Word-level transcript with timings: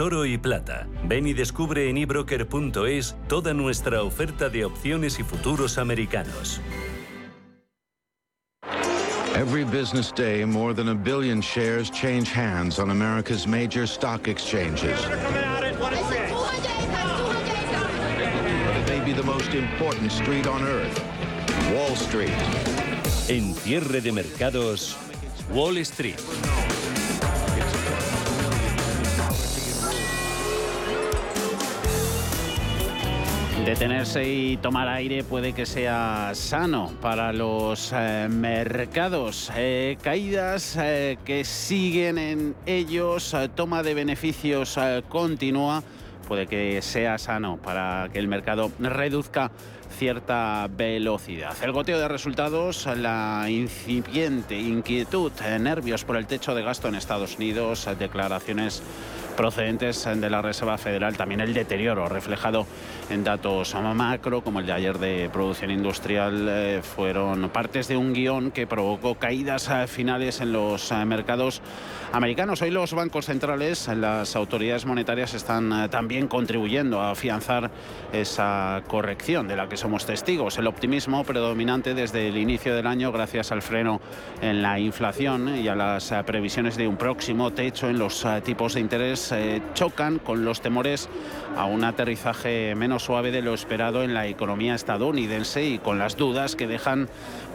oro 0.00 0.26
y 0.26 0.36
plata. 0.36 0.88
Ven 1.04 1.28
y 1.28 1.34
descubre 1.34 1.88
en 1.88 1.98
ebroker.es 1.98 3.14
toda 3.28 3.54
nuestra 3.54 4.02
oferta 4.02 4.48
de 4.48 4.64
opciones 4.64 5.20
y 5.20 5.22
futuros 5.22 5.78
americanos. 5.78 6.60
Every 9.36 9.62
business 9.62 10.12
day, 10.12 10.44
more 10.44 10.74
than 10.74 10.88
a 10.88 10.94
billion 10.94 11.40
shares 11.40 11.90
change 11.92 12.28
hands 12.32 12.80
on 12.80 12.90
America's 12.90 13.46
major 13.46 13.86
stock 13.86 14.26
exchanges. 14.26 14.98
It 15.04 15.12
may 18.88 19.00
be 19.04 19.12
the 19.12 19.22
most 19.22 19.54
important 19.54 20.10
street 20.10 20.48
on 20.48 20.64
earth, 20.64 21.00
Wall 21.72 21.94
Street. 21.94 22.34
En 23.28 23.54
cierre 23.54 24.00
de 24.00 24.10
mercados, 24.10 24.96
Wall 25.52 25.76
Street. 25.84 26.18
Detenerse 33.68 34.26
y 34.26 34.56
tomar 34.56 34.88
aire 34.88 35.22
puede 35.22 35.52
que 35.52 35.66
sea 35.66 36.30
sano 36.32 36.90
para 37.02 37.34
los 37.34 37.92
eh, 37.94 38.26
mercados. 38.30 39.52
Eh, 39.54 39.98
caídas 40.00 40.78
eh, 40.80 41.18
que 41.22 41.44
siguen 41.44 42.16
en 42.16 42.54
ellos, 42.64 43.36
toma 43.54 43.82
de 43.82 43.92
beneficios 43.92 44.78
continua, 45.10 45.82
puede 46.26 46.46
que 46.46 46.80
sea 46.80 47.18
sano 47.18 47.58
para 47.58 48.08
que 48.10 48.18
el 48.18 48.26
mercado 48.26 48.72
reduzca 48.78 49.50
cierta 49.98 50.66
velocidad. 50.70 51.54
El 51.62 51.72
goteo 51.72 51.98
de 51.98 52.08
resultados, 52.08 52.86
la 52.86 53.44
incipiente 53.50 54.58
inquietud, 54.58 55.30
nervios 55.60 56.06
por 56.06 56.16
el 56.16 56.26
techo 56.26 56.54
de 56.54 56.62
gasto 56.62 56.88
en 56.88 56.94
Estados 56.94 57.36
Unidos, 57.36 57.86
declaraciones 57.98 58.82
procedentes 59.38 60.04
de 60.04 60.30
la 60.30 60.42
Reserva 60.42 60.76
Federal, 60.78 61.16
también 61.16 61.40
el 61.40 61.54
deterioro 61.54 62.08
reflejado 62.08 62.66
en 63.08 63.22
datos 63.22 63.72
macro, 63.94 64.42
como 64.42 64.58
el 64.58 64.66
de 64.66 64.72
ayer 64.72 64.98
de 64.98 65.30
producción 65.32 65.70
industrial, 65.70 66.48
eh, 66.50 66.80
fueron 66.82 67.48
partes 67.50 67.86
de 67.86 67.96
un 67.96 68.14
guion 68.14 68.50
que 68.50 68.66
provocó 68.66 69.14
caídas 69.14 69.70
eh, 69.70 69.86
finales 69.86 70.40
en 70.40 70.52
los 70.52 70.90
eh, 70.90 71.04
mercados 71.04 71.62
americanos. 72.12 72.62
Hoy 72.62 72.70
los 72.70 72.94
bancos 72.94 73.26
centrales, 73.26 73.88
las 73.88 74.36
autoridades 74.36 74.86
monetarias 74.86 75.34
están 75.34 75.90
también 75.90 76.28
contribuyendo 76.28 77.00
a 77.00 77.10
afianzar 77.10 77.70
esa 78.12 78.82
corrección 78.86 79.48
de 79.48 79.56
la 79.56 79.68
que 79.68 79.76
somos 79.76 80.06
testigos. 80.06 80.58
El 80.58 80.66
optimismo 80.66 81.24
predominante 81.24 81.94
desde 81.94 82.28
el 82.28 82.36
inicio 82.36 82.74
del 82.74 82.86
año 82.86 83.12
gracias 83.12 83.52
al 83.52 83.62
freno 83.62 84.00
en 84.40 84.62
la 84.62 84.78
inflación 84.78 85.56
y 85.56 85.68
a 85.68 85.74
las 85.74 86.12
previsiones 86.26 86.76
de 86.76 86.88
un 86.88 86.96
próximo 86.96 87.52
techo 87.52 87.88
en 87.88 87.98
los 87.98 88.26
tipos 88.44 88.74
de 88.74 88.80
interés 88.80 89.32
eh, 89.32 89.62
chocan 89.74 90.18
con 90.18 90.44
los 90.44 90.60
temores 90.60 91.08
a 91.56 91.64
un 91.64 91.84
aterrizaje 91.84 92.74
menos 92.74 93.02
suave 93.02 93.30
de 93.30 93.42
lo 93.42 93.54
esperado 93.54 94.02
en 94.02 94.14
la 94.14 94.26
economía 94.26 94.74
estadounidense 94.74 95.64
y 95.64 95.78
con 95.78 95.98
las 95.98 96.16
dudas 96.16 96.56
que 96.56 96.66
dejan 96.66 97.08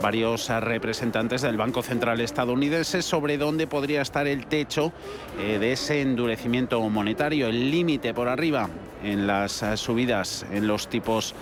varios 0.04 0.50
representantes 0.50 1.42
del 1.44 1.56
Banco 1.56 1.82
Central 1.82 2.20
estadounidense 2.20 3.02
sobre 3.02 3.38
dónde 3.38 3.68
podría 3.68 4.02
estar 4.02 4.28
el 4.28 4.48
techo 4.48 4.92
eh, 5.40 5.60
de 5.60 5.72
ese 5.72 6.02
endurecimiento 6.02 6.82
monetario, 6.90 7.48
el 7.48 7.72
límite 7.72 8.14
por 8.14 8.28
arriba 8.28 8.70
en 9.02 9.26
las 9.26 9.64
eh, 9.64 9.78
subidas 9.78 10.46
en 10.52 10.68
los 10.68 10.90
tipos 10.90 11.34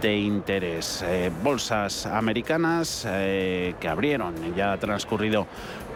de 0.00 0.16
interés. 0.16 1.04
bolsas 1.42 2.06
americanas 2.06 3.06
que 3.06 3.88
abrieron, 3.88 4.34
ya 4.54 4.76
transcurrido 4.76 5.46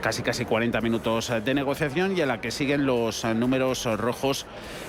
casi 0.03 0.23
casi 0.23 0.45
40 0.45 0.81
minutos 0.81 1.33
de 1.45 1.55
negociación 1.55 2.17
y 2.17 2.21
a 2.21 2.27
la 2.27 2.41
que 2.41 2.51
siguen 2.51 2.85
los 2.85 3.25
números 3.25 3.85
rojos 3.97 4.47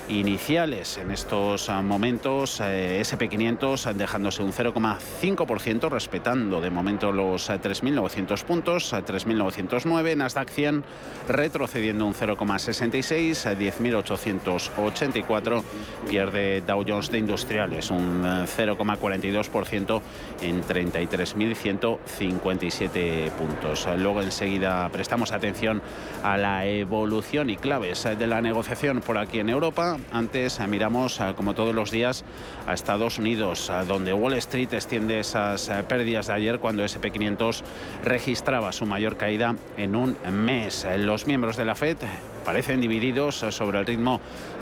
iniciales. 0.08 0.98
En 0.98 1.12
estos 1.12 1.68
momentos 1.68 2.60
eh, 2.60 3.00
SP500 3.00 3.92
dejándose 3.94 4.42
un 4.42 4.52
0,5% 4.52 5.88
respetando 5.88 6.60
de 6.60 6.70
momento 6.70 7.12
los 7.12 7.48
3.900 7.48 8.42
puntos, 8.42 8.92
3.909, 8.92 10.16
Nasdaq 10.16 10.50
100 10.50 10.84
retrocediendo 11.28 12.04
un 12.06 12.14
0,66, 12.14 13.56
10.884, 13.56 15.62
pierde 16.08 16.60
Dow 16.60 16.84
Jones 16.86 17.10
de 17.10 17.18
Industriales 17.18 17.90
un 17.90 18.22
0,42% 18.24 20.00
en 20.42 20.62
33.157 20.62 23.30
puntos. 23.30 23.88
Luego 23.96 24.20
enseguida 24.22 24.88
prestamos 25.04 25.32
atención 25.32 25.82
a 26.22 26.38
la 26.38 26.64
evolución 26.64 27.50
y 27.50 27.58
claves 27.58 28.04
de 28.04 28.26
la 28.26 28.40
negociación 28.40 29.02
por 29.02 29.18
aquí 29.18 29.38
en 29.38 29.50
Europa. 29.50 29.98
Antes 30.10 30.58
eh, 30.60 30.66
miramos, 30.66 31.20
eh, 31.20 31.34
como 31.36 31.52
todos 31.52 31.74
los 31.74 31.90
días, 31.90 32.24
a 32.66 32.72
Estados 32.72 33.18
Unidos, 33.18 33.70
donde 33.86 34.14
Wall 34.14 34.32
Street 34.32 34.72
extiende 34.72 35.20
esas 35.20 35.68
eh, 35.68 35.84
pérdidas 35.86 36.28
de 36.28 36.32
ayer 36.32 36.58
cuando 36.58 36.82
SP500 36.82 37.60
registraba 38.02 38.72
su 38.72 38.86
mayor 38.86 39.18
caída 39.18 39.56
en 39.76 39.94
un 39.94 40.16
mes. 40.32 40.86
Los 40.96 41.26
miembros 41.26 41.58
de 41.58 41.66
la 41.66 41.74
Fed 41.74 41.98
parecen 42.44 42.80
divididos 42.80 43.36
sobre 43.50 43.78
el 43.80 43.86
ritmo 43.86 44.20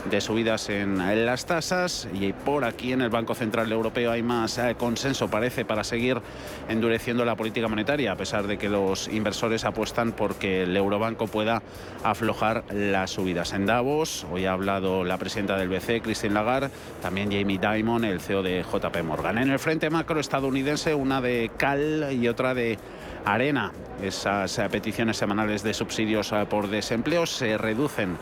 de 0.09 0.21
subidas 0.21 0.69
en 0.69 0.97
las 1.25 1.45
tasas 1.45 2.07
y 2.13 2.33
por 2.33 2.65
aquí 2.65 2.93
en 2.93 3.01
el 3.01 3.09
Banco 3.09 3.35
Central 3.35 3.71
Europeo 3.71 4.11
hay 4.11 4.23
más 4.23 4.57
eh, 4.57 4.75
consenso, 4.77 5.29
parece, 5.29 5.65
para 5.65 5.83
seguir 5.83 6.21
endureciendo 6.67 7.25
la 7.25 7.35
política 7.35 7.67
monetaria, 7.67 8.11
a 8.11 8.15
pesar 8.15 8.47
de 8.47 8.57
que 8.57 8.69
los 8.69 9.07
inversores 9.07 9.65
apuestan 9.65 10.11
por 10.11 10.35
que 10.35 10.63
el 10.63 10.75
Eurobanco 10.75 11.27
pueda 11.27 11.61
aflojar 12.03 12.63
las 12.73 13.11
subidas. 13.11 13.53
En 13.53 13.65
Davos, 13.65 14.25
hoy 14.31 14.45
ha 14.45 14.53
hablado 14.53 15.03
la 15.03 15.17
presidenta 15.17 15.57
del 15.57 15.69
BCE, 15.69 16.01
Christine 16.01 16.33
Lagarde, 16.33 16.69
también 17.01 17.31
Jamie 17.31 17.59
Dimon, 17.59 18.05
el 18.05 18.19
CEO 18.19 18.43
de 18.43 18.63
JP 18.63 19.03
Morgan. 19.03 19.37
En 19.37 19.51
el 19.51 19.59
frente 19.59 19.89
macro 19.89 20.19
estadounidense, 20.19 20.93
una 20.93 21.21
de 21.21 21.51
cal 21.57 22.09
y 22.11 22.27
otra 22.27 22.53
de 22.53 22.77
arena. 23.25 23.71
Esas 24.01 24.57
eh, 24.59 24.67
peticiones 24.69 25.17
semanales 25.17 25.63
de 25.63 25.73
subsidios 25.73 26.31
eh, 26.31 26.45
por 26.49 26.67
desempleo 26.67 27.25
se 27.25 27.57
reducen 27.57 28.17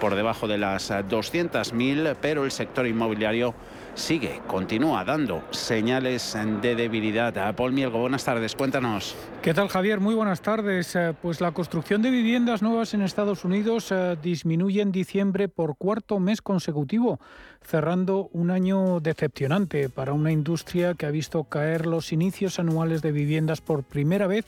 por 0.00 0.14
debajo 0.14 0.46
de 0.48 0.58
las 0.58 0.90
200.000, 0.90 2.12
eh, 2.12 2.16
pero 2.20 2.44
el 2.44 2.50
sector 2.50 2.86
inmobiliario 2.86 3.54
sigue, 3.96 4.40
continúa 4.46 5.04
dando 5.04 5.42
señales 5.50 6.36
de 6.62 6.76
debilidad. 6.76 7.56
Paul 7.56 7.72
Mielgo, 7.72 7.98
buenas 7.98 8.24
tardes, 8.24 8.54
cuéntanos. 8.54 9.16
¿Qué 9.42 9.54
tal 9.54 9.68
Javier? 9.68 9.98
Muy 9.98 10.14
buenas 10.14 10.42
tardes. 10.42 10.96
Pues 11.22 11.40
la 11.40 11.50
construcción 11.52 12.02
de 12.02 12.10
viviendas 12.10 12.62
nuevas 12.62 12.94
en 12.94 13.02
Estados 13.02 13.44
Unidos 13.44 13.92
disminuye 14.22 14.82
en 14.82 14.92
diciembre 14.92 15.48
por 15.48 15.76
cuarto 15.76 16.20
mes 16.20 16.42
consecutivo, 16.42 17.18
cerrando 17.62 18.28
un 18.32 18.50
año 18.50 19.00
decepcionante 19.00 19.88
para 19.88 20.12
una 20.12 20.30
industria 20.30 20.94
que 20.94 21.06
ha 21.06 21.10
visto 21.10 21.42
caer 21.44 21.86
los 21.86 22.12
inicios 22.12 22.58
anuales 22.58 23.02
de 23.02 23.12
viviendas 23.12 23.60
por 23.60 23.82
primera 23.82 24.26
vez 24.26 24.44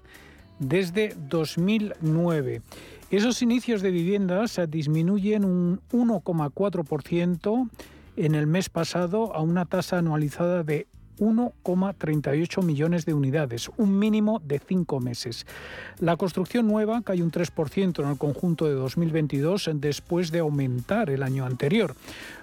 desde 0.59 1.17
2009. 1.29 2.63
Esos 3.11 3.41
inicios 3.41 3.81
de 3.81 3.91
viviendas 3.91 4.61
disminuyen 4.69 5.45
un 5.45 5.81
1,4% 5.91 7.71
en 8.19 8.35
el 8.35 8.47
mes 8.47 8.69
pasado 8.69 9.35
a 9.35 9.43
una 9.43 9.65
tasa 9.65 9.99
anualizada 9.99 10.65
de 10.65 10.89
1,38 11.19 12.63
millones 12.63 13.05
de 13.05 13.15
unidades, 13.15 13.71
un 13.77 13.99
mínimo 13.99 14.41
de 14.45 14.59
cinco 14.59 15.01
meses. 15.01 15.47
La 15.99 16.17
construcción 16.17 16.67
nueva 16.67 17.03
cae 17.03 17.23
un 17.23 17.33
3% 17.33 18.03
en 18.03 18.11
el 18.11 18.19
conjunto 18.19 18.67
de 18.67 18.75
2022 18.75 19.71
después 19.75 20.31
de 20.31 20.41
aumentar 20.41 21.11
el 21.11 21.23
año 21.23 21.45
anterior. 21.45 21.95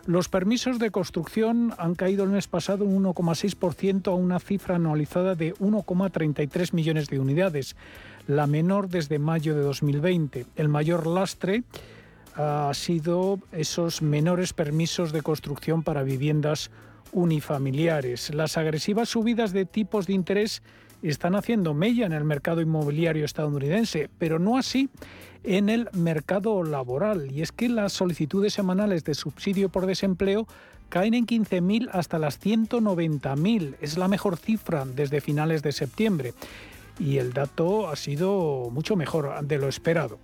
Los 0.06 0.30
permisos 0.30 0.80
de 0.80 0.91
construcción 0.91 1.74
han 1.78 1.96
caído 1.96 2.24
el 2.24 2.31
mes 2.31 2.47
pasado 2.47 2.86
un 2.86 3.03
1,6% 3.03 4.07
a 4.07 4.16
una 4.16 4.40
cifra 4.40 4.75
anualizada 4.75 5.36
de 5.36 5.53
1,33 5.56 6.74
millones 6.74 7.09
de 7.09 7.19
unidades, 7.19 7.75
la 8.28 8.47
menor 8.47 8.90
desde 8.90 9.19
mayo 9.19 9.56
de 9.56 9.62
2020. 9.62 10.46
El 10.56 10.69
mayor 10.69 11.07
lastre 11.07 11.63
ha 12.35 12.72
sido 12.73 13.40
esos 13.51 14.01
menores 14.01 14.53
permisos 14.53 15.12
de 15.12 15.22
construcción 15.22 15.83
para 15.83 16.04
viviendas 16.04 16.69
unifamiliares. 17.12 18.33
Las 18.33 18.57
agresivas 18.57 19.10
subidas 19.10 19.54
de 19.54 19.65
tipos 19.65 20.07
de 20.07 20.13
interés 20.13 20.62
están 21.01 21.36
haciendo 21.36 21.74
mella 21.74 22.06
en 22.06 22.13
el 22.13 22.24
mercado 22.24 22.62
inmobiliario 22.62 23.25
estadounidense, 23.25 24.10
pero 24.18 24.39
no 24.39 24.57
así 24.57 24.89
en 25.44 25.69
el 25.69 25.88
mercado 25.94 26.63
laboral. 26.63 27.31
Y 27.31 27.42
es 27.42 27.51
que 27.51 27.69
las 27.69 27.94
solicitudes 27.94 28.54
semanales 28.54 29.04
de 29.04 29.13
subsidio 29.13 29.69
por 29.69 29.86
desempleo 29.86 30.48
caen 30.89 31.13
en 31.13 31.25
15.000 31.25 31.89
hasta 31.92 32.19
las 32.19 32.42
190.000. 32.42 33.75
Es 33.81 33.98
la 33.98 34.07
mejor 34.07 34.38
cifra 34.38 34.86
desde 34.86 35.21
finales 35.21 35.62
de 35.63 35.71
septiembre. 35.71 36.33
Y 37.00 37.18
el 37.18 37.33
dato 37.33 37.89
ha 37.89 37.95
sido 37.95 38.69
mucho 38.71 38.95
mejor 38.95 39.45
de 39.45 39.57
lo 39.57 39.68
esperado. 39.68 40.18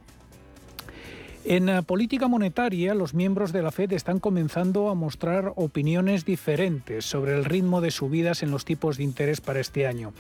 En 1.43 1.83
política 1.85 2.27
monetaria, 2.27 2.93
los 2.93 3.15
miembros 3.15 3.51
de 3.51 3.63
la 3.63 3.71
Fed 3.71 3.93
están 3.93 4.19
comenzando 4.19 4.89
a 4.89 4.95
mostrar 4.95 5.53
opiniones 5.55 6.23
diferentes 6.23 7.03
sobre 7.03 7.33
el 7.33 7.45
ritmo 7.45 7.81
de 7.81 7.89
subidas 7.89 8.43
en 8.43 8.51
los 8.51 8.63
tipos 8.63 8.97
de 8.97 9.03
interés 9.03 9.41
para 9.41 9.59
este 9.59 9.87
año. 9.87 10.13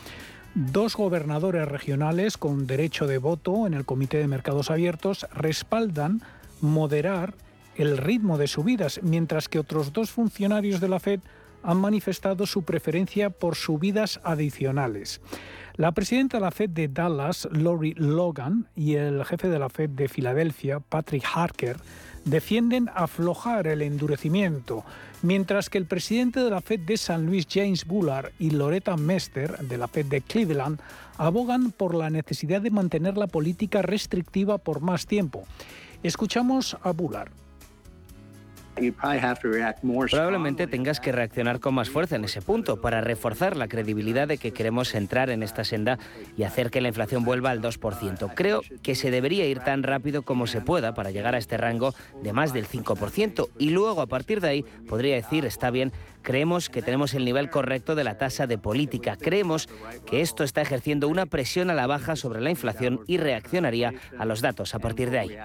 Dos 0.55 0.95
gobernadores 0.95 1.67
regionales 1.67 2.37
con 2.37 2.65
derecho 2.65 3.05
de 3.05 3.19
voto 3.19 3.67
en 3.67 3.75
el 3.75 3.85
Comité 3.85 4.17
de 4.17 4.27
Mercados 4.27 4.71
Abiertos 4.71 5.27
respaldan 5.33 6.23
moderar 6.59 7.35
el 7.75 7.97
ritmo 7.97 8.39
de 8.39 8.47
subidas, 8.47 8.99
mientras 9.03 9.47
que 9.47 9.59
otros 9.59 9.93
dos 9.93 10.09
funcionarios 10.09 10.81
de 10.81 10.89
la 10.89 10.99
Fed 10.99 11.19
han 11.63 11.77
manifestado 11.77 12.47
su 12.47 12.63
preferencia 12.63 13.29
por 13.29 13.55
subidas 13.55 14.19
adicionales. 14.23 15.21
La 15.75 15.93
presidenta 15.93 16.37
de 16.37 16.41
la 16.41 16.51
Fed 16.51 16.69
de 16.71 16.89
Dallas, 16.89 17.47
Lori 17.51 17.93
Logan, 17.95 18.67
y 18.75 18.95
el 18.95 19.23
jefe 19.23 19.47
de 19.47 19.57
la 19.57 19.69
Fed 19.69 19.91
de 19.91 20.09
Filadelfia, 20.09 20.81
Patrick 20.81 21.23
Harker, 21.33 21.77
defienden 22.25 22.89
aflojar 22.93 23.67
el 23.67 23.81
endurecimiento, 23.81 24.83
mientras 25.21 25.69
que 25.69 25.77
el 25.77 25.85
presidente 25.85 26.41
de 26.41 26.49
la 26.49 26.61
Fed 26.61 26.81
de 26.81 26.97
San 26.97 27.25
Luis, 27.25 27.47
James 27.49 27.85
Bullard, 27.85 28.31
y 28.37 28.51
Loretta 28.51 28.97
Mester, 28.97 29.57
de 29.59 29.77
la 29.77 29.87
Fed 29.87 30.07
de 30.07 30.21
Cleveland, 30.21 30.79
abogan 31.17 31.71
por 31.71 31.95
la 31.95 32.09
necesidad 32.09 32.61
de 32.61 32.69
mantener 32.69 33.17
la 33.17 33.27
política 33.27 33.81
restrictiva 33.81 34.57
por 34.57 34.81
más 34.81 35.07
tiempo. 35.07 35.45
Escuchamos 36.03 36.77
a 36.83 36.91
Bullard. 36.91 37.40
Probablemente 40.11 40.67
tengas 40.67 40.99
que 40.99 41.11
reaccionar 41.11 41.59
con 41.59 41.73
más 41.73 41.89
fuerza 41.89 42.15
en 42.15 42.23
ese 42.23 42.41
punto 42.41 42.81
para 42.81 43.01
reforzar 43.01 43.55
la 43.55 43.67
credibilidad 43.67 44.27
de 44.27 44.37
que 44.37 44.51
queremos 44.51 44.93
entrar 44.95 45.29
en 45.29 45.43
esta 45.43 45.63
senda 45.63 45.99
y 46.37 46.43
hacer 46.43 46.71
que 46.71 46.81
la 46.81 46.87
inflación 46.87 47.23
vuelva 47.23 47.51
al 47.51 47.61
2%. 47.61 48.33
Creo 48.35 48.61
que 48.81 48.95
se 48.95 49.11
debería 49.11 49.45
ir 49.45 49.59
tan 49.59 49.83
rápido 49.83 50.23
como 50.23 50.47
se 50.47 50.61
pueda 50.61 50.93
para 50.93 51.11
llegar 51.11 51.35
a 51.35 51.37
este 51.37 51.57
rango 51.57 51.93
de 52.23 52.33
más 52.33 52.53
del 52.53 52.67
5% 52.67 53.49
y 53.57 53.69
luego 53.69 54.01
a 54.01 54.07
partir 54.07 54.41
de 54.41 54.49
ahí 54.49 54.65
podría 54.87 55.15
decir, 55.15 55.45
está 55.45 55.69
bien, 55.71 55.91
creemos 56.21 56.69
que 56.69 56.81
tenemos 56.81 57.13
el 57.13 57.25
nivel 57.25 57.49
correcto 57.49 57.95
de 57.95 58.03
la 58.03 58.17
tasa 58.17 58.47
de 58.47 58.57
política. 58.57 59.17
Creemos 59.17 59.67
que 60.05 60.21
esto 60.21 60.43
está 60.43 60.61
ejerciendo 60.61 61.07
una 61.07 61.25
presión 61.25 61.69
a 61.69 61.73
la 61.73 61.87
baja 61.87 62.15
sobre 62.15 62.41
la 62.41 62.49
inflación 62.49 63.01
y 63.07 63.17
reaccionaría 63.17 63.93
a 64.17 64.25
los 64.25 64.41
datos 64.41 64.75
a 64.75 64.79
partir 64.79 65.09
de 65.09 65.19
ahí. 65.19 65.37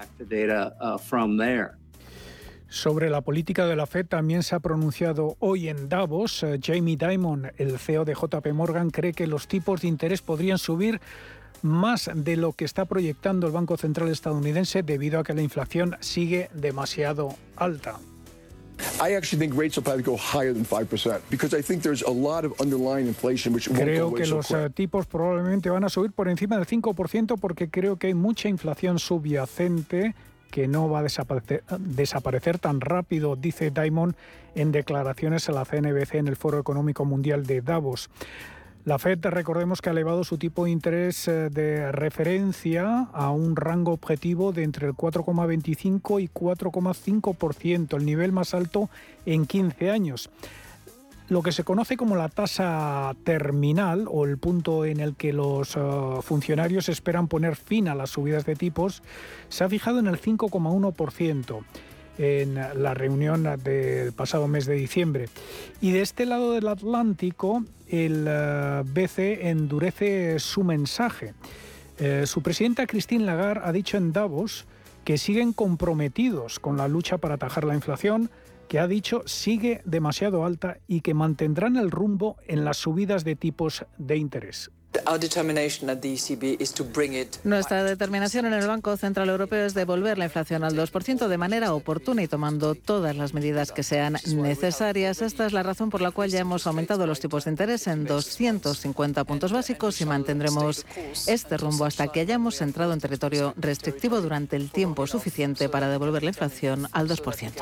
Sobre 2.69 3.09
la 3.09 3.21
política 3.21 3.65
de 3.65 3.75
la 3.75 3.85
Fed 3.85 4.07
también 4.07 4.43
se 4.43 4.53
ha 4.55 4.59
pronunciado 4.59 5.37
hoy 5.39 5.69
en 5.69 5.87
Davos. 5.87 6.43
Eh, 6.43 6.59
Jamie 6.61 6.97
Dimon, 6.97 7.51
el 7.57 7.79
CEO 7.79 8.03
de 8.03 8.13
JP 8.13 8.45
Morgan, 8.53 8.89
cree 8.89 9.13
que 9.13 9.25
los 9.25 9.47
tipos 9.47 9.81
de 9.81 9.87
interés 9.87 10.21
podrían 10.21 10.57
subir 10.57 10.99
más 11.61 12.09
de 12.13 12.35
lo 12.35 12.53
que 12.53 12.65
está 12.65 12.85
proyectando 12.85 13.47
el 13.47 13.53
Banco 13.53 13.77
Central 13.77 14.09
estadounidense 14.09 14.83
debido 14.83 15.19
a 15.19 15.23
que 15.23 15.33
la 15.33 15.41
inflación 15.41 15.95
sigue 16.01 16.49
demasiado 16.53 17.35
alta. 17.55 17.99
Creo 23.73 24.13
que 24.13 24.27
los 24.27 24.51
eh, 24.51 24.69
tipos 24.71 25.07
probablemente 25.07 25.69
van 25.69 25.83
a 25.83 25.89
subir 25.89 26.11
por 26.11 26.27
encima 26.27 26.57
del 26.57 26.67
5% 26.67 27.39
porque 27.39 27.69
creo 27.69 27.97
que 27.97 28.07
hay 28.07 28.13
mucha 28.13 28.49
inflación 28.49 28.99
subyacente 28.99 30.13
que 30.51 30.67
no 30.67 30.89
va 30.89 30.99
a 30.99 31.03
desaparecer, 31.03 32.59
tan 32.59 32.81
rápido, 32.81 33.35
dice 33.35 33.71
Diamond 33.71 34.15
en 34.55 34.71
declaraciones 34.71 35.47
a 35.49 35.51
la 35.51 35.65
CNBC 35.65 36.15
en 36.15 36.27
el 36.27 36.35
Foro 36.35 36.59
Económico 36.59 37.05
Mundial 37.05 37.45
de 37.45 37.61
Davos. 37.61 38.09
La 38.85 38.99
Fed, 38.99 39.19
recordemos 39.25 39.81
que 39.81 39.89
ha 39.89 39.91
elevado 39.91 40.23
su 40.23 40.37
tipo 40.37 40.63
de 40.63 40.71
interés 40.71 41.27
eh, 41.27 41.49
de 41.49 41.91
referencia 41.91 43.09
a 43.11 43.31
un 43.31 43.57
rango 43.57 43.91
objetivo 43.91 44.53
de 44.53 44.63
entre 44.63 44.87
el 44.87 44.93
4,25 44.93 46.21
y 46.23 46.29
4,5%, 46.29 47.97
el 47.97 48.05
nivel 48.05 48.31
más 48.31 48.53
alto 48.53 48.89
en 49.25 49.45
15 49.45 49.91
años. 49.91 50.29
Lo 51.29 51.41
que 51.41 51.51
se 51.51 51.65
conoce 51.65 51.97
como 51.97 52.15
la 52.15 52.29
tasa 52.29 53.13
terminal 53.25 54.05
o 54.09 54.25
el 54.25 54.37
punto 54.37 54.85
en 54.85 55.01
el 55.01 55.15
que 55.15 55.33
los 55.33 55.75
eh, 55.75 55.79
funcionarios 56.21 56.87
esperan 56.87 57.27
poner 57.27 57.57
fin 57.57 57.89
a 57.89 57.95
las 57.95 58.11
subidas 58.11 58.45
de 58.45 58.55
tipos 58.55 59.03
se 59.49 59.65
ha 59.65 59.69
fijado 59.69 59.99
en 59.99 60.07
el 60.07 60.21
5,1% 60.21 61.63
en 62.17 62.55
la 62.55 62.93
reunión 62.93 63.43
del 63.63 64.11
pasado 64.13 64.47
mes 64.47 64.65
de 64.65 64.75
diciembre. 64.75 65.29
Y 65.81 65.91
de 65.91 66.01
este 66.01 66.25
lado 66.25 66.53
del 66.53 66.67
Atlántico, 66.67 67.63
el 67.89 68.25
eh, 68.27 68.83
BCE 68.85 69.49
endurece 69.49 70.39
su 70.39 70.63
mensaje. 70.63 71.33
Eh, 71.99 72.25
su 72.25 72.41
presidenta 72.41 72.87
Christine 72.87 73.25
Lagarde 73.25 73.61
ha 73.65 73.71
dicho 73.71 73.97
en 73.97 74.13
Davos 74.13 74.65
que 75.03 75.17
siguen 75.17 75.53
comprometidos 75.53 76.59
con 76.59 76.77
la 76.77 76.87
lucha 76.87 77.17
para 77.17 77.35
atajar 77.35 77.63
la 77.63 77.75
inflación, 77.75 78.29
que 78.67 78.79
ha 78.79 78.87
dicho 78.87 79.23
sigue 79.25 79.81
demasiado 79.85 80.45
alta 80.45 80.77
y 80.87 81.01
que 81.01 81.13
mantendrán 81.13 81.77
el 81.77 81.91
rumbo 81.91 82.37
en 82.47 82.65
las 82.65 82.77
subidas 82.77 83.23
de 83.23 83.35
tipos 83.35 83.85
de 83.97 84.17
interés. 84.17 84.71
Nuestra 87.43 87.83
determinación 87.83 88.45
en 88.45 88.53
el 88.53 88.67
Banco 88.67 88.97
Central 88.97 89.29
Europeo 89.29 89.65
es 89.65 89.73
devolver 89.73 90.17
la 90.17 90.25
inflación 90.25 90.63
al 90.63 90.75
2% 90.75 91.27
de 91.27 91.37
manera 91.37 91.73
oportuna 91.73 92.23
y 92.23 92.27
tomando 92.27 92.75
todas 92.75 93.15
las 93.15 93.33
medidas 93.33 93.71
que 93.71 93.83
sean 93.83 94.17
necesarias. 94.35 95.21
Esta 95.21 95.45
es 95.45 95.53
la 95.53 95.63
razón 95.63 95.89
por 95.89 96.01
la 96.01 96.11
cual 96.11 96.29
ya 96.29 96.39
hemos 96.39 96.67
aumentado 96.67 97.07
los 97.07 97.19
tipos 97.19 97.45
de 97.45 97.51
interés 97.51 97.87
en 97.87 98.05
250 98.05 99.23
puntos 99.23 99.51
básicos 99.51 100.01
y 100.01 100.05
mantendremos 100.05 100.85
este 101.27 101.57
rumbo 101.57 101.85
hasta 101.85 102.07
que 102.07 102.21
hayamos 102.21 102.61
entrado 102.61 102.93
en 102.93 102.99
territorio 102.99 103.53
restrictivo 103.57 104.21
durante 104.21 104.55
el 104.55 104.71
tiempo 104.71 105.07
suficiente 105.07 105.69
para 105.69 105.89
devolver 105.89 106.23
la 106.23 106.29
inflación 106.29 106.87
al 106.91 107.07
2%. 107.07 107.53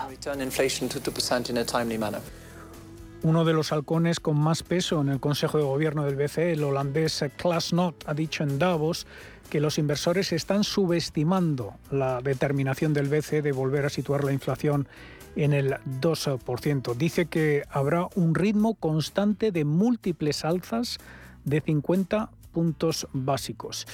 Uno 3.26 3.44
de 3.44 3.54
los 3.54 3.72
halcones 3.72 4.20
con 4.20 4.38
más 4.38 4.62
peso 4.62 5.02
en 5.02 5.10
el 5.10 5.20
Consejo 5.20 5.58
de 5.58 5.64
Gobierno 5.64 6.04
del 6.04 6.16
BCE, 6.16 6.52
el 6.52 6.64
holandés 6.64 7.26
Klaas 7.38 7.74
Not, 7.74 8.04
ha 8.06 8.14
dicho 8.14 8.44
en 8.44 8.60
Davos 8.60 9.08
que 9.50 9.60
los 9.60 9.80
inversores 9.80 10.32
están 10.32 10.64
subestimando 10.64 11.74
la 11.90 12.22
determinación 12.22 12.94
del 12.94 13.08
BCE 13.08 13.42
de 13.42 13.52
volver 13.52 13.84
a 13.84 13.90
situar 13.90 14.24
la 14.24 14.32
inflación 14.32 14.88
en 15.36 15.54
el 15.54 15.78
2%. 16.02 16.94
Dice 16.94 17.26
que 17.26 17.64
habrá 17.72 18.08
un 18.14 18.36
ritmo 18.36 18.76
constante 18.76 19.52
de 19.52 19.66
múltiples 19.66 20.46
alzas 20.46 21.00
de 21.46 21.62
50 21.62 22.30
puntos 22.54 23.08
básicos. 23.12 23.88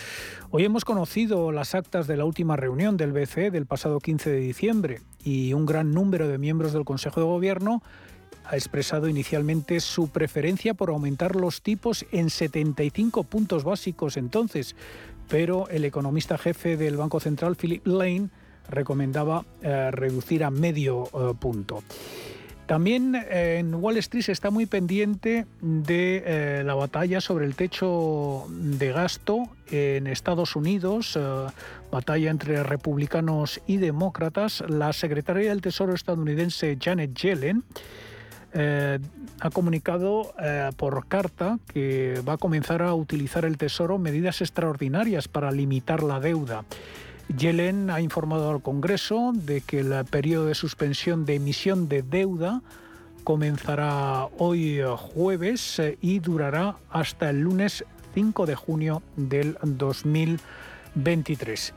Hoy 0.49 0.65
hemos 0.65 0.83
conocido 0.83 1.53
las 1.53 1.73
actas 1.73 2.05
de 2.05 2.17
la 2.17 2.25
última 2.25 2.57
reunión 2.57 2.97
del 2.97 3.13
BCE 3.13 3.49
del 3.49 3.65
pasado 3.65 4.01
15 4.01 4.29
de 4.29 4.39
diciembre 4.39 4.99
y 5.23 5.53
un 5.53 5.65
gran 5.65 5.91
número 5.91 6.27
de 6.27 6.37
miembros 6.37 6.73
del 6.73 6.83
Consejo 6.83 7.21
de 7.21 7.27
Gobierno 7.27 7.81
ha 8.45 8.55
expresado 8.55 9.07
inicialmente 9.07 9.79
su 9.79 10.09
preferencia 10.09 10.73
por 10.73 10.89
aumentar 10.89 11.35
los 11.35 11.61
tipos 11.61 12.05
en 12.11 12.29
75 12.29 13.23
puntos 13.23 13.63
básicos 13.63 14.17
entonces, 14.17 14.75
pero 15.27 15.69
el 15.69 15.85
economista 15.85 16.37
jefe 16.37 16.75
del 16.75 16.97
Banco 16.97 17.19
Central, 17.19 17.55
Philip 17.55 17.85
Lane, 17.87 18.29
recomendaba 18.69 19.45
eh, 19.61 19.91
reducir 19.91 20.43
a 20.43 20.51
medio 20.51 21.05
eh, 21.05 21.33
punto. 21.39 21.83
También 22.65 23.15
eh, 23.15 23.57
en 23.59 23.75
Wall 23.75 23.97
Street 23.97 24.23
se 24.23 24.31
está 24.31 24.49
muy 24.49 24.65
pendiente 24.65 25.45
de 25.61 26.61
la 26.65 26.73
batalla 26.73 27.19
sobre 27.19 27.45
el 27.45 27.55
techo 27.55 28.45
de 28.49 28.91
gasto 28.91 29.49
en 29.69 30.07
Estados 30.07 30.55
Unidos, 30.55 31.19
batalla 31.91 32.31
entre 32.31 32.63
republicanos 32.63 33.61
y 33.67 33.77
demócratas. 33.77 34.63
La 34.69 34.93
secretaria 34.93 35.49
del 35.49 35.61
Tesoro 35.61 35.93
estadounidense 35.93 36.77
Janet 36.79 37.13
Yellen 37.15 37.63
eh, 38.53 38.99
ha 39.39 39.49
comunicado 39.49 40.33
eh, 40.39 40.69
por 40.75 41.07
carta 41.07 41.59
que 41.73 42.21
va 42.27 42.33
a 42.33 42.37
comenzar 42.37 42.81
a 42.81 42.93
utilizar 42.93 43.45
el 43.45 43.57
Tesoro 43.57 43.97
medidas 43.97 44.41
extraordinarias 44.41 45.27
para 45.27 45.51
limitar 45.51 46.03
la 46.03 46.19
deuda. 46.19 46.65
Yellen 47.35 47.89
ha 47.89 48.01
informado 48.01 48.51
al 48.51 48.61
Congreso 48.61 49.31
de 49.33 49.61
que 49.61 49.79
el 49.79 50.05
periodo 50.05 50.47
de 50.47 50.55
suspensión 50.55 51.25
de 51.25 51.35
emisión 51.35 51.87
de 51.87 52.01
deuda 52.01 52.61
comenzará 53.23 54.27
hoy 54.37 54.79
eh, 54.79 54.85
jueves 54.97 55.81
y 56.01 56.19
durará 56.19 56.75
hasta 56.89 57.29
el 57.29 57.39
lunes 57.41 57.85
5 58.13 58.45
de 58.45 58.55
junio 58.55 59.01
del 59.15 59.57
2023. 59.63 61.73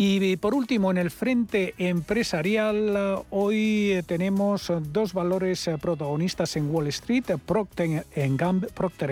Y 0.00 0.36
por 0.36 0.54
último, 0.54 0.92
en 0.92 0.96
el 0.96 1.10
frente 1.10 1.74
empresarial, 1.76 3.24
hoy 3.30 4.00
tenemos 4.06 4.72
dos 4.92 5.12
valores 5.12 5.68
protagonistas 5.80 6.54
en 6.54 6.72
Wall 6.72 6.86
Street, 6.86 7.24
Procter 7.44 8.04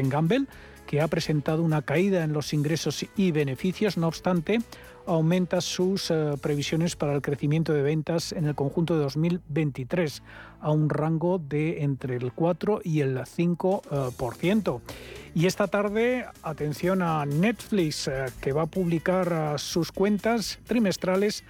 Gamble, 0.04 0.46
que 0.86 1.00
ha 1.00 1.08
presentado 1.08 1.64
una 1.64 1.82
caída 1.82 2.22
en 2.22 2.32
los 2.32 2.52
ingresos 2.52 3.04
y 3.16 3.32
beneficios, 3.32 3.96
no 3.96 4.06
obstante, 4.06 4.60
aumenta 5.06 5.60
sus 5.60 6.10
eh, 6.10 6.34
previsiones 6.40 6.96
para 6.96 7.14
el 7.14 7.22
crecimiento 7.22 7.72
de 7.72 7.82
ventas 7.82 8.32
en 8.32 8.46
el 8.46 8.54
conjunto 8.54 8.94
de 8.94 9.02
2023 9.02 10.22
a 10.60 10.70
un 10.70 10.88
rango 10.88 11.38
de 11.38 11.82
entre 11.82 12.16
el 12.16 12.32
4 12.32 12.80
y 12.84 13.00
el 13.00 13.16
5%. 13.16 14.80
Eh, 14.80 14.92
y 15.34 15.46
esta 15.46 15.68
tarde, 15.68 16.26
atención 16.42 17.02
a 17.02 17.24
Netflix, 17.26 18.08
eh, 18.08 18.26
que 18.40 18.52
va 18.52 18.62
a 18.62 18.66
publicar 18.66 19.58
sus 19.58 19.92
cuentas 19.92 20.58
trimestrales 20.66 21.44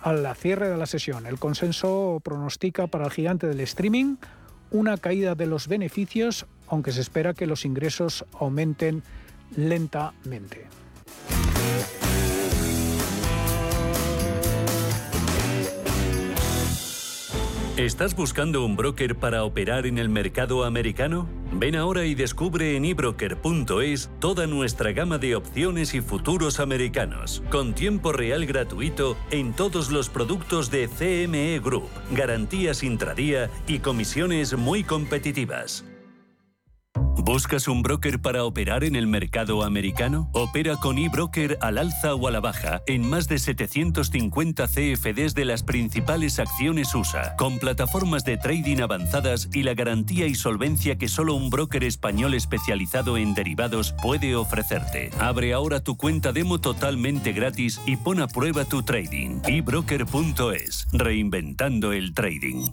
al 0.00 0.34
cierre 0.36 0.68
de 0.68 0.76
la 0.76 0.86
sesión. 0.86 1.26
El 1.26 1.38
consenso 1.38 2.20
pronostica 2.24 2.86
para 2.86 3.04
el 3.04 3.10
gigante 3.10 3.46
del 3.46 3.60
streaming 3.60 4.16
una 4.72 4.96
caída 4.96 5.34
de 5.34 5.46
los 5.46 5.68
beneficios, 5.68 6.46
aunque 6.66 6.92
se 6.92 7.02
espera 7.02 7.34
que 7.34 7.46
los 7.46 7.64
ingresos 7.64 8.24
aumenten 8.38 9.02
lentamente. 9.54 10.66
¿Estás 17.78 18.14
buscando 18.14 18.66
un 18.66 18.76
broker 18.76 19.16
para 19.16 19.44
operar 19.44 19.86
en 19.86 19.96
el 19.96 20.10
mercado 20.10 20.64
americano? 20.64 21.26
Ven 21.52 21.74
ahora 21.74 22.04
y 22.04 22.14
descubre 22.14 22.76
en 22.76 22.84
ebroker.es 22.84 24.10
toda 24.20 24.46
nuestra 24.46 24.92
gama 24.92 25.16
de 25.16 25.36
opciones 25.36 25.94
y 25.94 26.02
futuros 26.02 26.60
americanos, 26.60 27.42
con 27.50 27.72
tiempo 27.72 28.12
real 28.12 28.44
gratuito 28.44 29.16
en 29.30 29.54
todos 29.54 29.90
los 29.90 30.10
productos 30.10 30.70
de 30.70 30.86
CME 30.86 31.60
Group, 31.60 31.88
garantías 32.10 32.82
intradía 32.82 33.48
y 33.66 33.78
comisiones 33.78 34.54
muy 34.54 34.84
competitivas. 34.84 35.86
¿Buscas 37.24 37.68
un 37.68 37.82
broker 37.82 38.20
para 38.20 38.42
operar 38.42 38.82
en 38.82 38.96
el 38.96 39.06
mercado 39.06 39.62
americano? 39.62 40.28
Opera 40.32 40.74
con 40.74 40.98
eBroker 40.98 41.56
al 41.60 41.78
alza 41.78 42.16
o 42.16 42.26
a 42.26 42.32
la 42.32 42.40
baja 42.40 42.82
en 42.88 43.08
más 43.08 43.28
de 43.28 43.38
750 43.38 44.66
CFDs 44.66 45.32
de 45.32 45.44
las 45.44 45.62
principales 45.62 46.40
acciones 46.40 46.92
USA, 46.96 47.36
con 47.36 47.60
plataformas 47.60 48.24
de 48.24 48.38
trading 48.38 48.80
avanzadas 48.80 49.48
y 49.52 49.62
la 49.62 49.74
garantía 49.74 50.26
y 50.26 50.34
solvencia 50.34 50.98
que 50.98 51.06
solo 51.06 51.36
un 51.36 51.48
broker 51.48 51.84
español 51.84 52.34
especializado 52.34 53.16
en 53.16 53.34
derivados 53.34 53.94
puede 54.02 54.34
ofrecerte. 54.34 55.10
Abre 55.20 55.52
ahora 55.52 55.78
tu 55.78 55.96
cuenta 55.96 56.32
demo 56.32 56.60
totalmente 56.60 57.32
gratis 57.32 57.80
y 57.86 57.98
pon 57.98 58.20
a 58.20 58.26
prueba 58.26 58.64
tu 58.64 58.82
trading. 58.82 59.42
eBroker.es, 59.46 60.88
reinventando 60.92 61.92
el 61.92 62.14
trading. 62.14 62.66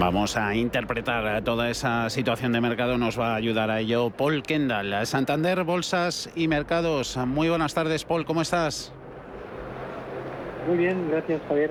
Vamos 0.00 0.38
a 0.38 0.54
interpretar 0.54 1.44
toda 1.44 1.68
esa 1.68 2.08
situación 2.08 2.52
de 2.52 2.62
mercado, 2.62 2.96
nos 2.96 3.20
va 3.20 3.34
a 3.34 3.36
ayudar 3.36 3.70
a 3.70 3.80
ello 3.80 4.08
Paul 4.08 4.42
Kendall, 4.42 5.06
Santander, 5.06 5.62
Bolsas 5.62 6.30
y 6.34 6.48
Mercados. 6.48 7.18
Muy 7.18 7.50
buenas 7.50 7.74
tardes, 7.74 8.06
Paul, 8.06 8.24
¿cómo 8.24 8.40
estás? 8.40 8.94
Muy 10.66 10.78
bien, 10.78 11.06
gracias, 11.10 11.42
Javier. 11.46 11.70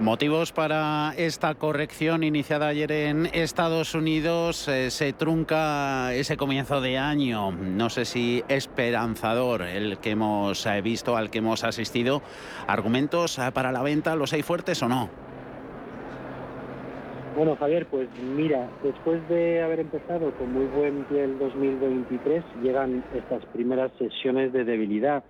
Motivos 0.00 0.52
para 0.52 1.12
esta 1.18 1.54
corrección 1.56 2.24
iniciada 2.24 2.68
ayer 2.68 2.90
en 2.90 3.26
Estados 3.26 3.94
Unidos. 3.94 4.66
Eh, 4.66 4.90
se 4.90 5.12
trunca 5.12 6.14
ese 6.14 6.38
comienzo 6.38 6.80
de 6.80 6.96
año. 6.96 7.52
No 7.52 7.90
sé 7.90 8.06
si 8.06 8.44
esperanzador 8.48 9.60
el 9.60 9.98
que 9.98 10.12
hemos 10.12 10.64
eh, 10.64 10.80
visto, 10.80 11.18
al 11.18 11.28
que 11.28 11.38
hemos 11.38 11.64
asistido. 11.64 12.22
¿Argumentos 12.66 13.38
eh, 13.38 13.52
para 13.52 13.72
la 13.72 13.82
venta 13.82 14.16
los 14.16 14.32
hay 14.32 14.42
fuertes 14.42 14.82
o 14.82 14.88
no? 14.88 15.31
Bueno, 17.34 17.56
Javier, 17.56 17.86
pues 17.86 18.10
mira, 18.36 18.68
después 18.82 19.26
de 19.30 19.62
haber 19.62 19.80
empezado 19.80 20.32
con 20.32 20.52
muy 20.52 20.66
buen 20.66 21.04
pie 21.04 21.24
el 21.24 21.38
2023, 21.38 22.44
llegan 22.62 23.02
estas 23.14 23.42
primeras 23.46 23.90
sesiones 23.98 24.52
de 24.52 24.64
debilidad. 24.64 25.24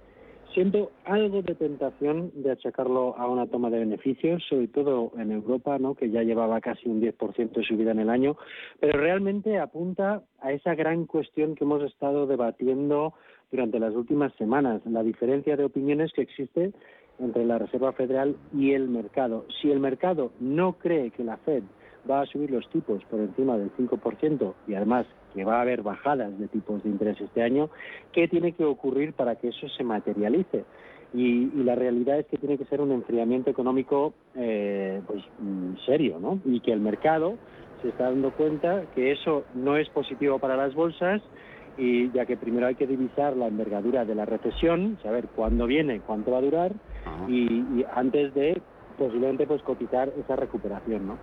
Siento 0.52 0.90
algo 1.04 1.42
de 1.42 1.54
tentación 1.54 2.32
de 2.34 2.50
achacarlo 2.50 3.16
a 3.16 3.28
una 3.28 3.46
toma 3.46 3.70
de 3.70 3.78
beneficios, 3.78 4.42
sobre 4.48 4.66
todo 4.66 5.12
en 5.16 5.30
Europa, 5.30 5.78
¿no? 5.78 5.94
que 5.94 6.10
ya 6.10 6.24
llevaba 6.24 6.60
casi 6.60 6.88
un 6.88 7.00
10% 7.00 7.52
de 7.52 7.62
subida 7.62 7.92
en 7.92 8.00
el 8.00 8.10
año, 8.10 8.36
pero 8.80 8.98
realmente 8.98 9.60
apunta 9.60 10.22
a 10.40 10.52
esa 10.52 10.74
gran 10.74 11.06
cuestión 11.06 11.54
que 11.54 11.62
hemos 11.62 11.84
estado 11.84 12.26
debatiendo 12.26 13.14
durante 13.52 13.78
las 13.78 13.94
últimas 13.94 14.34
semanas, 14.34 14.82
la 14.86 15.04
diferencia 15.04 15.56
de 15.56 15.64
opiniones 15.64 16.12
que 16.12 16.22
existe 16.22 16.72
entre 17.20 17.46
la 17.46 17.58
Reserva 17.58 17.92
Federal 17.92 18.36
y 18.52 18.72
el 18.72 18.88
mercado. 18.88 19.46
Si 19.60 19.70
el 19.70 19.78
mercado 19.78 20.32
no 20.40 20.72
cree 20.78 21.12
que 21.12 21.22
la 21.22 21.36
Fed 21.36 21.62
va 22.10 22.22
a 22.22 22.26
subir 22.26 22.50
los 22.50 22.68
tipos 22.70 23.02
por 23.04 23.20
encima 23.20 23.56
del 23.56 23.70
5% 23.76 24.54
y 24.66 24.74
además 24.74 25.06
que 25.34 25.44
va 25.44 25.58
a 25.58 25.62
haber 25.62 25.82
bajadas 25.82 26.38
de 26.38 26.48
tipos 26.48 26.82
de 26.82 26.90
interés 26.90 27.20
este 27.20 27.42
año, 27.42 27.70
¿qué 28.12 28.28
tiene 28.28 28.52
que 28.52 28.64
ocurrir 28.64 29.12
para 29.14 29.36
que 29.36 29.48
eso 29.48 29.68
se 29.68 29.84
materialice? 29.84 30.64
Y, 31.14 31.46
la 31.62 31.74
realidad 31.74 32.18
es 32.18 32.26
que 32.26 32.38
tiene 32.38 32.56
que 32.56 32.64
ser 32.64 32.80
un 32.80 32.90
enfriamiento 32.90 33.50
económico 33.50 34.14
eh, 34.34 35.00
pues, 35.06 35.22
mm, 35.38 35.76
serio, 35.84 36.18
¿no? 36.18 36.40
Y 36.44 36.60
que 36.60 36.72
el 36.72 36.80
mercado 36.80 37.36
se 37.82 37.88
está 37.88 38.04
dando 38.04 38.32
cuenta 38.32 38.84
que 38.94 39.12
eso 39.12 39.44
no 39.54 39.76
es 39.76 39.88
positivo 39.90 40.38
para 40.38 40.56
las 40.56 40.74
bolsas 40.74 41.20
y 41.76 42.10
ya 42.12 42.26
que 42.26 42.36
primero 42.36 42.66
hay 42.66 42.76
que 42.76 42.86
divisar 42.86 43.36
la 43.36 43.48
envergadura 43.48 44.04
de 44.04 44.14
la 44.14 44.24
recesión, 44.24 44.98
saber 45.02 45.28
cuándo 45.34 45.66
viene, 45.66 46.00
cuánto 46.00 46.30
va 46.30 46.38
a 46.38 46.42
durar 46.42 46.72
y, 47.28 47.44
y 47.44 47.84
antes 47.94 48.32
de 48.34 48.60
posiblemente 48.98 49.46
pues 49.46 49.62
cotizar 49.62 50.12
esa 50.18 50.36
recuperación, 50.36 51.06
¿no? 51.06 51.18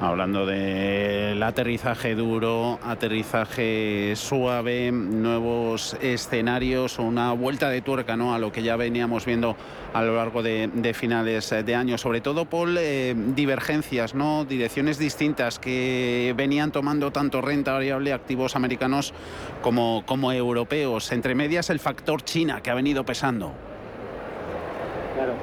Hablando 0.00 0.46
del 0.46 1.42
aterrizaje 1.42 2.14
duro, 2.14 2.78
aterrizaje 2.84 4.12
suave, 4.14 4.92
nuevos 4.92 5.96
escenarios, 6.00 7.00
una 7.00 7.32
vuelta 7.32 7.68
de 7.68 7.82
tuerca 7.82 8.16
¿no? 8.16 8.32
a 8.32 8.38
lo 8.38 8.52
que 8.52 8.62
ya 8.62 8.76
veníamos 8.76 9.26
viendo 9.26 9.56
a 9.92 10.02
lo 10.02 10.14
largo 10.14 10.44
de, 10.44 10.92
finales 10.94 11.50
de 11.50 11.74
año. 11.74 11.98
Sobre 11.98 12.20
todo 12.20 12.44
por 12.44 12.68
eh, 12.78 13.12
divergencias, 13.34 14.14
¿no? 14.14 14.44
direcciones 14.44 14.98
distintas 14.98 15.58
que 15.58 16.32
venían 16.36 16.70
tomando 16.70 17.10
tanto 17.10 17.40
renta 17.40 17.72
variable 17.72 18.12
activos 18.12 18.54
americanos 18.54 19.12
como, 19.62 20.04
como 20.06 20.30
europeos. 20.30 21.10
Entre 21.10 21.34
medias 21.34 21.70
el 21.70 21.80
factor 21.80 22.22
China 22.22 22.60
que 22.60 22.70
ha 22.70 22.74
venido 22.74 23.04
pesando. 23.04 23.52
Claro, 25.16 25.34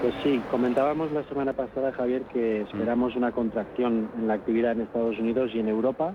pues 0.00 0.14
sí, 0.22 0.40
comentábamos 0.50 1.10
la 1.12 1.24
semana 1.24 1.52
pasada, 1.52 1.92
Javier, 1.92 2.22
que 2.32 2.62
esperamos 2.62 3.16
una 3.16 3.32
contracción 3.32 4.08
en 4.16 4.28
la 4.28 4.34
actividad 4.34 4.72
en 4.72 4.82
Estados 4.82 5.18
Unidos 5.18 5.50
y 5.54 5.60
en 5.60 5.68
Europa 5.68 6.14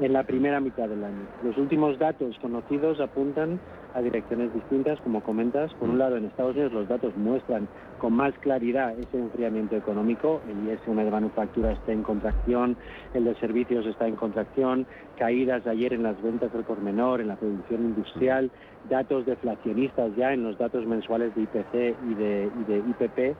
en 0.00 0.12
la 0.12 0.22
primera 0.22 0.60
mitad 0.60 0.88
del 0.88 1.04
año. 1.04 1.26
Los 1.42 1.56
últimos 1.58 1.98
datos 1.98 2.36
conocidos 2.40 3.00
apuntan 3.00 3.58
a 3.94 4.00
direcciones 4.00 4.52
distintas, 4.54 5.00
como 5.00 5.22
comentas. 5.22 5.72
Por 5.74 5.88
un 5.88 5.98
lado, 5.98 6.16
en 6.16 6.26
Estados 6.26 6.54
Unidos 6.54 6.72
los 6.72 6.88
datos 6.88 7.16
muestran 7.16 7.68
con 7.98 8.12
más 8.12 8.32
claridad 8.40 8.96
ese 8.98 9.18
enfriamiento 9.18 9.76
económico. 9.76 10.40
El 10.48 10.72
ISM 10.72 10.96
de 10.96 11.10
manufactura 11.10 11.72
está 11.72 11.92
en 11.92 12.02
contracción, 12.02 12.76
el 13.14 13.24
de 13.24 13.34
servicios 13.36 13.86
está 13.86 14.06
en 14.06 14.16
contracción, 14.16 14.86
caídas 15.18 15.66
ayer 15.66 15.92
en 15.92 16.04
las 16.04 16.20
ventas 16.22 16.52
del 16.52 16.64
por 16.64 16.80
menor, 16.80 17.20
en 17.20 17.28
la 17.28 17.36
producción 17.36 17.82
industrial, 17.82 18.50
datos 18.88 19.26
deflacionistas 19.26 20.14
ya 20.16 20.32
en 20.32 20.42
los 20.44 20.58
datos 20.58 20.86
mensuales 20.86 21.34
de 21.34 21.42
IPC 21.42 21.96
y 22.10 22.14
de, 22.14 22.82
IPP. 22.88 23.36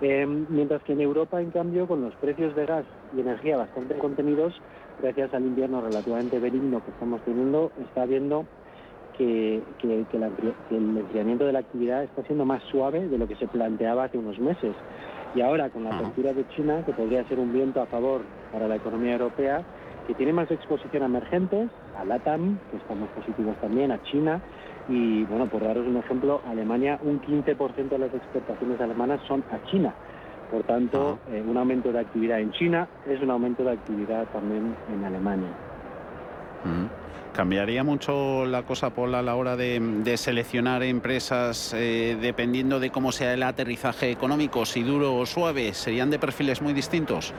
Em, 0.00 0.46
mientras 0.48 0.82
que 0.82 0.92
en 0.92 1.00
Europa, 1.00 1.40
en 1.40 1.50
cambio, 1.50 1.86
con 1.86 2.02
los 2.02 2.14
precios 2.16 2.54
de 2.56 2.66
gas 2.66 2.84
y 3.16 3.20
energía 3.20 3.56
bastante 3.56 3.96
contenidos, 3.98 4.54
gracias 5.00 5.32
al 5.32 5.44
invierno 5.44 5.80
relativamente 5.80 6.38
benigno 6.38 6.84
que 6.84 6.90
estamos 6.90 7.20
teniendo, 7.22 7.70
está 7.88 8.04
viendo 8.04 8.44
que, 9.16 9.62
el 9.82 10.96
enfriamiento 10.96 11.44
de 11.44 11.52
la 11.52 11.60
actividad 11.60 12.02
está 12.04 12.22
siendo 12.24 12.44
más 12.44 12.62
suave 12.64 13.08
de 13.08 13.18
lo 13.18 13.28
que 13.28 13.36
se 13.36 13.46
planteaba 13.46 14.04
hace 14.04 14.18
unos 14.18 14.38
meses. 14.38 14.74
Y 15.34 15.40
ahora, 15.40 15.70
con 15.70 15.84
la 15.84 15.96
apertura 15.96 16.32
de 16.32 16.46
China, 16.48 16.82
que 16.84 16.92
podría 16.92 17.24
ser 17.24 17.38
un 17.38 17.52
viento 17.52 17.80
a 17.80 17.86
favor 17.86 18.22
para 18.52 18.68
la 18.68 18.76
economía 18.76 19.12
europea, 19.12 19.62
que 20.06 20.14
tiene 20.14 20.32
más 20.32 20.50
exposición 20.50 21.02
a 21.02 21.06
emergentes, 21.06 21.70
a 21.98 22.04
LATAM, 22.04 22.58
que 22.70 22.76
estamos 22.76 23.08
positivos 23.10 23.56
también, 23.60 23.92
a 23.92 24.02
China, 24.02 24.40
y 24.88 25.24
bueno, 25.24 25.46
por 25.46 25.62
daros 25.62 25.86
un 25.86 25.96
ejemplo, 25.96 26.40
Alemania, 26.48 26.98
un 27.02 27.20
15% 27.20 27.88
de 27.88 27.98
las 27.98 28.14
exportaciones 28.14 28.80
alemanas 28.80 29.20
son 29.26 29.44
a 29.50 29.62
China. 29.70 29.94
Por 30.50 30.64
tanto, 30.64 31.18
eh, 31.30 31.42
un 31.46 31.56
aumento 31.56 31.92
de 31.92 32.00
actividad 32.00 32.40
en 32.40 32.52
China 32.52 32.88
es 33.06 33.20
un 33.22 33.30
aumento 33.30 33.64
de 33.64 33.72
actividad 33.72 34.26
también 34.32 34.76
en 34.92 35.04
Alemania. 35.04 35.48
¿Cambiaría 37.32 37.82
mucho 37.82 38.44
la 38.44 38.62
cosa, 38.64 38.90
Paul, 38.90 39.14
a 39.14 39.22
la 39.22 39.34
hora 39.34 39.56
de, 39.56 40.16
seleccionar 40.18 40.82
empresas 40.82 41.72
eh, 41.72 42.18
dependiendo 42.20 42.78
de 42.78 42.90
cómo 42.90 43.10
sea 43.10 43.32
el 43.32 43.42
aterrizaje 43.42 44.10
económico, 44.10 44.66
si 44.66 44.82
duro 44.82 45.14
o 45.16 45.24
suave? 45.24 45.72
¿Serían 45.72 46.10
de 46.10 46.18
perfiles 46.18 46.60
muy 46.60 46.74
distintos? 46.74 47.32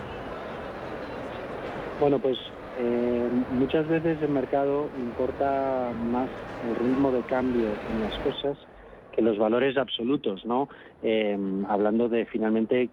Bueno, 2.00 2.18
pues 2.18 2.38
eh, 2.78 3.30
muchas 3.50 3.88
veces 3.88 4.22
el 4.22 4.30
mercado 4.30 4.90
importa 4.98 5.94
más 5.96 6.32
el 6.62 6.76
ritmo 6.76 7.12
de 7.12 7.24
cambio 7.24 7.80
en 7.88 8.02
las 8.02 8.18
cosas 8.20 8.58
que 9.12 9.22
los 9.22 9.38
valores 9.38 9.78
absolutos, 9.78 10.46
¿no? 10.46 10.70
Eh, 11.04 11.38
hablando 11.68 12.10
de 12.10 12.26
finalmente 12.26 12.90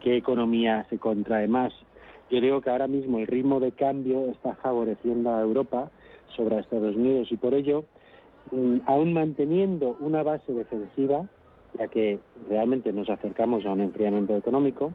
qué 0.00 0.16
economía 0.16 0.86
se 0.90 0.98
contrae 0.98 1.48
más 1.48 1.72
yo 2.32 2.40
digo 2.40 2.62
que 2.62 2.70
ahora 2.70 2.88
mismo 2.88 3.18
el 3.18 3.26
ritmo 3.26 3.60
de 3.60 3.72
cambio 3.72 4.30
está 4.30 4.54
favoreciendo 4.54 5.34
a 5.34 5.42
Europa 5.42 5.90
sobre 6.34 6.58
Estados 6.58 6.96
Unidos 6.96 7.30
y 7.30 7.36
por 7.36 7.52
ello, 7.52 7.84
mm, 8.50 8.78
aún 8.86 9.12
manteniendo 9.12 9.98
una 10.00 10.22
base 10.22 10.50
defensiva, 10.54 11.26
ya 11.78 11.88
que 11.88 12.20
realmente 12.48 12.90
nos 12.90 13.10
acercamos 13.10 13.66
a 13.66 13.72
un 13.72 13.82
enfriamiento 13.82 14.34
económico, 14.34 14.94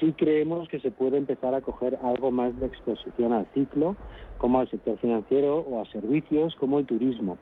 sí 0.00 0.12
creemos 0.12 0.68
que 0.68 0.80
se 0.80 0.90
puede 0.90 1.16
empezar 1.18 1.54
a 1.54 1.60
coger 1.60 1.98
algo 2.02 2.30
más 2.30 2.58
de 2.58 2.66
exposición 2.66 3.32
al 3.32 3.46
ciclo, 3.52 3.96
como 4.38 4.60
al 4.60 4.70
sector 4.70 4.98
financiero 4.98 5.58
o 5.58 5.80
a 5.80 5.86
servicios 5.86 6.54
como 6.56 6.78
el 6.78 6.86
turismo. 6.86 7.38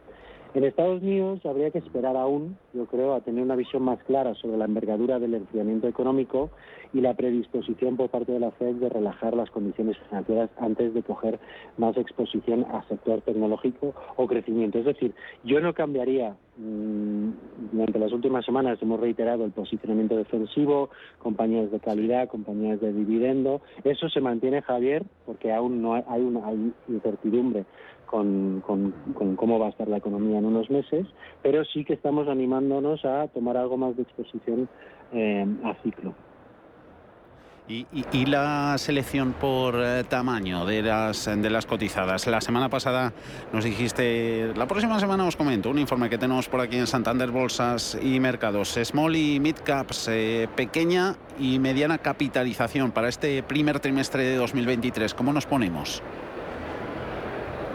En 0.54 0.62
Estados 0.62 1.02
Unidos 1.02 1.44
habría 1.46 1.72
que 1.72 1.78
esperar 1.78 2.16
aún, 2.16 2.56
yo 2.72 2.86
creo, 2.86 3.14
a 3.14 3.20
tener 3.22 3.42
una 3.42 3.56
visión 3.56 3.82
más 3.82 3.98
clara 4.04 4.34
sobre 4.34 4.56
la 4.56 4.66
envergadura 4.66 5.18
del 5.18 5.34
enfriamiento 5.34 5.88
económico 5.88 6.50
y 6.92 7.00
la 7.00 7.14
predisposición 7.14 7.96
por 7.96 8.08
parte 8.08 8.30
de 8.30 8.38
la 8.38 8.52
Fed 8.52 8.76
de 8.76 8.88
relajar 8.88 9.34
las 9.34 9.50
condiciones 9.50 9.98
financieras 10.08 10.50
antes 10.58 10.94
de 10.94 11.02
coger 11.02 11.40
más 11.76 11.96
exposición 11.96 12.66
al 12.70 12.86
sector 12.86 13.20
tecnológico 13.22 13.94
o 14.14 14.28
crecimiento. 14.28 14.78
Es 14.78 14.84
decir, 14.84 15.12
yo 15.42 15.58
no 15.58 15.74
cambiaría 15.74 16.36
mm, 16.56 17.30
durante 17.72 17.98
las 17.98 18.12
últimas 18.12 18.44
semanas 18.44 18.78
hemos 18.80 19.00
reiterado 19.00 19.44
el 19.44 19.50
posicionamiento 19.50 20.16
defensivo, 20.16 20.90
compañías 21.18 21.72
de 21.72 21.80
calidad, 21.80 22.28
compañías 22.28 22.80
de 22.80 22.92
dividendo. 22.92 23.60
Eso 23.82 24.08
se 24.08 24.20
mantiene, 24.20 24.62
Javier, 24.62 25.02
porque 25.26 25.52
aún 25.52 25.82
no 25.82 25.94
hay, 25.94 26.22
una 26.22 26.46
hay 26.46 26.72
incertidumbre 26.86 27.64
con, 28.14 28.94
cómo 29.36 29.58
va 29.58 29.66
a 29.66 29.70
estar 29.70 29.88
la 29.88 29.96
economía 29.96 30.40
en 30.44 30.54
unos 30.54 30.70
meses, 30.70 31.06
pero 31.42 31.64
sí 31.64 31.84
que 31.84 31.94
estamos 31.94 32.28
animándonos 32.28 33.04
a 33.04 33.28
tomar 33.28 33.56
algo 33.56 33.76
más 33.76 33.96
de 33.96 34.02
exposición 34.02 34.68
eh, 35.12 35.46
a 35.64 35.74
ciclo. 35.82 36.14
Y, 37.66 38.26
la 38.26 38.76
selección 38.76 39.32
por 39.32 39.76
eh, 39.82 40.04
tamaño 40.04 40.66
de 40.66 40.82
las, 40.82 41.24
de 41.24 41.48
las 41.48 41.64
cotizadas. 41.64 42.26
La 42.26 42.42
semana 42.42 42.68
pasada 42.68 43.14
nos 43.54 43.64
dijiste, 43.64 44.52
la 44.54 44.68
próxima 44.68 45.00
semana 45.00 45.24
os 45.24 45.34
comento 45.34 45.70
un 45.70 45.78
informe 45.78 46.10
que 46.10 46.18
tenemos 46.18 46.46
por 46.46 46.60
aquí 46.60 46.76
en 46.76 46.86
Santander 46.86 47.30
Bolsas 47.30 47.98
y 48.02 48.20
Mercados. 48.20 48.78
Small 48.82 49.16
y 49.16 49.40
Mid 49.40 49.56
Caps, 49.64 50.08
eh, 50.08 50.46
pequeña 50.54 51.16
y 51.38 51.58
mediana 51.58 51.96
capitalización 51.96 52.92
para 52.92 53.08
este 53.08 53.42
primer 53.42 53.80
trimestre 53.80 54.24
de 54.24 54.36
2023. 54.36 55.14
¿Cómo 55.14 55.32
nos 55.32 55.46
ponemos? 55.46 56.02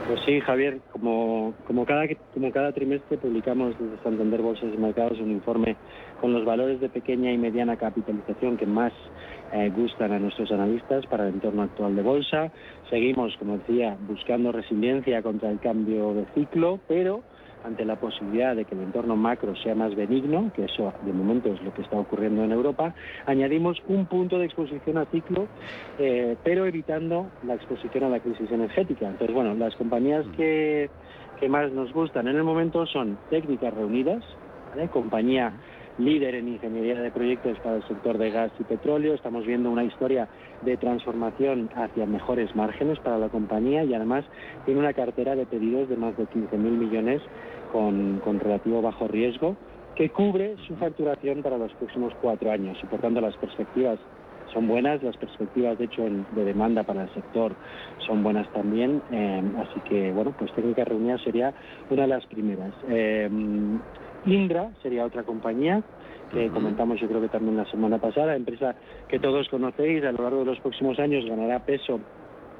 Pues 0.09 0.21
sí, 0.25 0.41
Javier, 0.41 0.79
como, 0.91 1.53
como, 1.67 1.85
cada, 1.85 2.03
como 2.33 2.51
cada 2.51 2.71
trimestre 2.71 3.19
publicamos 3.19 3.77
desde 3.77 4.01
Santander 4.01 4.41
Bolsas 4.41 4.71
y 4.73 4.77
Mercados 4.79 5.19
un 5.19 5.29
informe 5.29 5.75
con 6.19 6.33
los 6.33 6.43
valores 6.45 6.79
de 6.79 6.89
pequeña 6.89 7.31
y 7.31 7.37
mediana 7.37 7.77
capitalización 7.77 8.57
que 8.57 8.65
más 8.65 8.91
eh, 9.53 9.69
gustan 9.69 10.11
a 10.11 10.17
nuestros 10.17 10.51
analistas 10.51 11.05
para 11.05 11.27
el 11.27 11.35
entorno 11.35 11.61
actual 11.61 11.95
de 11.95 12.01
bolsa. 12.01 12.51
Seguimos, 12.89 13.37
como 13.37 13.59
decía, 13.59 13.97
buscando 14.07 14.51
resiliencia 14.51 15.21
contra 15.21 15.51
el 15.51 15.59
cambio 15.59 16.15
de 16.15 16.25
ciclo, 16.33 16.79
pero 16.87 17.21
ante 17.63 17.85
la 17.85 17.95
posibilidad 17.95 18.55
de 18.55 18.65
que 18.65 18.75
el 18.75 18.81
entorno 18.81 19.15
macro 19.15 19.55
sea 19.55 19.75
más 19.75 19.95
benigno, 19.95 20.51
que 20.55 20.65
eso 20.65 20.93
de 21.03 21.13
momento 21.13 21.49
es 21.49 21.61
lo 21.61 21.73
que 21.73 21.81
está 21.81 21.97
ocurriendo 21.97 22.43
en 22.43 22.51
Europa, 22.51 22.93
añadimos 23.25 23.81
un 23.87 24.05
punto 24.05 24.39
de 24.39 24.45
exposición 24.45 24.97
a 24.97 25.05
ciclo, 25.05 25.47
eh, 25.97 26.35
pero 26.43 26.65
evitando 26.65 27.27
la 27.43 27.55
exposición 27.55 28.05
a 28.05 28.09
la 28.09 28.19
crisis 28.19 28.51
energética. 28.51 29.07
Entonces, 29.07 29.33
bueno, 29.33 29.53
las 29.55 29.75
compañías 29.75 30.25
que, 30.37 30.89
que 31.39 31.49
más 31.49 31.71
nos 31.71 31.91
gustan 31.93 32.27
en 32.27 32.35
el 32.35 32.43
momento 32.43 32.85
son 32.85 33.17
Técnicas 33.29 33.73
Reunidas, 33.73 34.23
compañía 34.91 35.53
líder 35.99 36.35
en 36.35 36.47
ingeniería 36.47 36.99
de 36.99 37.11
proyectos 37.11 37.59
para 37.59 37.75
el 37.77 37.87
sector 37.87 38.17
de 38.17 38.31
gas 38.31 38.51
y 38.59 38.63
petróleo. 38.63 39.13
Estamos 39.13 39.45
viendo 39.45 39.69
una 39.69 39.83
historia 39.83 40.27
de 40.61 40.77
transformación 40.77 41.69
hacia 41.75 42.05
mejores 42.05 42.55
márgenes 42.55 42.97
para 42.99 43.17
la 43.17 43.29
compañía 43.29 43.83
y 43.83 43.93
además 43.93 44.25
tiene 44.65 44.79
una 44.79 44.93
cartera 44.93 45.35
de 45.35 45.45
pedidos 45.45 45.89
de 45.89 45.97
más 45.97 46.17
de 46.17 46.23
15.000 46.23 46.57
millones 46.57 47.21
con, 47.71 48.39
relativo 48.39 48.81
bajo 48.81 49.07
riesgo 49.07 49.55
que 49.95 50.09
cubre 50.09 50.55
su 50.65 50.75
facturación 50.77 51.43
para 51.43 51.57
los 51.57 51.73
próximos 51.73 52.13
cuatro 52.21 52.51
años 52.51 52.77
y 52.81 52.85
por 52.85 53.01
tanto 53.01 53.19
las 53.19 53.35
perspectivas 53.35 53.99
son 54.53 54.67
buenas, 54.67 55.03
las 55.03 55.17
perspectivas 55.17 55.77
de 55.77 55.85
hecho 55.85 56.03
de 56.31 56.45
demanda 56.45 56.83
para 56.83 57.03
el 57.03 57.13
sector 57.13 57.53
son 58.07 58.23
buenas 58.23 58.51
también, 58.53 59.01
eh, 59.11 59.43
así 59.59 59.79
que 59.81 60.11
bueno, 60.11 60.33
pues 60.39 60.51
Técnica 60.53 60.85
Reunida 60.85 61.17
sería 61.19 61.53
una 61.89 62.03
de 62.03 62.07
las 62.07 62.25
primeras. 62.25 62.73
Eh, 62.87 63.29
Indra 64.25 64.69
sería 64.81 65.05
otra 65.05 65.23
compañía 65.23 65.83
que 66.31 66.49
comentamos 66.49 66.99
yo 66.99 67.07
creo 67.07 67.21
que 67.21 67.29
también 67.29 67.57
la 67.57 67.65
semana 67.65 67.97
pasada, 67.97 68.35
empresa 68.35 68.75
que 69.07 69.19
todos 69.19 69.49
conocéis, 69.49 70.03
a 70.03 70.11
lo 70.11 70.23
largo 70.23 70.39
de 70.39 70.45
los 70.45 70.59
próximos 70.59 70.99
años 70.99 71.25
ganará 71.25 71.59
peso 71.65 71.99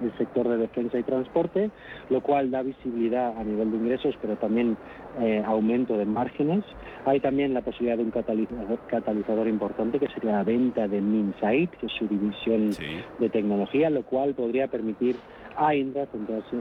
el 0.01 0.18
sector 0.18 0.48
de 0.48 0.58
defensa 0.58 0.98
y 0.98 1.04
transporte, 1.04 1.70
lo 2.10 2.22
cual 2.22 2.51
da 2.51 2.62
visibilidad 2.62 3.38
a 3.38 3.44
nivel 3.44 3.72
de 3.72 3.78
ingresos, 3.78 4.16
pero 4.22 4.38
también 4.38 4.78
eh, 5.20 5.44
aumento 5.46 5.98
de 5.98 6.06
márgenes. 6.06 6.63
Hay 7.06 7.20
también 7.20 7.54
la 7.54 7.62
posibilidad 7.62 7.98
de 7.98 8.04
un 8.04 8.12
catalizador, 8.12 8.80
catalizador 8.88 9.48
importante, 9.48 10.00
que 10.00 10.07
sería 10.07 10.31
la 10.31 10.44
venta 10.44 10.88
de 10.88 11.01
Minsight, 11.01 11.72
que 11.72 11.88
es 11.88 11.92
su 11.92 12.07
división 12.07 12.72
de 13.20 13.29
tecnología, 13.29 13.90
lo 13.90 14.03
cual 14.03 14.33
podría 14.33 14.68
permitir 14.68 15.18
a 15.55 15.75
Indra 15.75 16.05
centrarse 16.07 16.57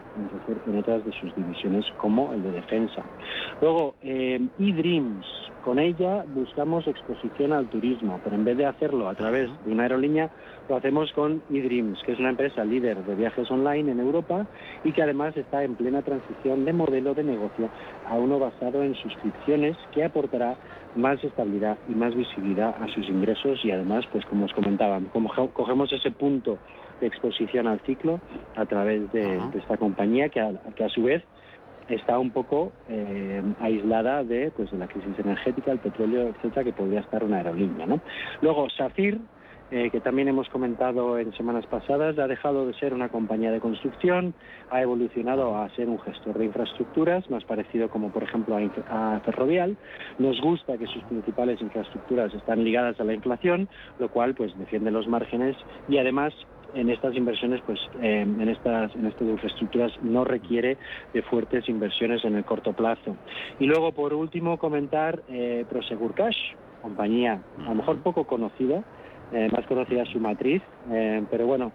en 0.67 0.79
otras 0.79 1.05
de 1.05 1.13
sus 1.13 1.35
divisiones 1.35 1.85
como 1.99 2.33
el 2.33 2.43
de 2.43 2.53
defensa. 2.53 3.03
Luego, 3.61 3.95
eh, 4.03 4.41
eDreams, 4.59 5.27
con 5.65 5.79
ella 5.79 6.25
buscamos 6.27 6.87
exposición 6.87 7.53
al 7.53 7.69
turismo, 7.69 8.21
pero 8.25 8.37
en 8.37 8.45
vez 8.45 8.57
de 8.57 8.67
hacerlo 8.67 9.09
a 9.09 9.15
través 9.15 9.51
de 9.65 9.73
una 9.73 9.85
aerolínea, 9.85 10.31
lo 10.69 10.77
hacemos 10.77 11.13
con 11.13 11.43
eDreams, 11.51 12.03
que 12.05 12.13
es 12.13 12.19
una 12.19 12.31
empresa 12.31 12.65
líder 12.65 13.05
de 13.05 13.15
viajes 13.15 13.51
online 13.51 13.93
en 13.93 14.01
Europa 14.01 14.47
y 14.85 14.93
que 14.93 15.03
además 15.03 15.37
está 15.37 15.65
en 15.65 15.75
plena 15.75 16.03
transición 16.03 16.65
de 16.65 16.73
modelo 16.73 17.15
de 17.15 17.25
negocio 17.25 17.69
a 18.09 18.15
uno 18.15 18.39
basado 18.39 18.83
en 18.83 18.95
suscripciones 18.95 19.77
que 19.93 20.05
aportará 20.05 20.57
más 20.95 21.23
estabilidad 21.23 21.79
y 21.89 21.95
más 21.95 22.15
visibilidad 22.15 22.75
a 22.83 22.89
sus 22.89 23.09
ingresos 23.09 23.65
y 23.65 23.71
además, 23.71 24.05
pues 24.11 24.25
como 24.27 24.47
os 24.47 24.53
comentaba, 24.53 25.01
como 25.13 25.31
cogemos 25.53 25.93
ese 25.93 26.11
punto 26.11 26.59
de 27.01 27.07
exposición 27.07 27.67
al 27.67 27.81
ciclo 27.81 28.21
a 28.57 28.67
través 28.67 29.11
de, 29.13 29.41
esta 29.55 29.77
compañía 29.77 30.29
que 30.29 30.41
a, 30.41 30.53
que 30.75 30.85
a 30.85 30.89
su 30.89 31.03
vez 31.03 31.23
está 31.89 32.19
un 32.19 32.31
poco 32.31 32.73
eh, 32.89 33.43
aislada 33.61 34.23
de, 34.25 34.51
pues, 34.51 34.71
de 34.71 34.79
la 34.79 34.89
crisis 34.89 35.19
energética, 35.19 35.73
el 35.73 35.79
petróleo, 35.79 36.29
etcétera, 36.29 36.65
que 36.65 36.73
podría 36.73 37.01
estar 37.01 37.25
una 37.25 37.39
aerolínea. 37.39 37.87
¿no? 37.87 38.01
Luego, 38.43 38.69
SAFIR, 38.71 39.19
eh, 39.71 39.91
que 39.91 40.01
también 40.01 40.29
hemos 40.29 40.49
comentado 40.49 41.19
en 41.19 41.33
semanas 41.35 41.67
pasadas, 41.67 42.19
ha 42.19 42.27
dejado 42.27 42.67
de 42.67 42.73
ser 42.75 42.95
una 42.95 43.11
compañía 43.11 43.51
de 43.51 43.61
construcción, 43.61 44.33
ha 44.71 44.81
evolucionado 44.81 45.57
a 45.57 45.69
ser 45.71 45.91
un 45.91 45.99
gestor 46.01 46.39
de 46.39 46.47
infraestructuras, 46.47 47.29
más 47.31 47.45
parecido 47.45 47.91
como 47.91 48.11
por 48.11 48.23
ejemplo 48.23 48.57
a, 48.57 49.17
a, 49.17 49.21
Ferrovial. 49.21 49.77
Nos 50.19 50.41
gusta 50.41 50.79
que 50.79 50.87
sus 50.87 51.03
principales 51.05 51.61
infraestructuras 51.61 52.33
están 52.33 52.65
ligadas 52.65 52.99
a 52.99 53.05
la 53.05 53.13
inflación, 53.13 53.69
lo 53.99 54.09
cual 54.09 54.35
pues 54.35 54.57
defiende 54.59 54.91
los 54.91 55.07
márgenes 55.07 55.55
y 55.87 55.99
además 55.99 56.33
en 56.75 56.91
estas 56.91 57.15
inversiones, 57.15 57.61
pues 57.67 57.79
eh, 58.01 58.23
en 58.23 58.49
estas 58.49 58.95
en 58.95 59.07
estas 59.07 59.29
infraestructuras 59.29 59.93
no 60.03 60.25
requiere 60.25 60.77
de 61.13 61.23
fuertes 61.23 61.69
inversiones 61.69 62.25
en 62.25 62.37
el 62.37 62.45
corto 62.45 62.73
plazo. 62.73 63.17
Y 63.59 63.67
luego, 63.67 63.93
por 63.93 64.15
último, 64.15 64.59
comentar 64.59 65.23
eh, 65.29 65.65
Prosegur 65.69 66.15
Cash, 66.15 66.37
compañía 66.83 67.41
a 67.59 67.69
lo 67.69 67.75
mejor 67.77 67.99
poco 68.03 68.25
conocida, 68.25 68.83
eh, 69.33 69.49
más 69.53 69.67
conocida 69.67 70.05
su 70.07 70.21
matriz, 70.21 70.63
eh, 70.91 71.23
pero 71.31 71.47
bueno, 71.47 71.73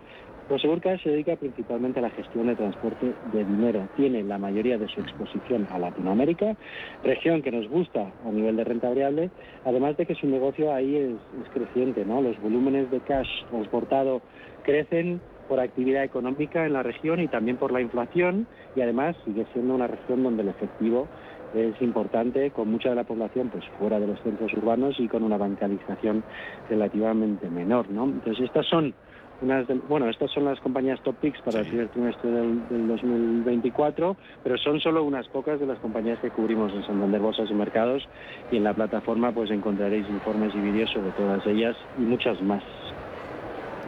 Prosegur 0.47 0.81
Cash 0.81 1.03
se 1.03 1.09
dedica 1.09 1.35
principalmente 1.35 1.99
a 1.99 2.01
la 2.01 2.09
gestión 2.09 2.47
de 2.47 2.55
transporte 2.55 3.13
de 3.31 3.45
dinero. 3.45 3.87
Tiene 3.95 4.23
la 4.23 4.37
mayoría 4.37 4.77
de 4.77 4.87
su 4.87 4.99
exposición 4.99 5.67
a 5.71 5.79
Latinoamérica, 5.79 6.55
región 7.03 7.41
que 7.41 7.51
nos 7.51 7.67
gusta 7.69 8.11
a 8.25 8.31
nivel 8.31 8.57
de 8.57 8.63
renta 8.63 8.89
variable, 8.89 9.29
además 9.65 9.95
de 9.97 10.05
que 10.05 10.15
su 10.15 10.27
negocio 10.27 10.73
ahí 10.73 10.97
es, 10.97 11.15
creciente, 11.53 12.03
¿no? 12.05 12.21
Los 12.21 12.39
volúmenes 12.41 12.89
de 12.91 12.99
cash 13.01 13.29
transportado 13.49 14.21
crecen 14.63 15.21
por 15.47 15.59
actividad 15.59 16.03
económica 16.03 16.65
en 16.65 16.73
la 16.73 16.83
región 16.83 17.19
y 17.19 17.27
también 17.27 17.57
por 17.57 17.71
la 17.71 17.81
inflación 17.81 18.47
y 18.75 18.81
además 18.81 19.15
sigue 19.25 19.45
siendo 19.53 19.75
una 19.75 19.87
región 19.87 20.23
donde 20.23 20.41
el 20.41 20.49
efectivo 20.49 21.07
es 21.53 21.79
importante 21.81 22.51
con 22.51 22.69
mucha 22.69 22.89
de 22.89 22.95
la 22.95 23.03
población 23.03 23.49
pues 23.49 23.63
fuera 23.77 23.99
de 23.99 24.07
los 24.07 24.19
centros 24.21 24.51
urbanos 24.53 24.99
y 24.99 25.07
con 25.07 25.23
una 25.23 25.37
bancarización 25.37 26.23
relativamente 26.69 27.49
menor, 27.49 27.89
¿no? 27.89 28.05
Entonces 28.05 28.45
estas 28.45 28.65
son 28.67 28.93
unas 29.43 29.67
bueno, 29.87 30.09
estas 30.09 30.31
son 30.31 30.45
las 30.45 30.59
compañías 30.59 31.01
top 31.01 31.15
picks 31.19 31.41
para 31.41 31.59
el 31.59 31.67
primer 31.67 31.89
trimestre 31.89 32.29
del, 32.31 32.67
del, 32.67 32.87
2024, 32.87 34.17
pero 34.41 34.57
son 34.57 34.79
solo 34.79 35.03
unas 35.03 35.27
pocas 35.27 35.59
de 35.59 35.65
las 35.65 35.79
compañías 35.79 36.19
que 36.19 36.31
cubrimos 36.31 36.71
en 36.73 36.83
Santander 36.85 37.21
Bolsas 37.21 37.49
y 37.49 37.53
Mercados 37.53 38.03
y 38.49 38.57
en 38.57 38.63
la 38.63 38.73
plataforma 38.73 39.31
pues 39.31 39.51
encontraréis 39.51 40.07
informes 40.09 40.55
y 40.55 40.59
vídeos 40.59 40.89
sobre 40.91 41.11
todas 41.11 41.45
ellas 41.45 41.75
y 41.97 42.01
muchas 42.01 42.41
más 42.41 42.63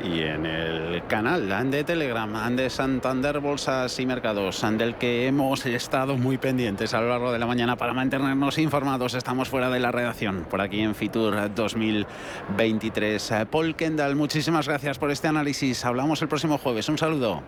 y 0.03 0.21
en 0.21 0.45
el 0.45 1.05
canal 1.07 1.71
de 1.71 1.83
Telegram 1.83 2.55
de 2.55 2.69
Santander 2.69 3.39
Bolsas 3.39 3.99
y 3.99 4.05
Mercados, 4.05 4.65
del 4.77 4.95
que 4.95 5.27
hemos 5.27 5.65
estado 5.65 6.17
muy 6.17 6.37
pendientes 6.37 6.93
a 6.93 7.01
lo 7.01 7.09
largo 7.09 7.31
de 7.31 7.39
la 7.39 7.45
mañana 7.45 7.75
para 7.75 7.93
mantenernos 7.93 8.57
informados. 8.57 9.13
Estamos 9.13 9.49
fuera 9.49 9.69
de 9.69 9.79
la 9.79 9.91
redacción, 9.91 10.45
por 10.49 10.61
aquí 10.61 10.81
en 10.81 10.95
Fitur 10.95 11.53
2023. 11.53 13.33
Paul 13.49 13.75
Kendall, 13.75 14.15
muchísimas 14.15 14.67
gracias 14.67 14.99
por 14.99 15.11
este 15.11 15.27
análisis. 15.27 15.85
Hablamos 15.85 16.21
el 16.21 16.27
próximo 16.27 16.57
jueves. 16.57 16.89
Un 16.89 16.97
saludo. 16.97 17.41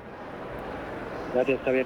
Gracias, 1.33 1.59
Javier. 1.63 1.85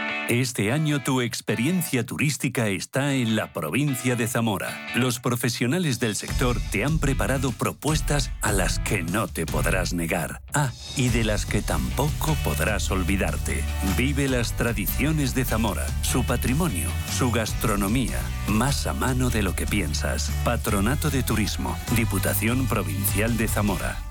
Este 0.31 0.71
año 0.71 1.03
tu 1.03 1.19
experiencia 1.19 2.05
turística 2.05 2.69
está 2.69 3.15
en 3.15 3.35
la 3.35 3.51
provincia 3.51 4.15
de 4.15 4.29
Zamora. 4.29 4.87
Los 4.95 5.19
profesionales 5.19 5.99
del 5.99 6.15
sector 6.15 6.55
te 6.71 6.85
han 6.85 6.99
preparado 6.99 7.51
propuestas 7.51 8.31
a 8.39 8.53
las 8.53 8.79
que 8.79 9.03
no 9.03 9.27
te 9.27 9.45
podrás 9.45 9.91
negar. 9.91 10.41
Ah, 10.53 10.71
y 10.95 11.09
de 11.09 11.25
las 11.25 11.45
que 11.45 11.61
tampoco 11.61 12.37
podrás 12.45 12.89
olvidarte. 12.91 13.61
Vive 13.97 14.29
las 14.29 14.55
tradiciones 14.55 15.35
de 15.35 15.43
Zamora, 15.43 15.85
su 16.01 16.23
patrimonio, 16.23 16.87
su 17.13 17.29
gastronomía, 17.29 18.21
más 18.47 18.87
a 18.87 18.93
mano 18.93 19.29
de 19.29 19.43
lo 19.43 19.53
que 19.53 19.67
piensas. 19.67 20.31
Patronato 20.45 21.09
de 21.09 21.23
Turismo, 21.23 21.77
Diputación 21.97 22.67
Provincial 22.67 23.35
de 23.35 23.49
Zamora. 23.49 24.10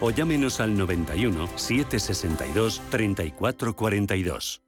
o 0.01 0.11
llámenos 0.11 0.59
al 0.59 0.77
91 0.77 1.47
762 1.55 2.81
3442. 2.89 4.61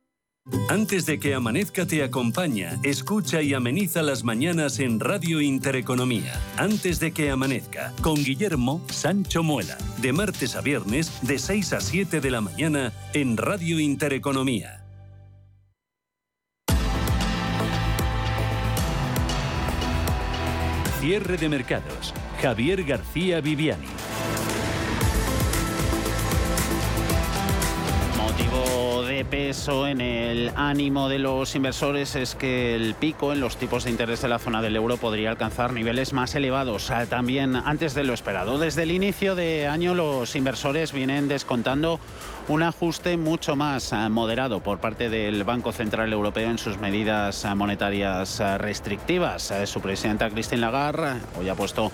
Antes 0.68 1.06
de 1.06 1.20
que 1.20 1.36
amanezca 1.36 1.86
te 1.86 2.04
acompaña, 2.04 2.78
escucha 2.84 3.42
y 3.42 3.54
ameniza 3.54 4.02
las 4.02 4.26
mañanas 4.26 4.80
en 4.80 5.00
Radio 5.00 5.40
Intereconomía. 5.40 6.34
Antes 6.58 7.00
de 7.00 7.14
que 7.14 7.32
amanezca, 7.32 7.94
con 8.02 8.16
Guillermo 8.16 8.86
Sancho 8.90 9.42
Muela, 9.42 9.78
de 10.02 10.12
martes 10.12 10.58
a 10.58 10.62
viernes 10.62 11.14
de 11.22 11.40
6 11.40 11.74
a 11.74 11.80
7 11.80 12.20
de 12.20 12.30
la 12.30 12.42
mañana 12.42 12.92
en 13.14 13.38
Radio 13.38 13.80
Intereconomía. 13.80 14.84
Cierre 21.00 21.38
de 21.38 21.50
mercados. 21.50 22.14
Javier 22.42 22.84
García 22.84 23.40
Viviani. 23.40 24.03
Motivo 28.34 29.04
de 29.04 29.26
peso 29.26 29.88
en 29.88 30.02
el 30.02 30.52
ánimo 30.56 31.08
de 31.08 31.20
los 31.20 31.56
inversores 31.56 32.16
es 32.16 32.34
que 32.34 32.76
el 32.76 32.96
pico 32.96 33.32
en 33.32 33.40
los 33.40 33.58
tipos 33.58 33.84
de 33.84 33.92
interés 33.92 34.24
de 34.24 34.28
la 34.28 34.40
zona 34.40 34.64
del 34.64 34.76
euro 34.76 34.98
podría 34.98 35.30
alcanzar 35.30 35.72
niveles 35.72 36.14
más 36.14 36.34
elevados, 36.34 36.90
ah, 36.90 37.06
también 37.06 37.56
antes 37.56 37.94
de 37.94 38.04
lo 38.04 38.14
esperado. 38.14 38.58
Desde 38.58 38.84
el 38.84 38.92
inicio 38.92 39.36
de 39.36 39.68
año 39.68 39.94
los 39.94 40.36
inversores 40.36 40.94
vienen 40.94 41.28
descontando 41.28 42.00
un 42.50 42.62
ajuste 42.62 43.16
mucho 43.16 43.56
más 43.56 43.94
ah, 43.94 44.10
moderado 44.10 44.60
por 44.60 44.80
parte 44.80 45.10
del 45.10 45.46
Banco 45.46 45.72
Central 45.72 46.12
Europeo 46.12 46.50
en 46.50 46.58
sus 46.58 46.78
medidas 46.78 47.46
ah, 47.46 47.56
monetarias 47.56 48.42
restrictivas. 48.58 49.54
Su 49.66 49.80
presidenta 49.80 50.30
Christine 50.30 50.62
Lagarde 50.62 51.22
hoy 51.40 51.48
ha 51.48 51.56
puesto 51.56 51.92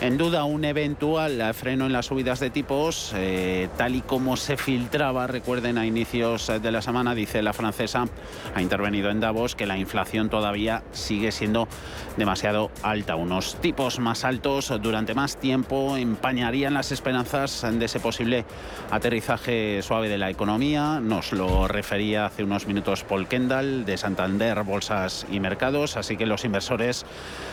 en 0.00 0.18
duda 0.18 0.44
un 0.44 0.64
eventual 0.64 1.54
freno 1.54 1.86
en 1.86 1.92
las 1.92 2.06
subidas 2.06 2.40
de 2.40 2.50
tipos, 2.50 3.12
eh, 3.14 3.68
tal 3.76 3.94
y 3.94 4.00
como 4.00 4.36
se 4.36 4.56
filtraba, 4.56 5.28
recuerden, 5.28 5.78
a 5.78 5.86
inicios 5.86 6.50
de 6.60 6.72
la 6.72 6.82
semana, 6.82 7.14
dice 7.14 7.40
la 7.40 7.52
francesa, 7.52 8.06
ha 8.54 8.62
intervenido 8.62 9.10
en 9.10 9.20
Davos 9.20 9.54
que 9.54 9.66
la 9.66 9.78
inflación 9.78 10.28
todavía 10.28 10.82
sigue 10.90 11.30
siendo 11.30 11.68
demasiado 12.16 12.70
alta. 12.82 13.14
Unos 13.14 13.56
tipos 13.60 14.00
más 14.00 14.24
altos 14.24 14.72
durante 14.82 15.14
más 15.14 15.36
tiempo 15.36 15.96
empañarían 15.96 16.74
las 16.74 16.90
esperanzas 16.90 17.64
de 17.70 17.84
ese 17.84 18.00
posible 18.00 18.44
aterrizaje 18.90 19.80
suave 19.92 20.08
de 20.08 20.16
la 20.16 20.30
economía. 20.30 21.00
Nos 21.00 21.32
lo 21.34 21.68
refería 21.68 22.24
hace 22.24 22.42
unos 22.42 22.66
minutos 22.66 23.04
Paul 23.04 23.28
Kendall 23.28 23.84
de 23.84 23.98
Santander, 23.98 24.62
Bolsas 24.62 25.26
y 25.30 25.38
Mercados. 25.38 25.98
Así 25.98 26.16
que 26.16 26.24
los 26.24 26.46
inversores 26.46 27.04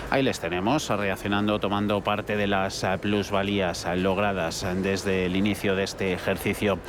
ahí 0.10 0.24
les 0.24 0.40
tenemos 0.40 0.88
reaccionando, 0.88 1.60
tomando 1.60 2.02
parte 2.02 2.38
de 2.38 2.48
las 2.48 2.86
plusvalías 3.02 3.86
logradas 3.98 4.66
desde 4.82 5.26
el 5.26 5.36
inicio 5.36 5.76
de 5.76 5.84
este 5.84 6.14
ejercicio 6.14 6.80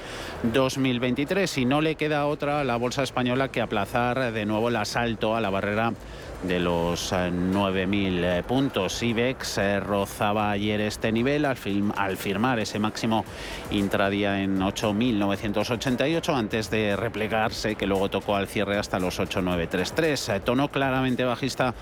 2023 0.44 1.58
y 1.58 1.64
no 1.64 1.80
le 1.80 1.96
queda 1.96 2.26
otra 2.26 2.60
a 2.60 2.64
la 2.64 2.76
bolsa 2.76 3.02
española 3.02 3.48
que 3.48 3.60
aplazar 3.60 4.32
de 4.32 4.46
nuevo 4.46 4.68
el 4.68 4.76
asalto 4.76 5.34
a 5.34 5.40
la 5.40 5.50
barrera 5.50 5.94
de 6.42 6.59
los 6.59 7.12
9.000 7.12 8.38
eh, 8.38 8.42
puntos. 8.42 9.03
IBEX 9.03 9.59
eh, 9.59 9.81
rozaba 9.81 10.50
ayer 10.50 10.81
este 10.81 11.12
nivel 11.12 11.44
al, 11.44 11.57
firmar 12.16 12.59
ese 12.59 12.79
máximo 12.79 13.24
intradía 13.70 14.40
en 14.40 14.61
8.988 14.61 16.35
antes 16.35 16.70
de 16.70 16.96
replegarse 16.96 17.74
que 17.74 17.87
luego 17.87 18.09
tocó 18.09 18.37
al 18.37 18.48
cierre 18.48 18.79
hasta 18.79 18.98
los 18.98 19.20
8.933. 19.20 20.37
Eh, 20.37 20.40
tono 20.40 20.68
claramente 20.70 21.24
bajista 21.24 21.74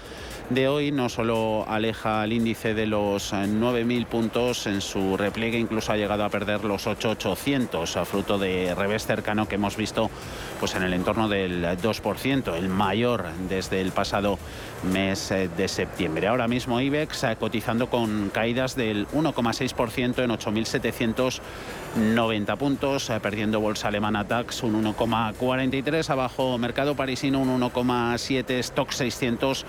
de 0.51 0.67
hoy 0.69 0.93
no 0.93 1.09
solo 1.09 1.65
aleja 1.69 2.23
al 2.23 2.33
índice 2.33 2.73
de 2.73 2.87
los 2.87 3.33
9.000 3.33 4.07
puntos, 4.07 4.67
en 4.67 4.81
su 4.81 5.17
repliegue 5.17 5.59
incluso 5.59 5.93
ha 5.93 5.97
llegado 5.97 6.25
a 6.25 6.31
perder 6.31 6.65
los 6.65 6.87
8.800 6.87 7.97
a 7.97 8.05
fruto 8.05 8.39
de 8.39 8.75
revés 8.75 9.07
cercano 9.07 9.47
que 9.47 9.57
hemos 9.57 9.77
visto 9.77 10.11
pues 10.59 10.75
en 10.75 10.83
el 10.83 10.95
entorno 10.95 11.29
del 11.29 11.65
2%, 11.65 12.55
el 12.55 12.69
mayor 12.69 13.27
desde 13.49 13.81
el 13.81 13.93
pasado 13.93 14.39
mes 14.85 15.31
eh, 15.31 15.49
de 15.57 15.69
septiembre. 15.69 16.27
Ahora 16.29 16.47
mismo 16.49 16.81
IBEX 16.81 17.25
eh, 17.25 17.37
cotizando 17.39 17.91
con 17.91 18.31
caídas 18.31 18.75
del 18.77 19.07
1,6% 19.09 20.23
en 20.23 20.31
8.790 20.31 22.57
puntos, 22.57 23.11
eh, 23.11 23.21
perdiendo 23.21 23.61
bolsa 23.61 23.89
alemana 23.89 24.25
DAX 24.25 24.63
un 24.63 24.83
1,43, 24.85 26.09
abajo 26.11 26.57
mercado 26.59 26.95
parisino 26.95 27.41
un 27.41 27.61
1,7, 27.61 28.51
stock 28.59 28.93
600 28.93 29.67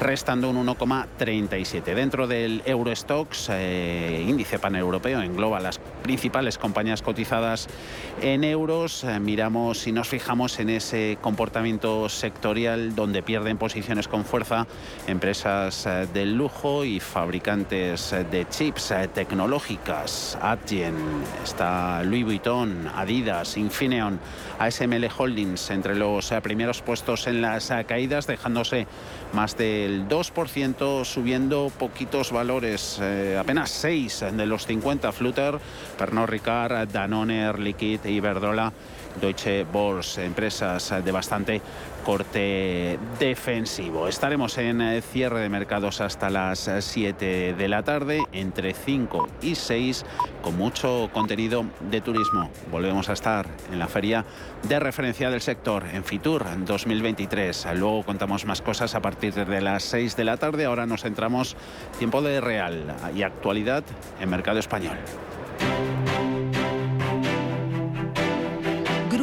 restando 0.00 0.48
un 0.50 0.66
1,37. 0.66 1.94
Dentro 1.94 2.26
del 2.26 2.62
Eurostox, 2.64 3.50
índice 3.50 4.58
paneuropeo, 4.58 5.20
engloba 5.22 5.60
las 5.60 5.78
principales 6.02 6.58
compañías 6.58 7.02
cotizadas 7.02 7.68
en 8.20 8.42
euros. 8.44 9.06
miramos 9.20 9.86
y 9.86 9.92
nos 9.92 10.08
fijamos 10.08 10.58
en 10.60 10.70
ese 10.70 11.18
comportamiento 11.20 12.08
sectorial 12.08 12.94
donde 12.94 13.22
pierden 13.22 13.58
posiciones 13.58 14.08
con 14.08 14.24
fuerza 14.24 14.51
empresas 15.06 15.86
eh, 15.86 16.06
del 16.12 16.34
lujo 16.34 16.84
y 16.84 17.00
fabricantes 17.00 18.12
eh, 18.12 18.24
de 18.24 18.48
chips 18.48 18.90
eh, 18.90 19.08
tecnológicas. 19.12 20.38
Adyen, 20.40 20.94
está 21.42 22.02
Louis 22.02 22.24
Vuitton, 22.24 22.88
Adidas, 22.94 23.56
Infineon, 23.56 24.18
ASML 24.58 25.08
Holdings 25.16 25.70
entre 25.70 25.94
los 25.94 26.32
primeros 26.42 26.82
puestos 26.82 27.26
en 27.26 27.42
las 27.42 27.72
caídas, 27.86 28.26
dejándose 28.26 28.86
más 29.32 29.56
del 29.56 30.08
2%, 30.08 31.04
subiendo 31.04 31.72
poquitos 31.78 32.32
valores, 32.32 33.00
apenas 33.38 33.70
6 33.70 34.26
de 34.32 34.46
los 34.46 34.66
50 34.66 35.10
Flutter, 35.12 35.58
Pernod 35.98 36.28
Ricard, 36.28 36.88
Danone, 36.88 37.52
Liquid, 37.54 38.04
Iberdrola 38.04 38.72
Deutsche 39.20 39.64
Börse, 39.64 40.24
empresas 40.24 40.94
de 41.04 41.12
bastante 41.12 41.60
corte 42.04 42.98
defensivo. 43.18 44.08
Estaremos 44.08 44.58
en 44.58 44.80
eh, 44.80 45.02
cierre 45.02 45.40
de 45.40 45.48
mercados 45.48 46.00
hasta 46.00 46.30
las 46.30 46.70
7 46.78 47.54
de 47.54 47.68
la 47.68 47.82
tarde, 47.82 48.22
entre 48.32 48.74
5 48.74 49.28
y 49.42 49.54
6, 49.54 50.04
con 50.42 50.56
mucho 50.56 51.10
contenido 51.12 51.64
de 51.90 52.00
turismo. 52.00 52.50
Volvemos 52.70 53.08
a 53.08 53.12
estar 53.12 53.46
en 53.72 53.78
la 53.78 53.88
feria 53.88 54.24
de 54.62 54.80
referencia 54.80 55.30
del 55.30 55.40
sector, 55.40 55.84
en 55.92 56.04
Fitur 56.04 56.44
2023. 56.64 57.66
Luego 57.76 58.02
contamos 58.02 58.44
más 58.44 58.62
cosas 58.62 58.94
a 58.94 59.00
partir 59.00 59.34
de 59.34 59.60
las 59.60 59.82
6 59.84 60.16
de 60.16 60.24
la 60.24 60.36
tarde. 60.36 60.64
Ahora 60.64 60.86
nos 60.86 61.02
centramos 61.02 61.56
tiempo 61.98 62.22
de 62.22 62.40
real 62.40 62.94
y 63.14 63.22
actualidad 63.22 63.84
en 64.20 64.30
mercado 64.30 64.58
español. 64.58 64.96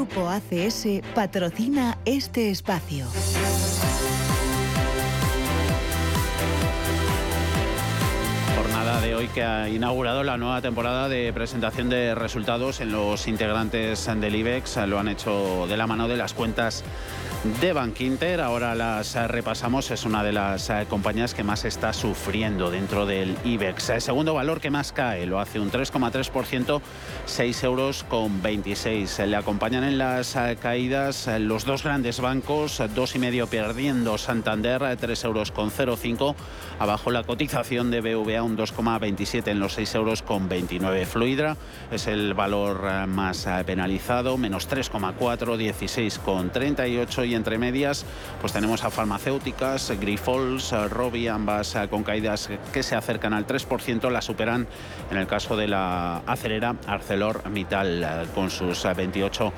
Grupo 0.09 0.27
ACS 0.27 0.87
patrocina 1.13 1.99
este 2.03 2.49
espacio. 2.49 3.05
Jornada 8.55 9.01
de 9.01 9.13
hoy 9.13 9.27
que 9.27 9.43
ha 9.43 9.69
inaugurado 9.69 10.23
la 10.23 10.37
nueva 10.37 10.61
temporada 10.63 11.09
de 11.09 11.31
presentación 11.31 11.89
de 11.89 12.15
resultados 12.15 12.81
en 12.81 12.91
los 12.91 13.27
integrantes 13.27 14.09
del 14.19 14.35
IBEX. 14.35 14.77
Lo 14.87 14.97
han 14.97 15.09
hecho 15.09 15.67
de 15.67 15.77
la 15.77 15.85
mano 15.85 16.07
de 16.07 16.17
las 16.17 16.33
cuentas 16.33 16.83
de 17.43 17.71
Bankinter. 17.73 18.41
Ahora 18.41 18.75
las 18.75 19.15
repasamos. 19.29 19.91
Es 19.91 20.05
una 20.05 20.23
de 20.23 20.33
las 20.33 20.69
eh, 20.69 20.85
compañías 20.89 21.33
que 21.33 21.43
más 21.43 21.63
está 21.63 21.93
sufriendo 21.93 22.69
dentro 22.69 23.05
del 23.05 23.37
IBEX. 23.45 23.89
El 23.89 24.01
segundo 24.01 24.33
valor 24.33 24.59
que 24.59 24.69
más 24.69 24.91
cae 24.91 25.25
lo 25.25 25.39
hace 25.39 25.59
un 25.59 25.71
3,3%, 25.71 26.81
6 27.25 27.63
euros 27.63 28.03
con 28.03 28.41
26. 28.41 29.19
Le 29.19 29.35
acompañan 29.35 29.83
en 29.83 29.97
las 29.97 30.35
eh, 30.35 30.57
caídas 30.61 31.27
eh, 31.27 31.39
los 31.39 31.65
dos 31.65 31.83
grandes 31.83 32.19
bancos, 32.19 32.81
dos 32.93 33.15
y 33.15 33.19
medio 33.19 33.47
perdiendo 33.47 34.17
Santander, 34.17 34.97
3 34.97 35.23
euros 35.23 35.51
con 35.51 35.71
0,5. 35.71 36.35
Abajo 36.79 37.11
la 37.11 37.23
cotización 37.23 37.91
de 37.91 38.01
BVA 38.01 38.43
un 38.43 38.57
2,27 38.57 39.47
en 39.47 39.59
los 39.59 39.73
6 39.73 39.95
euros 39.95 40.21
con 40.21 40.49
29. 40.49 41.05
Fluidra 41.05 41.55
es 41.91 42.07
el 42.07 42.33
valor 42.33 43.07
más 43.07 43.47
penalizado, 43.65 44.37
menos 44.37 44.69
3,4, 44.69 45.57
16 45.57 46.19
con 46.19 46.49
38 46.51 47.28
y 47.29 47.35
entre 47.35 47.57
medias 47.57 48.05
pues 48.41 48.51
tenemos 48.53 48.83
a 48.83 48.89
farmacéuticas, 48.89 49.91
Grifols, 49.99 50.71
Robi, 50.89 51.27
ambas 51.27 51.75
eh, 51.75 51.87
con 51.89 52.03
caídas 52.03 52.49
que 52.73 52.83
se 52.83 52.95
acercan 52.95 53.33
al 53.33 53.45
3%, 53.45 54.09
la 54.09 54.21
superan 54.21 54.67
en 55.11 55.17
el 55.17 55.27
caso 55.27 55.55
de 55.55 55.67
la 55.67 56.23
acelera 56.25 56.75
ArcelorMittal 56.87 58.03
eh, 58.03 58.25
con 58.33 58.49
sus 58.49 58.83
28 58.83 59.47
eh, 59.47 59.51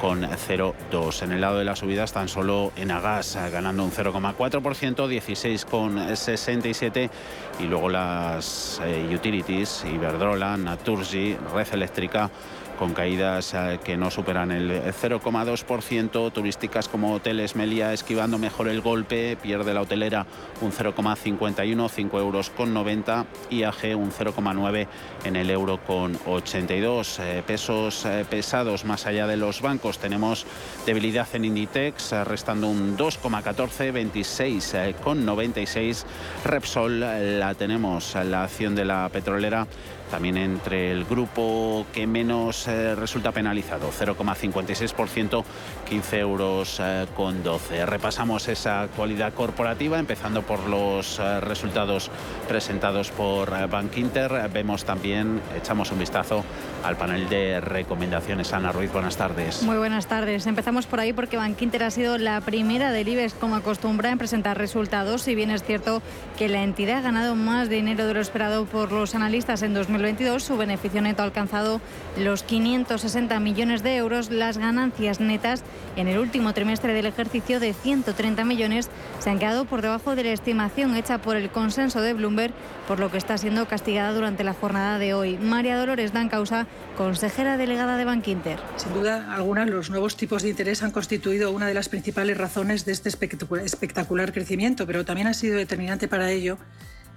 con 0.00 0.22
0,2. 0.22 1.22
En 1.24 1.32
el 1.32 1.40
lado 1.40 1.58
de 1.58 1.64
las 1.64 1.80
subidas 1.80 2.12
tan 2.12 2.28
solo 2.28 2.70
en 2.76 2.92
Agas 2.92 3.36
ganando 3.50 3.82
un 3.82 3.90
0,4%, 3.90 4.60
16,67 4.60 7.10
y 7.58 7.64
luego 7.64 7.88
las 7.88 8.80
utilities, 9.12 9.84
Iberdrola, 9.92 10.56
Naturgy, 10.56 11.36
Red 11.52 11.66
Eléctrica 11.72 12.30
con 12.78 12.94
caídas 12.94 13.52
eh, 13.54 13.80
que 13.82 13.96
no 13.96 14.10
superan 14.10 14.52
el 14.52 14.70
0,2%, 14.70 16.32
turísticas 16.32 16.88
como 16.88 17.12
hoteles 17.12 17.56
Melia 17.56 17.92
esquivando 17.92 18.38
mejor 18.38 18.68
el 18.68 18.80
golpe, 18.80 19.36
pierde 19.36 19.74
la 19.74 19.82
hotelera 19.82 20.26
un 20.60 20.72
0,51, 20.72 21.88
5 21.90 22.18
euros 22.18 22.50
con 22.50 22.72
90, 22.72 23.26
IAG 23.50 23.96
un 23.96 24.12
0,9 24.12 24.86
en 25.24 25.36
el 25.36 25.50
euro 25.50 25.78
con 25.84 26.16
82. 26.26 27.18
Eh, 27.18 27.42
pesos 27.46 28.06
eh, 28.06 28.24
pesados 28.28 28.84
más 28.84 29.06
allá 29.06 29.26
de 29.26 29.36
los 29.36 29.60
bancos, 29.60 29.98
tenemos 29.98 30.46
debilidad 30.86 31.26
en 31.34 31.44
Inditex, 31.44 32.12
restando 32.24 32.68
un 32.68 32.96
2,14, 32.96 33.92
26 33.92 34.76
con 35.02 35.26
96. 35.26 36.06
Repsol 36.44 37.00
la 37.00 37.54
tenemos, 37.54 38.14
la 38.14 38.44
acción 38.44 38.74
de 38.74 38.84
la 38.84 39.08
petrolera 39.08 39.66
también 40.08 40.36
entre 40.36 40.90
el 40.90 41.04
grupo 41.04 41.86
que 41.92 42.06
menos 42.06 42.66
eh, 42.66 42.94
resulta 42.94 43.32
penalizado, 43.32 43.90
0,56%, 43.90 45.44
15 45.88 46.18
euros 46.18 46.80
eh, 46.80 47.06
con 47.14 47.42
12. 47.42 47.86
Repasamos 47.86 48.48
esa 48.48 48.82
actualidad 48.82 49.32
corporativa, 49.34 49.98
empezando 49.98 50.42
por 50.42 50.66
los 50.68 51.18
eh, 51.18 51.40
resultados 51.40 52.10
presentados 52.48 53.10
por 53.10 53.68
Bank 53.68 53.96
Inter. 53.96 54.48
Vemos 54.52 54.84
también, 54.84 55.40
echamos 55.56 55.92
un 55.92 55.98
vistazo 55.98 56.44
al 56.84 56.96
panel 56.96 57.28
de 57.28 57.60
recomendaciones. 57.60 58.52
Ana 58.52 58.72
Ruiz, 58.72 58.92
buenas 58.92 59.16
tardes. 59.16 59.62
Muy 59.62 59.76
buenas 59.76 60.06
tardes. 60.06 60.46
Empezamos 60.46 60.86
por 60.86 61.00
ahí 61.00 61.12
porque 61.12 61.36
Bank 61.36 61.56
ha 61.80 61.90
sido 61.90 62.18
la 62.18 62.40
primera 62.40 62.92
del 62.92 63.08
IBEX, 63.08 63.34
como 63.34 63.56
acostumbra, 63.56 64.10
en 64.10 64.18
presentar 64.18 64.56
resultados. 64.56 65.22
Si 65.22 65.34
bien 65.34 65.50
es 65.50 65.62
cierto 65.62 66.02
que 66.38 66.48
la 66.48 66.62
entidad 66.62 66.98
ha 66.98 67.02
ganado 67.02 67.34
más 67.34 67.68
dinero 67.68 68.06
de 68.06 68.14
lo 68.14 68.20
esperado 68.20 68.64
por 68.64 68.90
los 68.92 69.14
analistas 69.14 69.62
en 69.62 69.74
2020, 69.74 69.97
2022 69.98 70.44
su 70.44 70.56
beneficio 70.56 71.02
neto 71.02 71.22
ha 71.22 71.24
alcanzado 71.24 71.80
los 72.16 72.44
560 72.44 73.40
millones 73.40 73.82
de 73.82 73.96
euros. 73.96 74.30
Las 74.30 74.56
ganancias 74.56 75.18
netas 75.18 75.64
en 75.96 76.06
el 76.06 76.18
último 76.18 76.54
trimestre 76.54 76.92
del 76.92 77.06
ejercicio 77.06 77.58
de 77.58 77.72
130 77.72 78.44
millones 78.44 78.90
se 79.18 79.30
han 79.30 79.40
quedado 79.40 79.64
por 79.64 79.82
debajo 79.82 80.14
de 80.14 80.22
la 80.22 80.32
estimación 80.32 80.94
hecha 80.96 81.18
por 81.18 81.36
el 81.36 81.50
consenso 81.50 82.00
de 82.00 82.12
Bloomberg, 82.12 82.54
por 82.86 83.00
lo 83.00 83.10
que 83.10 83.18
está 83.18 83.36
siendo 83.38 83.66
castigada 83.66 84.12
durante 84.12 84.44
la 84.44 84.54
jornada 84.54 84.98
de 84.98 85.14
hoy. 85.14 85.36
María 85.36 85.76
Dolores 85.76 86.12
Dan 86.12 86.28
Causa, 86.28 86.68
consejera 86.96 87.56
delegada 87.56 87.96
de 87.96 88.04
Bankinter. 88.04 88.60
Sin 88.76 88.94
duda 88.94 89.34
alguna, 89.34 89.66
los 89.66 89.90
nuevos 89.90 90.16
tipos 90.16 90.44
de 90.44 90.50
interés 90.50 90.82
han 90.84 90.92
constituido 90.92 91.50
una 91.50 91.66
de 91.66 91.74
las 91.74 91.88
principales 91.88 92.38
razones 92.38 92.84
de 92.84 92.92
este 92.92 93.08
espectacular 93.08 94.32
crecimiento, 94.32 94.86
pero 94.86 95.04
también 95.04 95.26
ha 95.26 95.34
sido 95.34 95.56
determinante 95.56 96.06
para 96.06 96.30
ello 96.30 96.58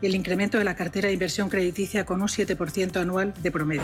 y 0.01 0.05
el 0.07 0.15
incremento 0.15 0.57
de 0.57 0.63
la 0.63 0.75
cartera 0.75 1.07
de 1.07 1.13
inversión 1.13 1.49
crediticia 1.49 2.05
con 2.05 2.21
un 2.21 2.27
7% 2.27 2.97
anual 2.97 3.33
de 3.41 3.51
promedio. 3.51 3.83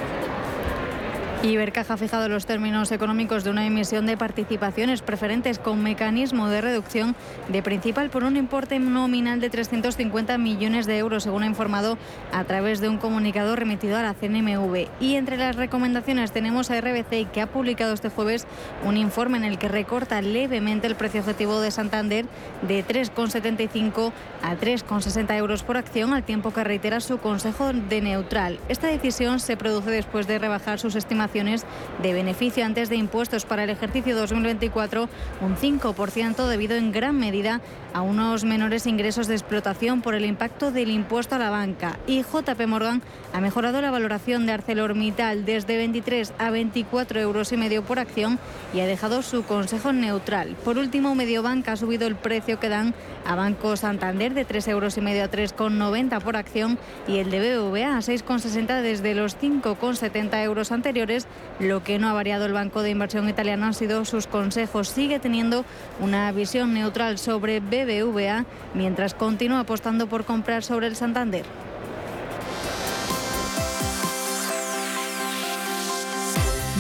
Ibercaja 1.44 1.94
ha 1.94 1.98
fijado 1.98 2.28
los 2.30 2.48
términos 2.48 2.92
económicos 2.92 3.44
de 3.44 3.52
una 3.52 3.66
emisión 3.66 4.08
de 4.08 4.18
participaciones 4.18 5.04
preferentes 5.04 5.60
con 5.60 5.84
mecanismo 5.84 6.50
de 6.50 6.62
reducción 6.62 7.16
de 7.48 7.62
principal 7.62 8.10
por 8.10 8.24
un 8.24 8.38
importe 8.38 8.80
nominal 8.80 9.40
de 9.40 9.52
350 9.52 10.36
millones 10.40 10.88
de 10.88 10.98
euros, 10.98 11.24
según 11.24 11.44
ha 11.44 11.48
informado 11.48 12.00
a 12.34 12.44
través 12.46 12.82
de 12.82 12.90
un 12.90 12.98
comunicado 12.98 13.56
remitido 13.56 13.98
a 13.98 14.02
la 14.02 14.16
CNMV. 14.16 14.88
Y 15.00 15.16
entre 15.16 15.38
las 15.38 15.56
recomendaciones 15.56 16.32
tenemos 16.32 16.72
a 16.72 16.82
RBC, 16.82 17.32
que 17.32 17.42
ha 17.42 17.48
publicado 17.48 17.94
este 17.94 18.10
jueves 18.10 18.48
un 18.84 18.98
informe 18.98 19.38
en 19.38 19.44
el 19.44 19.60
que 19.60 19.68
recorta 19.68 20.24
levemente 20.24 20.88
el 20.88 20.96
precio 20.96 21.22
objetivo 21.22 21.62
de 21.62 21.70
Santander 21.70 22.26
de 22.68 22.84
3,75 22.84 24.12
a 24.42 24.56
3,60 24.56 25.38
euros 25.38 25.62
por 25.62 25.78
acción, 25.78 26.14
al 26.14 26.24
tiempo 26.24 26.52
que 26.52 26.64
reitera 26.64 27.00
su 27.00 27.20
consejo 27.20 27.74
de 27.74 28.02
neutral. 28.02 28.60
Esta 28.70 28.88
decisión 28.88 29.40
se 29.40 29.56
produce 29.56 29.92
después 29.92 30.26
de 30.26 30.40
rebajar 30.40 30.80
sus 30.80 30.96
estimaciones 30.96 31.27
de 31.28 32.14
beneficio 32.14 32.66
antes 32.66 32.90
de 32.90 32.96
impuestos 32.96 33.46
para 33.46 33.66
el 33.66 33.70
ejercicio 33.70 34.16
2024 34.16 35.10
un 35.42 35.56
5% 35.56 36.48
debido 36.48 36.76
en 36.76 36.92
gran 36.92 37.20
medida 37.20 37.62
a 37.94 38.02
unos 38.02 38.44
menores 38.44 38.86
ingresos 38.86 39.28
de 39.28 39.34
explotación 39.34 40.02
por 40.02 40.14
el 40.14 40.26
impacto 40.26 40.72
del 40.72 40.92
impuesto 40.92 41.36
a 41.36 41.40
la 41.40 41.50
banca. 41.50 41.98
Y 42.06 42.22
JP 42.22 42.68
Morgan 42.68 43.02
ha 43.34 43.42
mejorado 43.42 43.82
la 43.82 43.92
valoración 43.92 44.46
de 44.46 44.52
ArcelorMittal 44.54 45.46
desde 45.46 45.78
23 45.78 46.34
a 46.38 46.52
24 46.52 47.20
euros 47.20 47.52
y 47.52 47.58
medio 47.58 47.84
por 47.84 48.00
acción 48.00 48.40
y 48.74 48.82
ha 48.82 48.86
dejado 48.86 49.22
su 49.22 49.44
consejo 49.44 49.94
neutral. 49.94 50.56
Por 50.64 50.78
último, 50.78 51.16
Mediobanca 51.16 51.72
ha 51.72 51.78
subido 51.78 52.06
el 52.08 52.16
precio 52.16 52.60
que 52.60 52.70
dan 52.70 52.94
a 53.26 53.36
Banco 53.36 53.76
Santander 53.76 54.34
de 54.34 54.46
3 54.46 54.68
euros 54.68 54.98
y 54.98 55.02
medio 55.02 55.24
a 55.24 55.32
3,90 55.32 56.22
por 56.22 56.38
acción 56.38 56.78
y 57.08 57.18
el 57.18 57.32
de 57.32 57.40
BBVA 57.40 57.98
a 57.98 58.02
6,60 58.02 58.82
desde 58.82 59.16
los 59.16 59.38
5,70 59.38 60.44
euros 60.44 60.72
anteriores 60.72 61.17
lo 61.60 61.84
que 61.84 62.00
no 62.00 62.10
ha 62.10 62.14
variado 62.14 62.46
el 62.46 62.54
Banco 62.54 62.82
de 62.82 62.92
Inversión 62.92 63.30
italiano 63.30 63.66
han 63.66 63.74
sido 63.74 64.06
sus 64.06 64.28
consejos. 64.28 64.90
Sigue 64.90 65.20
teniendo 65.20 65.66
una 66.00 66.32
visión 66.32 66.74
neutral 66.74 67.18
sobre 67.18 67.60
BBVA 67.60 68.46
mientras 68.74 69.14
continúa 69.14 69.62
apostando 69.62 70.08
por 70.08 70.26
comprar 70.26 70.64
sobre 70.64 70.88
el 70.88 70.96
Santander. 70.96 71.46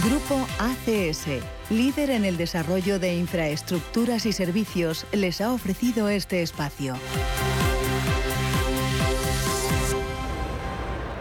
Grupo 0.03 0.47
ACS, 0.59 1.27
líder 1.69 2.11
en 2.11 2.23
el 2.23 2.37
desarrollo 2.37 2.97
de 2.97 3.15
infraestructuras 3.15 4.25
y 4.25 4.31
servicios, 4.31 5.05
les 5.11 5.41
ha 5.41 5.51
ofrecido 5.51 6.07
este 6.07 6.41
espacio. 6.41 6.95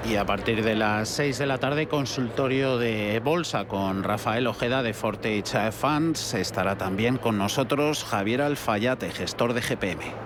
Y 0.09 0.15
a 0.15 0.25
partir 0.25 0.63
de 0.63 0.77
las 0.77 1.09
6 1.09 1.39
de 1.39 1.47
la 1.47 1.59
tarde, 1.59 1.89
consultorio 1.89 2.79
de 2.79 3.21
bolsa 3.21 3.67
con 3.67 4.05
Rafael 4.05 4.47
Ojeda 4.47 4.85
de 4.85 4.95
Fortage 4.95 5.73
Funds. 5.73 6.35
Estará 6.35 6.79
también 6.79 7.17
con 7.17 7.39
nosotros 7.39 8.05
Javier 8.05 8.43
Alfayate, 8.43 9.11
gestor 9.11 9.53
de 9.53 9.63
GPM. 9.63 10.26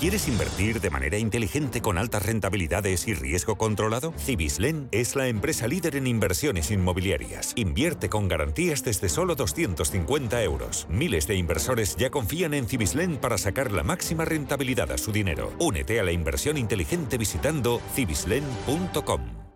¿Quieres 0.00 0.28
invertir 0.28 0.80
de 0.80 0.88
manera 0.88 1.18
inteligente 1.18 1.82
con 1.82 1.98
altas 1.98 2.24
rentabilidades 2.24 3.06
y 3.06 3.12
riesgo 3.12 3.56
controlado? 3.56 4.14
Cibislen 4.16 4.88
es 4.92 5.14
la 5.14 5.28
empresa 5.28 5.68
líder 5.68 5.94
en 5.94 6.06
inversiones 6.06 6.70
inmobiliarias. 6.70 7.52
Invierte 7.54 8.08
con 8.08 8.26
garantías 8.26 8.82
desde 8.82 9.10
solo 9.10 9.34
250 9.34 10.42
euros. 10.42 10.86
Miles 10.88 11.26
de 11.26 11.34
inversores 11.34 11.96
ya 11.96 12.08
confían 12.08 12.54
en 12.54 12.66
Cibislen 12.66 13.18
para 13.18 13.36
sacar 13.36 13.72
la 13.72 13.82
máxima 13.82 14.24
rentabilidad 14.24 14.90
a 14.90 14.96
su 14.96 15.12
dinero. 15.12 15.52
Únete 15.58 16.00
a 16.00 16.02
la 16.02 16.12
inversión 16.12 16.56
inteligente 16.56 17.18
visitando 17.18 17.82
cibislen.com. 17.94 19.49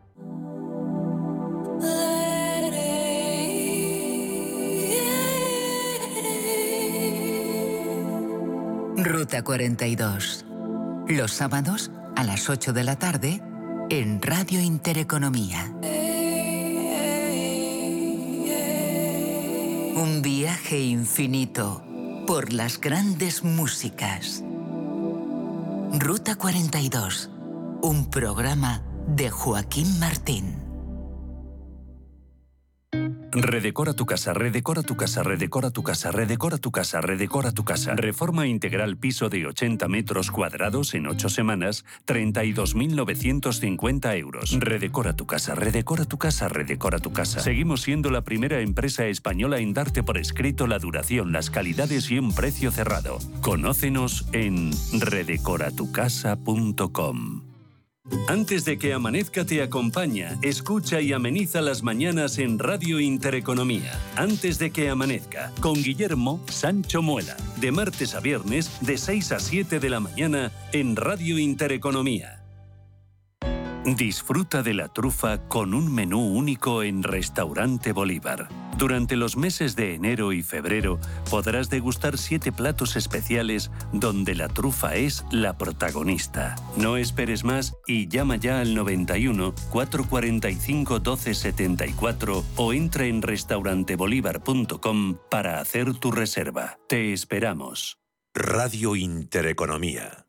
Ruta 9.05 9.45
42. 9.45 10.47
Los 11.09 11.33
sábados 11.33 11.91
a 12.17 12.25
las 12.25 12.49
8 12.49 12.73
de 12.73 12.85
la 12.85 12.99
tarde 12.99 13.43
en 13.91 14.23
Radio 14.23 14.63
Intereconomía. 14.63 15.71
Un 19.95 20.23
viaje 20.23 20.81
infinito 20.81 21.85
por 22.27 22.55
las 22.55 22.81
grandes 22.81 23.45
músicas. 23.45 24.43
Ruta 25.93 26.37
42. 26.37 27.29
Un 27.83 28.09
programa 28.09 28.81
de 29.07 29.29
Joaquín 29.29 29.99
Martín. 30.01 30.64
Redecora 33.35 33.95
tu 33.95 34.07
casa, 34.07 34.33
redecora 34.33 34.83
tu 34.83 34.97
casa, 34.97 35.25
redecora 35.25 35.71
tu 35.71 35.83
casa, 35.83 36.13
redecora 36.13 36.59
tu 36.59 36.71
casa, 36.71 37.01
redecora 37.01 37.51
tu 37.51 37.65
casa. 37.65 37.97
Reforma 37.97 38.47
integral 38.47 38.97
piso 38.97 39.29
de 39.29 39.45
80 39.47 39.89
metros 39.89 40.31
cuadrados 40.31 40.95
en 40.95 41.09
8 41.09 41.29
semanas, 41.29 41.85
32.950 42.07 44.17
euros. 44.19 44.57
Redecora 44.61 45.17
tu 45.17 45.27
casa, 45.27 45.57
redecora 45.57 46.05
tu 46.05 46.17
casa, 46.17 46.49
redecora 46.49 47.01
tu 47.01 47.13
casa. 47.13 47.41
Seguimos 47.41 47.83
siendo 47.83 48.11
la 48.11 48.23
primera 48.23 48.61
empresa 48.61 49.07
española 49.07 49.59
en 49.59 49.75
darte 49.75 50.05
por 50.05 50.17
escrito 50.17 50.69
la 50.69 50.79
duración, 50.79 51.33
las 51.33 51.51
calidades 51.51 52.13
y 52.13 52.21
un 52.21 52.33
precio 52.35 52.71
cerrado. 52.71 53.19
Conócenos 53.41 54.29
en 54.33 54.71
redecoratucasa.com. 54.93 57.54
Antes 58.29 58.67
de 58.67 58.79
que 58.79 58.93
amanezca 58.93 59.47
te 59.47 59.63
acompaña, 59.63 60.39
escucha 60.43 61.01
y 61.01 61.15
ameniza 61.15 61.63
las 61.63 61.83
mañanas 61.83 62.39
en 62.39 62.59
Radio 62.59 63.01
Intereconomía. 63.01 63.99
Antes 64.15 64.59
de 64.59 64.71
que 64.71 64.91
amanezca, 64.91 65.53
con 65.61 65.75
Guillermo 65.75 66.41
Sancho 66.47 67.01
Muela, 67.01 67.37
de 67.61 67.73
martes 67.73 68.15
a 68.15 68.21
viernes 68.21 68.71
de 68.83 68.99
6 68.99 69.33
a 69.33 69.41
7 69.41 69.81
de 69.81 69.89
la 69.89 70.01
mañana 70.01 70.53
en 70.73 70.97
Radio 70.97 71.39
Intereconomía. 71.39 72.44
Disfruta 73.85 74.63
de 74.63 74.73
la 74.73 74.89
trufa 74.89 75.47
con 75.47 75.75
un 75.75 75.95
menú 75.95 76.19
único 76.19 76.83
en 76.83 77.03
Restaurante 77.03 77.93
Bolívar. 77.93 78.49
Durante 78.79 79.15
los 79.15 79.37
meses 79.37 79.77
de 79.77 79.95
enero 79.95 80.33
y 80.33 80.43
febrero 80.43 80.99
podrás 81.31 81.69
degustar 81.69 82.17
siete 82.17 82.51
platos 82.51 82.97
especiales 82.97 83.71
donde 83.93 84.35
la 84.35 84.49
trufa 84.49 84.95
es 84.97 85.27
la 85.31 85.59
protagonista. 85.59 86.57
No 86.79 86.97
esperes 86.97 87.45
más 87.45 87.75
y 87.87 88.09
llama 88.09 88.37
ya 88.37 88.61
al 88.61 88.75
91 88.75 89.55
445 89.71 90.95
1274 90.95 92.45
o 92.57 92.73
entra 92.73 93.05
en 93.05 93.21
restaurantebolívar.com 93.21 95.19
para 95.31 95.61
hacer 95.61 95.93
tu 95.93 96.11
reserva. 96.11 96.79
Te 96.89 97.13
esperamos. 97.13 97.99
Radio 98.35 98.97
Intereconomía. 98.97 100.24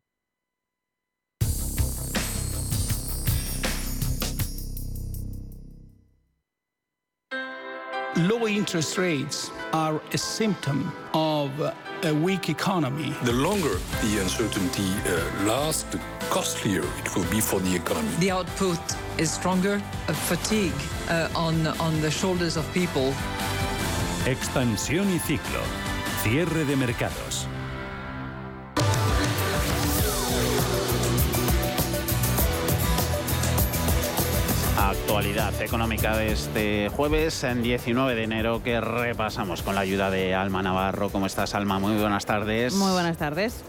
Low 8.17 8.47
interest 8.47 8.97
rates 8.97 9.51
are 9.73 10.01
a 10.13 10.17
symptom 10.17 10.89
of 11.13 11.51
a 11.59 12.13
weak 12.13 12.47
economy. 12.47 13.13
The 13.23 13.33
longer 13.33 13.77
the 14.01 14.19
uncertainty 14.21 14.89
uh, 15.05 15.45
lasts, 15.45 15.83
the 15.83 15.99
costlier 16.29 16.85
it 16.99 17.13
will 17.13 17.29
be 17.29 17.41
for 17.41 17.59
the 17.59 17.75
economy. 17.75 18.07
The 18.19 18.31
output 18.31 18.79
is 19.17 19.31
stronger, 19.31 19.81
a 20.07 20.13
fatigue 20.13 20.71
uh, 21.09 21.27
on, 21.35 21.67
on 21.67 21.99
the 21.99 22.09
shoulders 22.09 22.55
of 22.55 22.65
people. 22.73 23.13
Expansión 24.25 25.11
y 25.11 25.19
ciclo. 25.19 25.59
Cierre 26.23 26.63
de 26.63 26.77
mercados. 26.77 27.44
Actualidad 34.77 35.61
económica 35.61 36.17
de 36.17 36.33
este 36.33 36.89
jueves, 36.89 37.43
en 37.45 37.63
19 37.63 38.13
de 38.13 38.23
enero, 38.23 38.61
que 38.61 38.81
repasamos 38.81 39.61
con 39.61 39.73
la 39.73 39.81
ayuda 39.81 40.11
de 40.11 40.35
Alma 40.35 40.61
Navarro. 40.61 41.09
¿Cómo 41.09 41.25
estás, 41.27 41.55
Alma? 41.55 41.79
Muy 41.79 41.95
buenas 41.95 42.25
tardes. 42.25 42.73
Muy 42.73 42.91
buenas 42.91 43.17
tardes. 43.17 43.63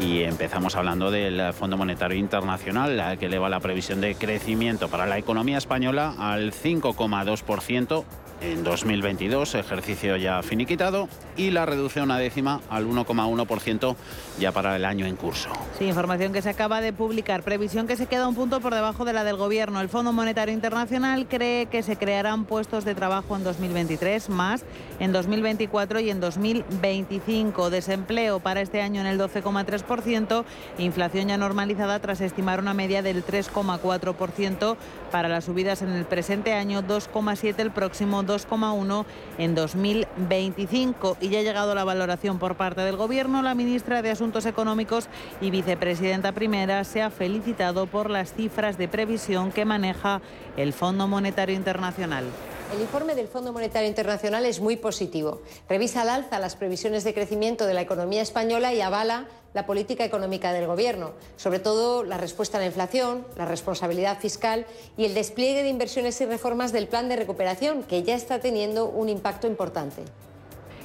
Y 0.00 0.22
empezamos 0.22 0.76
hablando 0.76 1.10
del 1.10 1.52
Fondo 1.52 1.76
Monetario 1.76 2.16
Internacional, 2.16 3.18
que 3.18 3.26
eleva 3.26 3.50
la 3.50 3.60
previsión 3.60 4.00
de 4.00 4.14
crecimiento 4.14 4.88
para 4.88 5.06
la 5.06 5.18
economía 5.18 5.58
española 5.58 6.14
al 6.18 6.52
5,2% 6.52 8.04
en 8.40 8.64
2022, 8.64 9.54
ejercicio 9.54 10.16
ya 10.16 10.42
finiquitado, 10.42 11.08
y 11.36 11.50
la 11.50 11.66
reducción 11.66 12.10
a 12.10 12.18
décima 12.18 12.60
al 12.68 12.86
1,1% 12.86 13.96
ya 14.38 14.52
para 14.52 14.76
el 14.76 14.84
año 14.84 15.06
en 15.06 15.16
curso. 15.16 15.50
Sí, 15.78 15.86
información 15.86 16.32
que 16.32 16.42
se 16.42 16.50
acaba 16.50 16.80
de 16.80 16.92
publicar, 16.92 17.42
previsión 17.42 17.86
que 17.86 17.96
se 17.96 18.06
queda 18.06 18.28
un 18.28 18.34
punto 18.34 18.60
por 18.60 18.74
debajo 18.74 19.04
de 19.04 19.12
la 19.12 19.24
del 19.24 19.36
Gobierno. 19.36 19.80
El 19.80 19.88
Fondo 19.88 20.12
Monetario 20.12 20.54
Internacional 20.54 21.26
cree 21.28 21.66
que 21.66 21.82
se 21.82 21.96
crearán 21.96 22.44
puestos 22.44 22.84
de 22.84 22.94
trabajo 22.94 23.36
en 23.36 23.44
2023, 23.44 24.28
más 24.30 24.64
en 25.00 25.12
2024 25.12 26.00
y 26.00 26.10
en 26.10 26.20
2025. 26.20 27.70
Desempleo 27.70 28.40
para 28.40 28.60
este 28.60 28.80
año 28.80 29.00
en 29.00 29.06
el 29.06 29.18
12,3%, 29.18 30.44
inflación 30.78 31.28
ya 31.28 31.36
normalizada 31.36 31.98
tras 32.00 32.20
estimar 32.20 32.60
una 32.60 32.74
media 32.74 33.02
del 33.02 33.24
3,4% 33.24 34.76
para 35.10 35.28
las 35.28 35.44
subidas 35.44 35.82
en 35.82 35.90
el 35.90 36.04
presente 36.04 36.52
año, 36.52 36.82
2,7 36.82 37.58
el 37.58 37.70
próximo 37.70 38.22
2,1 38.28 39.04
en 39.38 39.54
2025. 39.54 41.16
Y 41.20 41.30
ya 41.30 41.40
ha 41.40 41.42
llegado 41.42 41.74
la 41.74 41.84
valoración 41.84 42.38
por 42.38 42.56
parte 42.56 42.82
del 42.82 42.96
Gobierno. 42.96 43.42
La 43.42 43.54
ministra 43.54 44.02
de 44.02 44.10
Asuntos 44.10 44.46
Económicos 44.46 45.08
y 45.40 45.50
vicepresidenta 45.50 46.32
primera 46.32 46.84
se 46.84 47.02
ha 47.02 47.10
felicitado 47.10 47.86
por 47.86 48.10
las 48.10 48.34
cifras 48.34 48.78
de 48.78 48.88
previsión 48.88 49.50
que 49.50 49.64
maneja 49.64 50.20
el 50.56 50.72
Fondo 50.72 51.08
Monetario 51.08 51.56
Internacional. 51.56 52.24
El 52.72 52.82
informe 52.82 53.14
del 53.14 53.28
Fondo 53.28 53.50
Monetario 53.50 53.88
Internacional 53.88 54.44
es 54.44 54.60
muy 54.60 54.76
positivo. 54.76 55.40
Revisa 55.70 56.02
al 56.02 56.10
alza 56.10 56.38
las 56.38 56.54
previsiones 56.54 57.02
de 57.02 57.14
crecimiento 57.14 57.66
de 57.66 57.72
la 57.72 57.80
economía 57.80 58.20
española 58.20 58.74
y 58.74 58.82
avala 58.82 59.26
la 59.54 59.64
política 59.64 60.04
económica 60.04 60.52
del 60.52 60.66
Gobierno, 60.66 61.12
sobre 61.38 61.60
todo 61.60 62.04
la 62.04 62.18
respuesta 62.18 62.58
a 62.58 62.60
la 62.60 62.66
inflación, 62.66 63.26
la 63.38 63.46
responsabilidad 63.46 64.18
fiscal 64.18 64.66
y 64.98 65.06
el 65.06 65.14
despliegue 65.14 65.62
de 65.62 65.70
inversiones 65.70 66.20
y 66.20 66.26
reformas 66.26 66.70
del 66.70 66.88
plan 66.88 67.08
de 67.08 67.16
recuperación, 67.16 67.84
que 67.84 68.02
ya 68.02 68.14
está 68.14 68.38
teniendo 68.38 68.86
un 68.86 69.08
impacto 69.08 69.46
importante. 69.46 70.02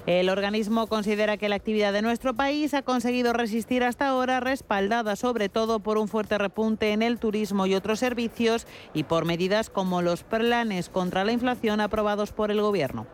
El 0.05 0.27
organismo 0.27 0.87
considera 0.87 1.37
que 1.37 1.47
la 1.47 1.55
actividad 1.55 1.93
de 1.93 2.01
nuestro 2.01 2.33
país 2.33 2.73
ha 2.73 2.81
conseguido 2.81 3.31
resistir 3.31 3.85
hasta 3.85 4.07
ahora, 4.07 4.41
respaldada 4.41 5.15
sobre 5.15 5.47
todo 5.47 5.79
por 5.79 5.97
un 5.97 6.09
fuerte 6.09 6.37
repunte 6.37 6.91
en 6.91 7.01
el 7.01 7.19
turismo 7.19 7.67
y 7.67 7.73
otros 7.73 7.99
servicios 7.99 8.67
y 8.93 9.03
por 9.03 9.23
medidas 9.23 9.69
como 9.69 10.01
los 10.01 10.23
planes 10.23 10.89
contra 10.89 11.23
la 11.23 11.31
inflación 11.31 11.79
aprobados 11.79 12.33
por 12.33 12.51
el 12.51 12.59
Gobierno. 12.59 13.07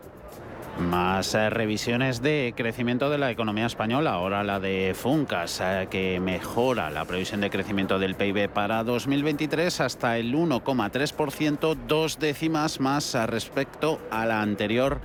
Más 0.79 1.35
eh, 1.35 1.49
revisiones 1.49 2.21
de 2.21 2.53
crecimiento 2.55 3.09
de 3.09 3.17
la 3.17 3.29
economía 3.29 3.65
española, 3.65 4.13
ahora 4.13 4.43
la 4.43 4.59
de 4.59 4.95
Funcas, 4.95 5.59
eh, 5.61 5.87
que 5.91 6.19
mejora 6.19 6.89
la 6.89 7.05
previsión 7.05 7.41
de 7.41 7.49
crecimiento 7.49 7.99
del 7.99 8.15
PIB 8.15 8.49
para 8.49 8.83
2023 8.83 9.81
hasta 9.81 10.17
el 10.17 10.33
1,3%, 10.33 11.75
dos 11.85 12.17
décimas 12.17 12.79
más 12.79 13.13
eh, 13.13 13.27
respecto 13.27 13.99
a 14.09 14.25
la 14.25 14.41
anterior 14.41 15.01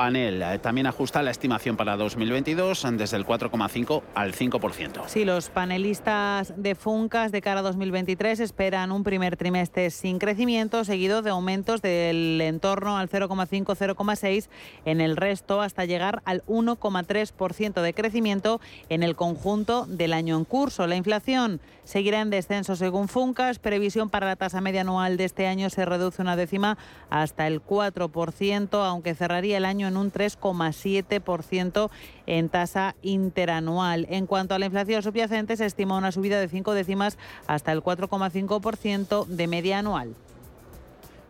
panel 0.00 0.40
eh, 0.40 0.58
también 0.58 0.86
ajusta 0.86 1.22
la 1.22 1.30
estimación 1.30 1.76
para 1.76 1.94
2022 1.98 2.86
desde 2.92 3.18
el 3.18 3.26
4,5 3.26 4.02
al 4.14 4.32
5%. 4.32 5.02
Sí, 5.08 5.26
los 5.26 5.50
panelistas 5.50 6.54
de 6.56 6.74
Funcas 6.74 7.32
de 7.32 7.42
cara 7.42 7.60
a 7.60 7.62
2023 7.62 8.40
esperan 8.40 8.92
un 8.92 9.04
primer 9.04 9.36
trimestre 9.36 9.90
sin 9.90 10.18
crecimiento, 10.18 10.86
seguido 10.86 11.20
de 11.20 11.28
aumentos 11.28 11.82
del 11.82 12.40
entorno 12.40 12.96
al 12.96 13.10
0,5-0,6 13.10 14.48
en 14.86 15.02
el 15.02 15.18
resto, 15.18 15.60
hasta 15.60 15.84
llegar 15.84 16.22
al 16.24 16.46
1,3% 16.46 17.82
de 17.82 17.92
crecimiento 17.92 18.58
en 18.88 19.02
el 19.02 19.16
conjunto 19.16 19.84
del 19.84 20.14
año 20.14 20.38
en 20.38 20.46
curso. 20.46 20.86
La 20.86 20.96
inflación 20.96 21.60
seguirá 21.84 22.22
en 22.22 22.30
descenso 22.30 22.74
según 22.74 23.08
Funcas. 23.08 23.58
Previsión 23.58 24.08
para 24.08 24.26
la 24.26 24.36
tasa 24.36 24.62
media 24.62 24.80
anual 24.80 25.18
de 25.18 25.24
este 25.24 25.46
año 25.46 25.68
se 25.68 25.84
reduce 25.84 26.22
una 26.22 26.36
décima 26.36 26.78
hasta 27.10 27.46
el 27.46 27.62
4%, 27.62 28.86
aunque 28.86 29.14
cerraría 29.14 29.58
el 29.58 29.66
año 29.66 29.89
en 29.90 29.98
un 29.98 30.10
3,7% 30.10 31.90
en 32.26 32.48
tasa 32.48 32.94
interanual. 33.02 34.06
En 34.08 34.26
cuanto 34.26 34.54
a 34.54 34.58
la 34.58 34.66
inflación 34.66 35.02
subyacente, 35.02 35.56
se 35.56 35.66
estima 35.66 35.98
una 35.98 36.12
subida 36.12 36.40
de 36.40 36.48
5 36.48 36.72
décimas 36.72 37.18
hasta 37.46 37.72
el 37.72 37.82
4,5% 37.82 39.26
de 39.26 39.46
media 39.46 39.80
anual. 39.80 40.14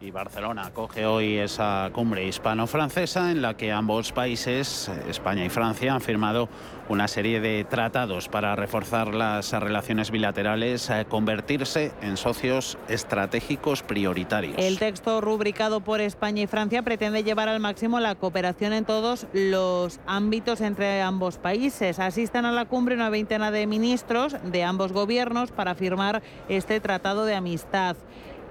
Y 0.03 0.11
Barcelona 0.12 0.64
acoge 0.64 1.05
hoy 1.05 1.36
esa 1.36 1.90
cumbre 1.92 2.26
hispano-francesa 2.26 3.30
en 3.30 3.42
la 3.42 3.59
que 3.59 3.70
ambos 3.70 4.12
países, 4.12 4.90
España 5.07 5.44
y 5.44 5.51
Francia, 5.51 5.92
han 5.92 6.01
firmado 6.01 6.48
una 6.88 7.07
serie 7.07 7.38
de 7.40 7.64
tratados 7.64 8.28
para 8.28 8.57
reforzar 8.57 9.14
las 9.14 9.53
relaciones 9.53 10.11
bilaterales, 10.11 10.88
eh, 10.88 11.05
convertirse 11.07 11.92
en 12.01 12.16
socios 12.16 12.78
estratégicos 12.88 13.82
prioritarios. 13.82 14.55
El 14.57 14.78
texto 14.78 15.20
rubricado 15.20 15.82
por 15.82 16.01
España 16.01 16.44
y 16.44 16.46
Francia 16.46 16.82
pretende 16.82 17.22
llevar 17.22 17.51
al 17.51 17.61
máximo 17.61 18.01
la 18.01 18.14
cooperación 18.14 18.72
en 18.72 18.86
todos 18.86 19.26
los 19.34 20.01
ámbitos 20.07 20.62
entre 20.62 21.03
ambos 21.03 21.36
países. 21.36 21.98
Asisten 21.98 22.46
a 22.46 22.53
la 22.53 22.64
cumbre 22.64 22.94
una 22.94 23.11
veintena 23.11 23.51
de 23.51 23.66
ministros 23.66 24.34
de 24.44 24.64
ambos 24.64 24.92
gobiernos 24.92 25.53
para 25.53 25.74
firmar 25.74 26.22
este 26.48 26.80
tratado 26.80 27.26
de 27.26 27.34
amistad 27.34 27.96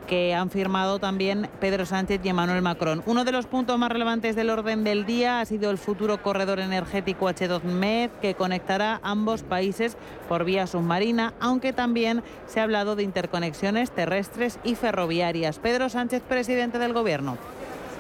que 0.09 0.33
han 0.33 0.49
firmado 0.49 0.97
también 0.97 1.47
Pedro 1.61 1.85
Sánchez 1.85 2.19
y 2.23 2.29
Emmanuel 2.29 2.63
Macron. 2.63 3.03
Uno 3.05 3.23
de 3.25 3.31
los 3.31 3.45
puntos 3.45 3.77
más 3.77 3.91
relevantes 3.91 4.35
del 4.35 4.49
orden 4.49 4.83
del 4.83 5.05
día 5.05 5.39
ha 5.39 5.45
sido 5.45 5.69
el 5.69 5.77
futuro 5.77 6.23
corredor 6.23 6.59
energético 6.59 7.27
H2Med 7.27 8.09
que 8.19 8.33
conectará 8.33 8.99
ambos 9.03 9.43
países 9.43 9.97
por 10.27 10.45
vía 10.45 10.65
submarina, 10.65 11.35
aunque 11.39 11.73
también 11.73 12.23
se 12.47 12.59
ha 12.59 12.63
hablado 12.63 12.95
de 12.95 13.03
interconexiones 13.03 13.91
terrestres 13.91 14.57
y 14.63 14.73
ferroviarias. 14.73 15.59
Pedro 15.59 15.89
Sánchez, 15.89 16.23
presidente 16.27 16.79
del 16.79 16.93
Gobierno. 16.93 17.37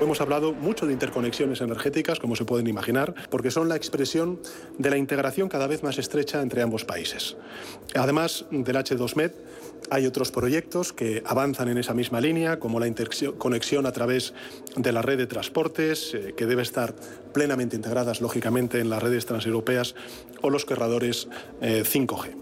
Hemos 0.01 0.21
hablado 0.21 0.53
mucho 0.53 0.87
de 0.87 0.93
interconexiones 0.93 1.59
energéticas, 1.59 2.19
como 2.19 2.37
se 2.37 2.45
pueden 2.45 2.67
imaginar, 2.67 3.13
porque 3.29 3.51
son 3.51 3.67
la 3.67 3.75
expresión 3.75 4.39
de 4.77 4.89
la 4.89 4.97
integración 4.97 5.49
cada 5.49 5.67
vez 5.67 5.83
más 5.83 5.97
estrecha 5.97 6.41
entre 6.41 6.61
ambos 6.61 6.85
países. 6.85 7.35
Además 7.93 8.45
del 8.49 8.77
H2Med, 8.77 9.33
hay 9.89 10.05
otros 10.05 10.31
proyectos 10.31 10.93
que 10.93 11.23
avanzan 11.25 11.69
en 11.69 11.77
esa 11.77 11.93
misma 11.93 12.21
línea, 12.21 12.59
como 12.59 12.79
la 12.79 12.87
interconexión 12.87 13.85
a 13.85 13.91
través 13.91 14.33
de 14.75 14.91
la 14.91 15.01
red 15.01 15.17
de 15.17 15.27
transportes, 15.27 16.13
eh, 16.13 16.33
que 16.37 16.45
debe 16.45 16.61
estar 16.61 16.93
plenamente 17.33 17.75
integradas, 17.75 18.21
lógicamente, 18.21 18.79
en 18.79 18.89
las 18.89 19.01
redes 19.01 19.25
transeuropeas, 19.25 19.95
o 20.41 20.49
los 20.49 20.65
cargadores 20.65 21.27
5G. 21.61 22.29
Eh, 22.29 22.35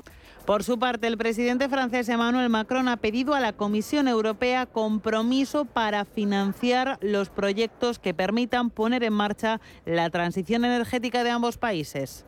por 0.48 0.64
su 0.64 0.80
parte, 0.80 1.08
el 1.08 1.18
presidente 1.18 1.68
francés 1.68 2.08
Emmanuel 2.08 2.48
Macron 2.48 2.88
ha 2.88 2.96
pedido 2.96 3.34
a 3.34 3.42
la 3.42 3.52
Comisión 3.52 4.08
Europea 4.08 4.66
compromiso 4.66 5.66
para 5.66 6.06
financiar 6.06 6.98
los 7.02 7.30
proyectos 7.30 8.00
que 8.00 8.14
permitan 8.14 8.70
poner 8.70 9.04
en 9.04 9.12
marcha 9.12 9.60
la 9.86 10.10
transición 10.10 10.64
energética 10.64 11.26
de 11.26 11.32
ambos 11.32 11.58
países. 11.58 12.24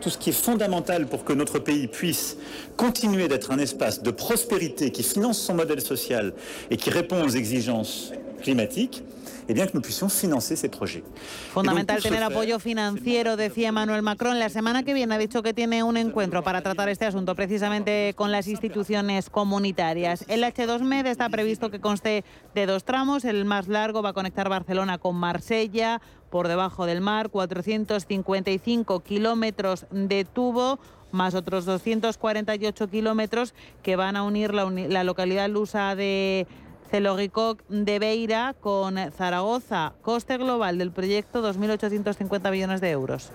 Tout 0.00 0.10
ce 0.10 0.18
qui 0.18 0.30
est 0.30 0.32
fondamental 0.32 1.06
pour 1.06 1.24
que 1.24 1.32
notre 1.32 1.58
pays 1.58 1.86
puisse 1.86 2.36
continuer 2.76 3.28
d'être 3.28 3.52
un 3.52 3.58
espace 3.58 4.02
de 4.02 4.10
prospérité 4.10 4.90
qui 4.90 5.02
finance 5.02 5.40
son 5.40 5.54
modèle 5.54 5.80
social 5.80 6.32
et 6.70 6.76
qui 6.76 6.90
répond 6.90 7.22
aux 7.24 7.28
exigences 7.28 8.12
climatiques, 8.42 9.04
eh 9.48 9.54
bien 9.54 9.66
que 9.66 9.74
nous 9.74 9.82
puissions 9.82 10.08
financer 10.08 10.56
ces 10.56 10.68
projets. 10.68 11.04
Fundamental 11.52 12.00
tener 12.02 12.22
apoyo 12.22 12.58
financiero, 12.58 13.36
decía 13.36 13.68
Emmanuel 13.68 14.02
Macron. 14.02 14.38
La 14.38 14.48
semana 14.48 14.82
que 14.82 14.94
viene 14.94 15.14
ha 15.14 15.18
dicho 15.18 15.42
que 15.42 15.52
tiene 15.52 15.82
un 15.82 15.96
encuentro 15.96 16.42
para 16.42 16.62
tratar 16.62 16.88
este 16.88 17.04
asunto 17.06 17.34
precisamente 17.34 18.14
con 18.14 18.30
las 18.30 18.48
instituciones 18.48 19.30
comunitarias. 19.30 20.24
El 20.28 20.44
H2MED 20.44 21.06
está 21.06 21.28
previsto 21.28 21.70
que 21.70 21.80
conste 21.80 22.24
de 22.54 22.66
dos 22.66 22.84
tramos. 22.84 23.24
El 23.24 23.44
más 23.44 23.68
largo 23.68 24.02
va 24.02 24.10
a 24.10 24.12
conectar 24.12 24.48
Barcelona 24.48 24.98
con 24.98 25.16
Marsella 25.16 26.00
por 26.30 26.48
debajo 26.48 26.86
del 26.86 27.00
mar, 27.00 27.28
455 27.28 29.00
kilómetros 29.00 29.86
de 29.90 30.24
tubo 30.24 30.78
más 31.10 31.34
otros 31.34 31.66
248 31.66 32.88
kilómetros 32.88 33.54
que 33.82 33.96
van 33.96 34.16
a 34.16 34.22
unir 34.22 34.54
la, 34.54 34.64
la 34.64 35.04
localidad 35.04 35.48
lusa 35.50 35.94
de 35.94 36.46
Celoricoc 36.92 37.62
de 37.70 37.98
Beira 37.98 38.54
con 38.60 38.96
Zaragoza. 39.16 39.94
Coste 40.02 40.36
global 40.36 40.76
del 40.76 40.90
proyecto 40.92 41.42
2.850 41.42 42.50
millones 42.50 42.82
de 42.82 42.90
euros. 42.90 43.30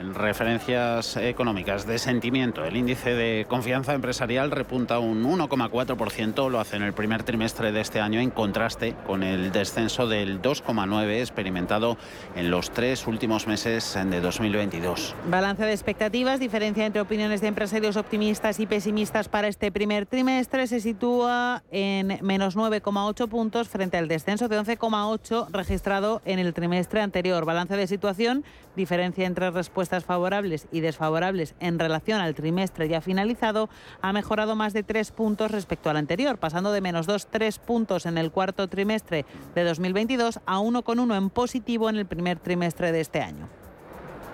En 0.00 0.14
referencias 0.14 1.18
económicas 1.18 1.86
de 1.86 1.98
sentimiento, 1.98 2.64
el 2.64 2.74
índice 2.74 3.14
de 3.14 3.44
confianza 3.46 3.92
empresarial 3.92 4.50
repunta 4.50 4.98
un 4.98 5.22
1,4%, 5.24 6.48
lo 6.48 6.58
hace 6.58 6.76
en 6.76 6.84
el 6.84 6.94
primer 6.94 7.22
trimestre 7.22 7.70
de 7.70 7.82
este 7.82 8.00
año, 8.00 8.18
en 8.18 8.30
contraste 8.30 8.94
con 9.06 9.22
el 9.22 9.52
descenso 9.52 10.08
del 10.08 10.40
2,9% 10.40 11.20
experimentado 11.20 11.98
en 12.34 12.50
los 12.50 12.70
tres 12.70 13.06
últimos 13.06 13.46
meses 13.46 13.98
de 14.02 14.22
2022. 14.22 15.14
Balance 15.28 15.66
de 15.66 15.72
expectativas, 15.72 16.40
diferencia 16.40 16.86
entre 16.86 17.02
opiniones 17.02 17.42
de 17.42 17.48
empresarios 17.48 17.98
optimistas 17.98 18.58
y 18.58 18.64
pesimistas 18.64 19.28
para 19.28 19.48
este 19.48 19.70
primer 19.70 20.06
trimestre 20.06 20.66
se 20.66 20.80
sitúa 20.80 21.62
en 21.70 22.18
menos 22.22 22.56
9,8 22.56 23.28
puntos 23.28 23.68
frente 23.68 23.98
al 23.98 24.08
descenso 24.08 24.48
de 24.48 24.58
11,8 24.58 25.48
registrado 25.50 26.22
en 26.24 26.38
el 26.38 26.54
trimestre 26.54 27.02
anterior. 27.02 27.44
Balance 27.44 27.76
de 27.76 27.86
situación, 27.86 28.44
diferencia 28.80 29.26
entre 29.26 29.50
respuestas 29.50 30.04
favorables 30.04 30.66
y 30.72 30.80
desfavorables 30.80 31.54
en 31.60 31.78
relación 31.78 32.20
al 32.20 32.34
trimestre 32.34 32.88
ya 32.88 33.00
finalizado 33.00 33.68
ha 34.00 34.12
mejorado 34.12 34.56
más 34.56 34.72
de 34.72 34.82
tres 34.82 35.12
puntos 35.12 35.50
respecto 35.50 35.90
al 35.90 35.98
anterior, 35.98 36.38
pasando 36.38 36.72
de 36.72 36.80
menos 36.80 37.06
dos 37.06 37.28
tres 37.28 37.58
puntos 37.58 38.06
en 38.06 38.16
el 38.16 38.30
cuarto 38.30 38.68
trimestre 38.68 39.26
de 39.54 39.64
2022 39.64 40.40
a 40.46 40.58
1,1 40.60 41.16
en 41.16 41.30
positivo 41.30 41.90
en 41.90 41.96
el 41.96 42.06
primer 42.06 42.38
trimestre 42.38 42.90
de 42.90 43.00
este 43.00 43.20
año 43.20 43.48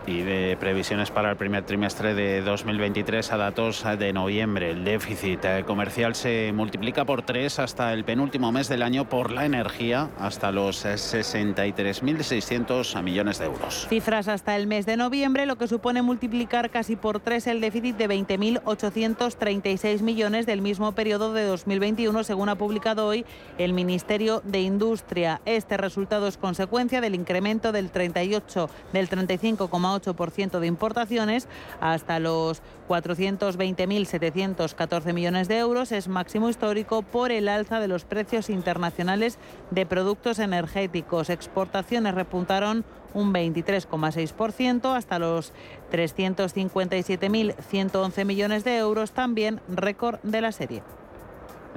y 0.06 0.22
de 0.22 0.56
previsiones 0.58 1.10
para 1.10 1.30
el 1.30 1.36
primer 1.36 1.64
trimestre 1.64 2.14
de 2.14 2.40
2023 2.42 3.32
a 3.32 3.36
datos 3.36 3.84
de 3.98 4.12
noviembre. 4.12 4.70
El 4.70 4.84
déficit 4.84 5.44
eh, 5.44 5.64
comercial 5.66 6.14
se 6.14 6.52
multiplica 6.54 7.04
por 7.04 7.22
tres 7.22 7.58
hasta 7.58 7.92
el 7.92 8.04
penúltimo 8.04 8.52
mes 8.52 8.68
del 8.68 8.82
año 8.82 9.08
por 9.08 9.32
la 9.32 9.44
energía, 9.44 10.10
hasta 10.18 10.52
los 10.52 10.84
63.600 10.84 13.02
millones 13.02 13.38
de 13.38 13.46
euros. 13.46 13.86
Cifras 13.88 14.28
hasta 14.28 14.54
el 14.56 14.68
mes 14.68 14.86
de 14.86 14.96
noviembre, 14.96 15.44
lo 15.46 15.56
que 15.56 15.66
supone 15.66 16.02
multiplicar 16.02 16.70
casi 16.70 16.94
por 16.94 17.18
tres 17.20 17.48
el 17.48 17.60
déficit 17.60 17.96
de 17.96 18.08
20.836 18.08 20.02
millones 20.02 20.46
del 20.46 20.62
mismo 20.62 20.92
periodo 20.92 21.32
de 21.32 21.42
2021, 21.44 22.22
según 22.22 22.48
ha 22.48 22.54
publicado 22.54 23.04
hoy 23.06 23.24
el 23.58 23.72
Ministerio 23.72 24.40
de 24.44 24.60
Industria. 24.60 25.40
Este 25.44 25.76
resultado 25.76 26.28
es 26.28 26.36
consecuencia 26.36 27.00
del 27.00 27.16
incremento 27.16 27.72
del 27.72 27.90
38, 27.90 28.70
del 28.92 29.08
35,8 29.08 29.95
8% 30.00 30.60
de 30.60 30.66
importaciones 30.66 31.48
hasta 31.80 32.20
los 32.20 32.62
420.714 32.88 35.12
millones 35.12 35.48
de 35.48 35.58
euros. 35.58 35.92
Es 35.92 36.08
máximo 36.08 36.48
histórico 36.48 37.02
por 37.02 37.30
el 37.32 37.48
alza 37.48 37.80
de 37.80 37.88
los 37.88 38.04
precios 38.04 38.48
internacionales 38.50 39.38
de 39.70 39.86
productos 39.86 40.38
energéticos. 40.38 41.30
Exportaciones 41.30 42.14
repuntaron 42.14 42.84
un 43.14 43.32
23,6% 43.32 44.94
hasta 44.94 45.18
los 45.18 45.54
357.111 45.90 48.24
millones 48.24 48.62
de 48.64 48.76
euros, 48.76 49.10
también 49.12 49.60
récord 49.68 50.20
de 50.22 50.40
la 50.40 50.52
serie 50.52 50.82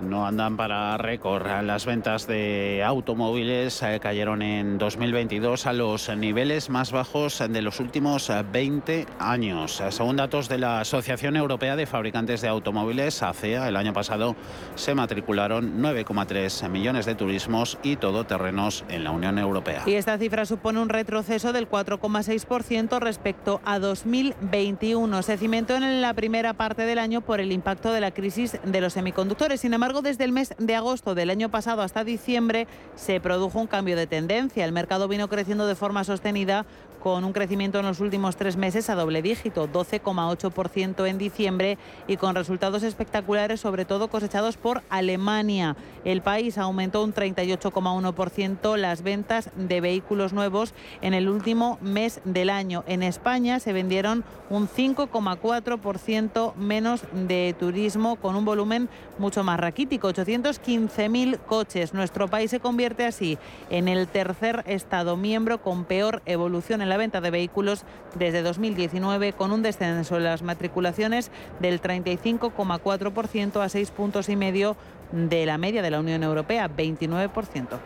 no 0.02 0.26
andan 0.26 0.58
para 0.58 0.98
récord. 0.98 1.46
Las 1.64 1.86
ventas 1.86 2.28
de 2.28 2.84
automóviles 2.86 3.82
eh, 3.84 4.00
cayeron 4.02 4.42
en 4.42 4.78
2022 4.78 5.66
a 5.66 5.74
los 5.74 6.10
niveles 6.16 6.70
más 6.70 6.92
bajos 6.92 7.44
de 7.50 7.62
los 7.62 7.80
últimos 7.80 8.32
20 8.52 9.06
años. 9.20 9.82
Según 9.90 10.18
datos 10.18 10.50
de 10.50 10.58
la 10.58 10.82
Asociación 10.82 11.36
Europea 11.36 11.76
de 11.76 11.86
Fabricantes 11.86 12.42
de 12.42 12.48
Automóviles, 12.48 13.24
ACEA, 13.24 13.68
el 13.68 13.76
año 13.76 13.94
pasado 13.94 14.36
se 14.76 14.96
matricularon 14.96 15.82
9,3 15.82 16.70
millones 16.70 17.06
de 17.06 17.16
turismos 17.16 17.78
y 17.84 17.96
todoterrenos 17.96 18.86
en 18.90 19.04
la 19.04 19.12
Unión 19.12 19.40
Europea. 19.40 19.84
Y 19.86 19.94
esta 19.94 20.18
cifra 20.18 20.46
supone 20.46 20.80
un 20.80 20.90
retroceso 20.90 21.54
del 21.54 21.70
4,6% 21.70 23.00
respecto 23.00 23.62
a 23.66 23.80
2021. 23.80 25.24
Se 25.24 25.38
cimentó 25.38 25.76
en 25.76 26.02
la 26.02 26.14
primera 26.14 26.54
parte 26.54 26.84
del 26.84 27.00
año 27.00 27.22
por 27.22 27.40
el 27.40 27.52
impacto 27.52 27.92
de 27.92 28.02
la 28.02 28.12
crisis 28.12 28.58
de 28.64 28.82
los 28.82 28.94
semiconductores. 28.94 29.62
Sin 29.62 29.74
embargo, 29.74 29.89
desde 30.02 30.24
el 30.24 30.32
mes 30.32 30.54
de 30.60 30.76
agosto 30.76 31.16
del 31.16 31.32
año 31.32 31.50
pasado 31.50 31.82
hasta 31.82 32.04
diciembre 32.04 32.68
se 32.96 33.20
produjo 33.20 33.60
un 33.60 33.68
cambio 33.68 33.98
de 33.98 34.06
tendencia. 34.06 34.64
El 34.64 34.72
mercado 34.72 35.08
vino 35.08 35.28
creciendo 35.28 35.66
de 35.66 35.76
forma 35.76 36.04
sostenida 36.04 36.66
con 37.00 37.24
un 37.24 37.34
crecimiento 37.34 37.80
en 37.80 37.86
los 37.86 38.02
últimos 38.02 38.36
tres 38.36 38.58
meses 38.58 38.90
a 38.90 38.96
doble 38.96 39.22
dígito, 39.22 39.68
12,8% 39.68 41.08
en 41.08 41.18
diciembre 41.18 41.78
y 42.08 42.18
con 42.18 42.36
resultados 42.36 42.84
espectaculares, 42.84 43.62
sobre 43.62 43.86
todo 43.86 44.10
cosechados 44.10 44.58
por 44.58 44.84
Alemania. 44.90 45.76
El 46.06 46.22
país 46.22 46.58
aumentó 46.58 47.04
un 47.04 47.14
38,1% 47.14 48.76
las 48.78 49.02
ventas 49.02 49.50
de 49.56 49.82
vehículos 49.82 50.34
nuevos 50.34 50.74
en 51.02 51.14
el 51.14 51.30
último 51.30 51.78
mes 51.82 52.22
del 52.26 52.50
año. 52.50 52.84
En 52.86 53.02
España 53.02 53.60
se 53.60 53.74
vendieron 53.74 54.24
un 54.50 54.68
5,4% 54.68 56.56
menos 56.56 57.04
de 57.14 57.56
turismo 57.58 58.18
con 58.18 58.36
un 58.36 58.46
volumen 58.46 58.90
mucho 59.18 59.44
más 59.44 59.60
raquítico 59.60 59.70
raquítico, 59.70 60.10
815.000 60.10 61.38
coches. 61.46 61.94
Nuestro 61.94 62.28
país 62.28 62.50
se 62.50 62.60
convierte 62.60 63.06
así 63.06 63.38
en 63.70 63.88
el 63.88 64.08
tercer 64.08 64.64
Estado 64.66 65.16
miembro 65.16 65.62
con 65.62 65.86
peor 65.86 66.24
evolución 66.26 66.82
en 66.82 66.89
la 66.90 66.98
venta 66.98 67.22
de 67.22 67.32
vehículos 67.32 67.86
desde 68.16 68.42
2019, 68.42 69.34
con 69.34 69.52
un 69.52 69.62
descenso 69.62 70.18
en 70.18 70.24
las 70.24 70.42
matriculaciones 70.42 71.32
del 71.60 71.82
35,4% 71.82 73.62
a 73.62 73.70
6 73.70 73.92
puntos 73.92 74.30
y 74.30 74.36
medio 74.36 74.76
de 75.12 75.46
la 75.46 75.58
media 75.58 75.82
de 75.82 75.92
la 75.92 76.00
Unión 76.00 76.24
Europea, 76.24 76.70
29%. 76.70 77.80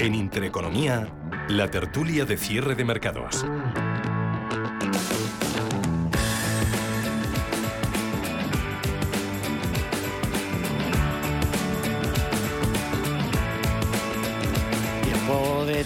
En 0.00 0.14
Intereconomía, 0.14 1.08
la 1.48 1.70
tertulia 1.70 2.24
de 2.24 2.36
cierre 2.36 2.74
de 2.74 2.84
mercados. 2.84 3.46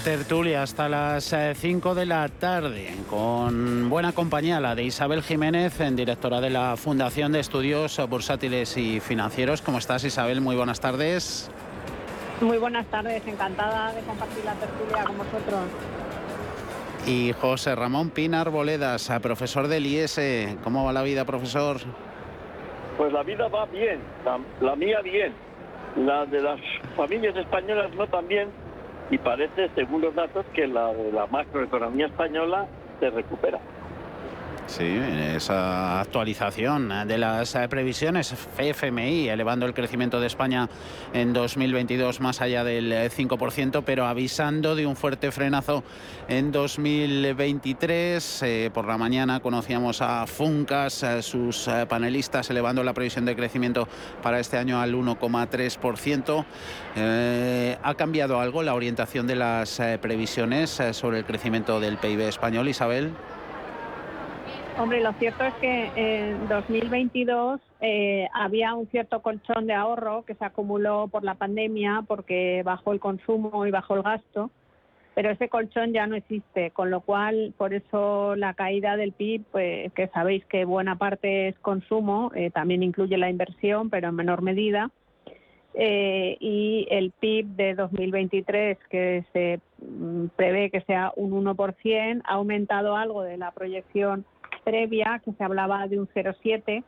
Tertulia 0.04 0.62
hasta 0.62 0.88
las 0.88 1.34
5 1.54 1.94
de 1.94 2.06
la 2.06 2.28
tarde, 2.28 2.94
con 3.08 3.88
buena 3.88 4.12
compañía, 4.12 4.60
la 4.60 4.74
de 4.74 4.84
Isabel 4.84 5.22
Jiménez, 5.22 5.80
en 5.80 5.96
directora 5.96 6.40
de 6.40 6.50
la 6.50 6.76
Fundación 6.76 7.32
de 7.32 7.40
Estudios 7.40 8.00
Bursátiles 8.08 8.76
y 8.76 9.00
Financieros. 9.00 9.62
¿Cómo 9.62 9.78
estás, 9.78 10.04
Isabel? 10.04 10.40
Muy 10.40 10.56
buenas 10.56 10.80
tardes. 10.80 11.50
Muy 12.40 12.58
buenas 12.58 12.86
tardes, 12.86 13.26
encantada 13.26 13.92
de 13.92 14.00
compartir 14.02 14.44
la 14.44 14.54
tertulia 14.54 15.04
con 15.04 15.18
vosotros. 15.18 15.64
Y 17.06 17.32
José 17.32 17.74
Ramón 17.74 18.10
Pinar 18.10 18.50
Boledas, 18.50 19.10
profesor 19.22 19.68
del 19.68 19.86
IES. 19.86 20.20
¿Cómo 20.62 20.84
va 20.84 20.92
la 20.92 21.02
vida, 21.02 21.24
profesor? 21.24 21.78
Pues 22.96 23.12
la 23.12 23.22
vida 23.22 23.48
va 23.48 23.66
bien, 23.66 24.00
la, 24.24 24.38
la 24.60 24.76
mía 24.76 25.00
bien, 25.02 25.32
la 25.96 26.26
de 26.26 26.42
las 26.42 26.60
familias 26.96 27.36
españolas 27.36 27.94
no 27.94 28.06
tan 28.06 28.26
bien 28.28 28.48
y 29.10 29.18
parece, 29.18 29.68
según 29.74 30.02
los 30.02 30.14
datos, 30.14 30.44
que 30.54 30.66
la 30.66 30.92
la 30.92 31.26
macroeconomía 31.26 32.06
española 32.06 32.66
se 33.00 33.10
recupera. 33.10 33.58
Sí, 34.68 34.84
esa 35.34 35.98
actualización 36.00 36.92
de 37.08 37.16
las 37.16 37.54
eh, 37.54 37.66
previsiones 37.68 38.34
FMI 38.58 39.30
elevando 39.30 39.64
el 39.64 39.72
crecimiento 39.72 40.20
de 40.20 40.26
España 40.26 40.68
en 41.14 41.32
2022 41.32 42.20
más 42.20 42.42
allá 42.42 42.64
del 42.64 42.92
5%, 42.92 43.82
pero 43.84 44.06
avisando 44.06 44.76
de 44.76 44.86
un 44.86 44.94
fuerte 44.94 45.32
frenazo 45.32 45.82
en 46.28 46.52
2023. 46.52 48.42
Eh, 48.42 48.70
por 48.72 48.86
la 48.86 48.98
mañana 48.98 49.40
conocíamos 49.40 50.02
a 50.02 50.26
Funcas, 50.26 51.02
sus 51.22 51.66
eh, 51.66 51.86
panelistas 51.88 52.50
elevando 52.50 52.84
la 52.84 52.92
previsión 52.92 53.24
de 53.24 53.34
crecimiento 53.34 53.88
para 54.22 54.38
este 54.38 54.58
año 54.58 54.82
al 54.82 54.94
1,3%. 54.94 56.44
¿Ha 57.82 57.94
cambiado 57.94 58.38
algo 58.38 58.62
la 58.62 58.74
orientación 58.74 59.26
de 59.26 59.36
las 59.36 59.80
previsiones 60.02 60.78
sobre 60.92 61.20
el 61.20 61.24
crecimiento 61.24 61.80
del 61.80 61.96
PIB 61.96 62.20
español, 62.20 62.68
Isabel? 62.68 63.14
Hombre, 64.78 65.00
lo 65.00 65.12
cierto 65.14 65.42
es 65.42 65.54
que 65.54 65.90
en 65.96 66.46
2022 66.46 67.60
eh, 67.80 68.28
había 68.32 68.74
un 68.74 68.86
cierto 68.86 69.20
colchón 69.22 69.66
de 69.66 69.74
ahorro 69.74 70.22
que 70.22 70.36
se 70.36 70.44
acumuló 70.44 71.08
por 71.08 71.24
la 71.24 71.34
pandemia 71.34 72.04
porque 72.06 72.62
bajó 72.64 72.92
el 72.92 73.00
consumo 73.00 73.66
y 73.66 73.72
bajó 73.72 73.96
el 73.96 74.02
gasto, 74.02 74.52
pero 75.16 75.30
ese 75.30 75.48
colchón 75.48 75.92
ya 75.92 76.06
no 76.06 76.14
existe, 76.14 76.70
con 76.70 76.92
lo 76.92 77.00
cual 77.00 77.52
por 77.58 77.74
eso 77.74 78.36
la 78.36 78.54
caída 78.54 78.96
del 78.96 79.10
PIB, 79.10 79.42
pues, 79.50 79.92
que 79.94 80.06
sabéis 80.08 80.44
que 80.44 80.64
buena 80.64 80.94
parte 80.94 81.48
es 81.48 81.58
consumo, 81.58 82.30
eh, 82.36 82.50
también 82.50 82.84
incluye 82.84 83.18
la 83.18 83.30
inversión, 83.30 83.90
pero 83.90 84.10
en 84.10 84.14
menor 84.14 84.42
medida. 84.42 84.92
Eh, 85.74 86.36
y 86.40 86.86
el 86.90 87.10
PIB 87.10 87.46
de 87.56 87.74
2023, 87.74 88.78
que 88.88 89.24
se 89.32 89.60
mm, 89.84 90.26
prevé 90.36 90.70
que 90.70 90.82
sea 90.82 91.12
un 91.16 91.32
1%, 91.32 92.22
ha 92.24 92.34
aumentado 92.34 92.96
algo 92.96 93.22
de 93.22 93.36
la 93.38 93.50
proyección 93.50 94.24
previa, 94.68 95.22
que 95.24 95.32
se 95.32 95.42
hablaba 95.42 95.86
de 95.86 95.98
un 95.98 96.06
0,7, 96.08 96.84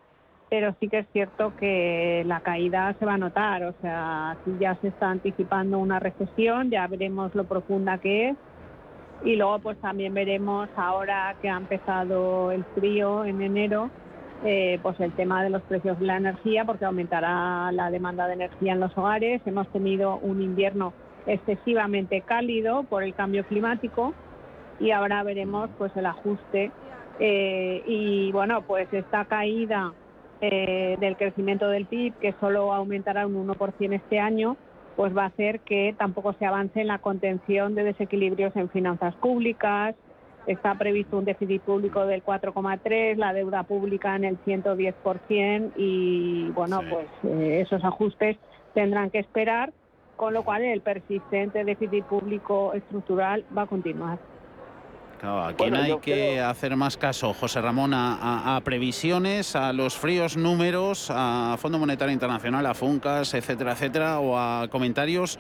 pero 0.50 0.74
sí 0.78 0.88
que 0.88 0.98
es 0.98 1.06
cierto 1.14 1.54
que 1.56 2.22
la 2.26 2.40
caída 2.40 2.94
se 2.98 3.06
va 3.06 3.14
a 3.14 3.18
notar, 3.18 3.64
o 3.64 3.74
sea, 3.80 4.36
ya 4.58 4.74
se 4.82 4.88
está 4.88 5.08
anticipando 5.08 5.78
una 5.78 5.98
recesión, 5.98 6.70
ya 6.70 6.86
veremos 6.88 7.34
lo 7.34 7.44
profunda 7.44 7.96
que 7.96 8.30
es. 8.30 8.36
Y 9.24 9.36
luego 9.36 9.60
pues 9.60 9.78
también 9.78 10.12
veremos 10.12 10.68
ahora 10.76 11.36
que 11.40 11.48
ha 11.48 11.56
empezado 11.56 12.50
el 12.50 12.64
frío 12.74 13.24
en 13.24 13.40
enero, 13.40 13.88
eh, 14.44 14.78
pues 14.82 15.00
el 15.00 15.12
tema 15.12 15.42
de 15.42 15.50
los 15.50 15.62
precios 15.62 15.98
de 16.00 16.06
la 16.06 16.18
energía, 16.18 16.66
porque 16.66 16.84
aumentará 16.84 17.72
la 17.72 17.90
demanda 17.90 18.26
de 18.26 18.34
energía 18.34 18.72
en 18.72 18.80
los 18.80 18.96
hogares. 18.98 19.40
Hemos 19.46 19.68
tenido 19.68 20.18
un 20.18 20.42
invierno 20.42 20.92
excesivamente 21.26 22.20
cálido 22.22 22.82
por 22.82 23.04
el 23.04 23.14
cambio 23.14 23.44
climático 23.44 24.12
y 24.80 24.90
ahora 24.90 25.22
veremos 25.22 25.70
pues 25.78 25.94
el 25.96 26.06
ajuste 26.06 26.72
eh, 27.20 27.82
y 27.86 28.32
bueno, 28.32 28.62
pues 28.62 28.88
esta 28.92 29.26
caída 29.26 29.92
eh, 30.40 30.96
del 31.00 31.18
crecimiento 31.18 31.68
del 31.68 31.84
PIB, 31.84 32.14
que 32.14 32.34
solo 32.40 32.72
aumentará 32.72 33.26
un 33.26 33.46
1% 33.46 33.92
este 33.94 34.18
año, 34.18 34.56
pues 34.96 35.14
va 35.16 35.24
a 35.24 35.26
hacer 35.26 35.60
que 35.60 35.94
tampoco 35.98 36.32
se 36.32 36.46
avance 36.46 36.80
en 36.80 36.86
la 36.86 36.98
contención 36.98 37.74
de 37.74 37.84
desequilibrios 37.84 38.56
en 38.56 38.70
finanzas 38.70 39.14
públicas. 39.16 39.94
Está 40.46 40.74
previsto 40.76 41.18
un 41.18 41.26
déficit 41.26 41.60
público 41.60 42.06
del 42.06 42.24
4,3, 42.24 43.16
la 43.16 43.34
deuda 43.34 43.64
pública 43.64 44.16
en 44.16 44.24
el 44.24 44.38
110% 44.44 45.72
y 45.76 46.48
bueno, 46.54 46.80
pues 46.88 47.06
eh, 47.24 47.60
esos 47.60 47.84
ajustes 47.84 48.38
tendrán 48.72 49.10
que 49.10 49.18
esperar, 49.18 49.74
con 50.16 50.32
lo 50.32 50.42
cual 50.42 50.62
el 50.62 50.80
persistente 50.80 51.64
déficit 51.64 52.04
público 52.04 52.72
estructural 52.72 53.44
va 53.56 53.62
a 53.62 53.66
continuar. 53.66 54.18
Claro, 55.20 55.44
aquí 55.44 55.70
no 55.70 55.76
hay 55.76 55.98
que 55.98 56.40
hacer 56.40 56.74
más 56.76 56.96
caso, 56.96 57.34
José 57.34 57.60
Ramón, 57.60 57.92
a, 57.92 58.58
previsiones, 58.64 59.54
a 59.54 59.74
los 59.74 59.98
fríos 59.98 60.38
números, 60.38 61.08
a 61.10 61.56
Fondo 61.58 61.78
Monetario 61.78 62.14
Internacional, 62.14 62.64
a 62.64 62.72
FUNCAS, 62.72 63.34
etcétera, 63.34 63.72
etcétera, 63.72 64.20
o 64.20 64.38
a 64.38 64.68
comentarios, 64.68 65.38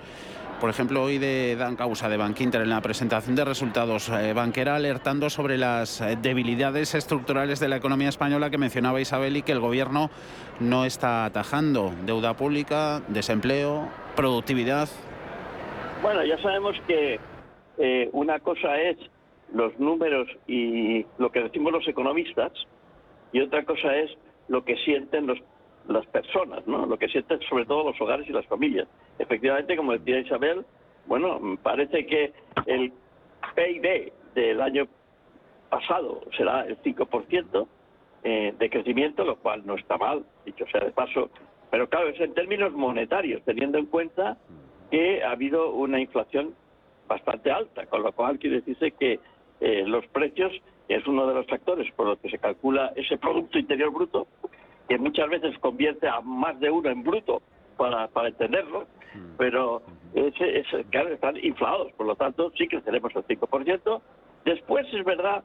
por 0.60 0.68
ejemplo, 0.68 1.02
hoy 1.02 1.16
de 1.16 1.56
Dan 1.56 1.76
Causa 1.76 2.10
de 2.10 2.18
Bankinter 2.18 2.60
en 2.60 2.68
la 2.68 2.82
presentación 2.82 3.34
de 3.34 3.46
resultados 3.46 4.10
eh, 4.10 4.34
banquera 4.34 4.76
alertando 4.76 5.30
sobre 5.30 5.56
las 5.56 6.02
eh, 6.02 6.18
debilidades 6.20 6.94
estructurales 6.94 7.58
de 7.58 7.68
la 7.68 7.76
economía 7.76 8.10
española 8.10 8.50
que 8.50 8.58
mencionaba 8.58 9.00
Isabel 9.00 9.38
y 9.38 9.42
que 9.42 9.52
el 9.52 9.60
gobierno 9.60 10.10
no 10.58 10.84
está 10.84 11.24
atajando. 11.24 11.94
Deuda 12.04 12.34
pública, 12.34 13.00
desempleo, 13.08 13.88
productividad. 14.14 14.90
Bueno, 16.02 16.22
ya 16.22 16.36
sabemos 16.42 16.76
que 16.86 17.18
eh, 17.78 18.10
una 18.12 18.38
cosa 18.40 18.78
es 18.78 18.98
los 19.52 19.78
números 19.78 20.28
y 20.46 21.04
lo 21.18 21.30
que 21.30 21.42
decimos 21.42 21.72
los 21.72 21.86
economistas 21.88 22.52
y 23.32 23.40
otra 23.40 23.64
cosa 23.64 23.96
es 23.96 24.10
lo 24.48 24.64
que 24.64 24.76
sienten 24.76 25.26
los, 25.26 25.38
las 25.88 26.06
personas, 26.06 26.66
¿no? 26.66 26.86
Lo 26.86 26.98
que 26.98 27.08
sienten 27.08 27.40
sobre 27.42 27.66
todo 27.66 27.84
los 27.84 28.00
hogares 28.00 28.28
y 28.28 28.32
las 28.32 28.46
familias. 28.46 28.88
Efectivamente, 29.18 29.76
como 29.76 29.92
decía 29.92 30.20
Isabel, 30.20 30.64
bueno, 31.06 31.40
parece 31.62 32.06
que 32.06 32.32
el 32.66 32.92
PIB 33.54 34.12
del 34.34 34.60
año 34.60 34.86
pasado 35.68 36.20
será 36.36 36.66
el 36.66 36.80
5% 36.82 37.66
eh, 38.22 38.54
de 38.58 38.70
crecimiento, 38.70 39.24
lo 39.24 39.36
cual 39.36 39.64
no 39.64 39.76
está 39.76 39.96
mal, 39.96 40.24
dicho 40.44 40.66
sea 40.70 40.84
de 40.84 40.90
paso, 40.90 41.30
pero 41.70 41.88
claro, 41.88 42.08
es 42.08 42.20
en 42.20 42.34
términos 42.34 42.72
monetarios, 42.72 43.42
teniendo 43.44 43.78
en 43.78 43.86
cuenta 43.86 44.36
que 44.90 45.22
ha 45.22 45.30
habido 45.30 45.72
una 45.72 46.00
inflación 46.00 46.54
bastante 47.08 47.50
alta, 47.50 47.86
con 47.86 48.02
lo 48.02 48.12
cual 48.12 48.38
quiere 48.38 48.56
decirse 48.56 48.90
que 48.92 49.20
eh, 49.60 49.84
los 49.86 50.06
precios, 50.08 50.52
es 50.88 51.06
uno 51.06 51.26
de 51.26 51.34
los 51.34 51.46
factores 51.46 51.90
por 51.94 52.06
los 52.06 52.18
que 52.18 52.30
se 52.30 52.38
calcula 52.38 52.92
ese 52.96 53.18
Producto 53.18 53.58
Interior 53.58 53.92
Bruto, 53.92 54.26
que 54.88 54.98
muchas 54.98 55.28
veces 55.28 55.56
convierte 55.58 56.08
a 56.08 56.20
más 56.20 56.58
de 56.58 56.70
uno 56.70 56.90
en 56.90 57.04
bruto 57.04 57.42
para, 57.76 58.08
para 58.08 58.28
entenderlo, 58.28 58.86
pero 59.38 59.82
ese, 60.14 60.84
claro, 60.90 61.10
están 61.10 61.36
inflados, 61.36 61.92
por 61.92 62.06
lo 62.06 62.16
tanto 62.16 62.50
sí 62.56 62.66
creceremos 62.66 63.14
el 63.14 63.24
5%. 63.24 64.00
Después 64.44 64.86
es 64.92 65.04
verdad 65.04 65.44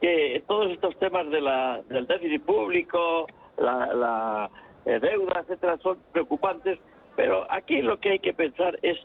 que 0.00 0.42
todos 0.46 0.70
estos 0.70 0.96
temas 0.98 1.28
de 1.30 1.40
la, 1.40 1.82
del 1.88 2.06
déficit 2.06 2.42
público, 2.42 3.26
la, 3.58 3.92
la 3.94 4.50
eh, 4.84 5.00
deuda, 5.00 5.40
etcétera, 5.40 5.78
son 5.78 5.98
preocupantes, 6.12 6.78
pero 7.16 7.46
aquí 7.50 7.82
lo 7.82 7.98
que 7.98 8.10
hay 8.10 8.18
que 8.18 8.34
pensar 8.34 8.78
es 8.82 8.98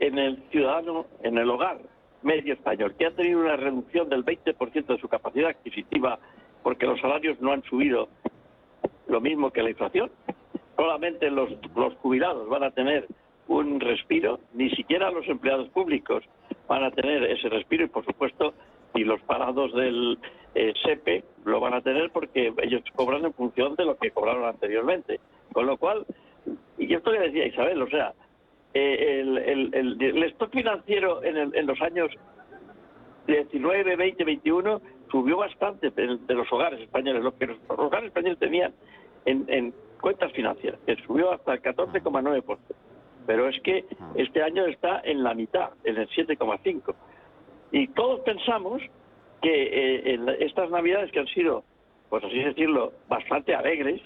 en 0.00 0.18
el 0.18 0.42
ciudadano, 0.50 1.06
en 1.22 1.38
el 1.38 1.48
hogar, 1.48 1.78
medio 2.22 2.54
español, 2.54 2.94
que 2.98 3.06
ha 3.06 3.10
tenido 3.10 3.40
una 3.40 3.56
reducción 3.56 4.08
del 4.08 4.24
20% 4.24 4.86
de 4.86 4.98
su 4.98 5.08
capacidad 5.08 5.50
adquisitiva 5.50 6.18
porque 6.62 6.86
los 6.86 7.00
salarios 7.00 7.40
no 7.40 7.52
han 7.52 7.62
subido 7.64 8.08
lo 9.08 9.20
mismo 9.20 9.50
que 9.50 9.62
la 9.62 9.70
inflación. 9.70 10.10
Solamente 10.76 11.30
los, 11.30 11.50
los 11.74 11.94
jubilados 11.96 12.48
van 12.48 12.64
a 12.64 12.70
tener 12.70 13.06
un 13.48 13.80
respiro, 13.80 14.38
ni 14.54 14.70
siquiera 14.70 15.10
los 15.10 15.26
empleados 15.28 15.68
públicos 15.70 16.22
van 16.68 16.84
a 16.84 16.90
tener 16.92 17.24
ese 17.24 17.48
respiro 17.48 17.84
y, 17.84 17.88
por 17.88 18.04
supuesto, 18.04 18.54
y 18.94 19.04
los 19.04 19.20
parados 19.22 19.74
del 19.74 20.18
eh, 20.54 20.72
SEPE 20.84 21.24
lo 21.44 21.60
van 21.60 21.74
a 21.74 21.80
tener 21.80 22.10
porque 22.10 22.52
ellos 22.62 22.82
cobran 22.94 23.24
en 23.24 23.34
función 23.34 23.74
de 23.74 23.84
lo 23.84 23.96
que 23.96 24.10
cobraron 24.12 24.44
anteriormente. 24.44 25.20
Con 25.52 25.66
lo 25.66 25.76
cual, 25.76 26.06
y 26.78 26.94
esto 26.94 27.10
que 27.10 27.18
decía 27.18 27.46
Isabel, 27.46 27.82
o 27.82 27.88
sea, 27.88 28.14
eh, 28.74 29.20
el, 29.20 29.38
el, 29.38 29.74
el, 29.74 30.02
el 30.02 30.22
stock 30.24 30.50
financiero 30.52 31.22
en, 31.24 31.36
el- 31.36 31.54
en 31.54 31.66
los 31.66 31.80
años 31.80 32.10
19, 33.26 33.96
20, 33.96 34.24
21 34.24 34.80
subió 35.10 35.36
bastante 35.38 35.90
de, 35.90 36.18
de 36.18 36.34
los 36.34 36.50
hogares 36.52 36.80
españoles, 36.80 37.22
lo 37.22 37.36
que 37.36 37.46
los 37.46 37.58
hogares 37.68 38.06
españoles 38.08 38.38
tenían 38.38 38.72
en, 39.24 39.44
en 39.48 39.74
cuentas 40.00 40.32
financieras, 40.32 40.80
que 40.86 40.96
subió 41.06 41.32
hasta 41.32 41.54
el 41.54 41.62
14,9%. 41.62 42.58
Pero 43.26 43.48
es 43.48 43.60
que 43.62 43.84
este 44.14 44.42
año 44.42 44.66
está 44.66 45.00
en 45.04 45.22
la 45.22 45.34
mitad, 45.34 45.70
en 45.84 45.98
el 45.98 46.08
7,5%. 46.08 46.94
Y 47.72 47.88
todos 47.88 48.20
pensamos 48.20 48.82
que 49.42 49.62
eh, 49.62 50.14
en 50.14 50.28
estas 50.40 50.70
navidades 50.70 51.12
que 51.12 51.20
han 51.20 51.26
sido, 51.28 51.62
pues 52.08 52.24
así 52.24 52.38
decirlo, 52.38 52.92
bastante 53.08 53.54
alegres, 53.54 54.00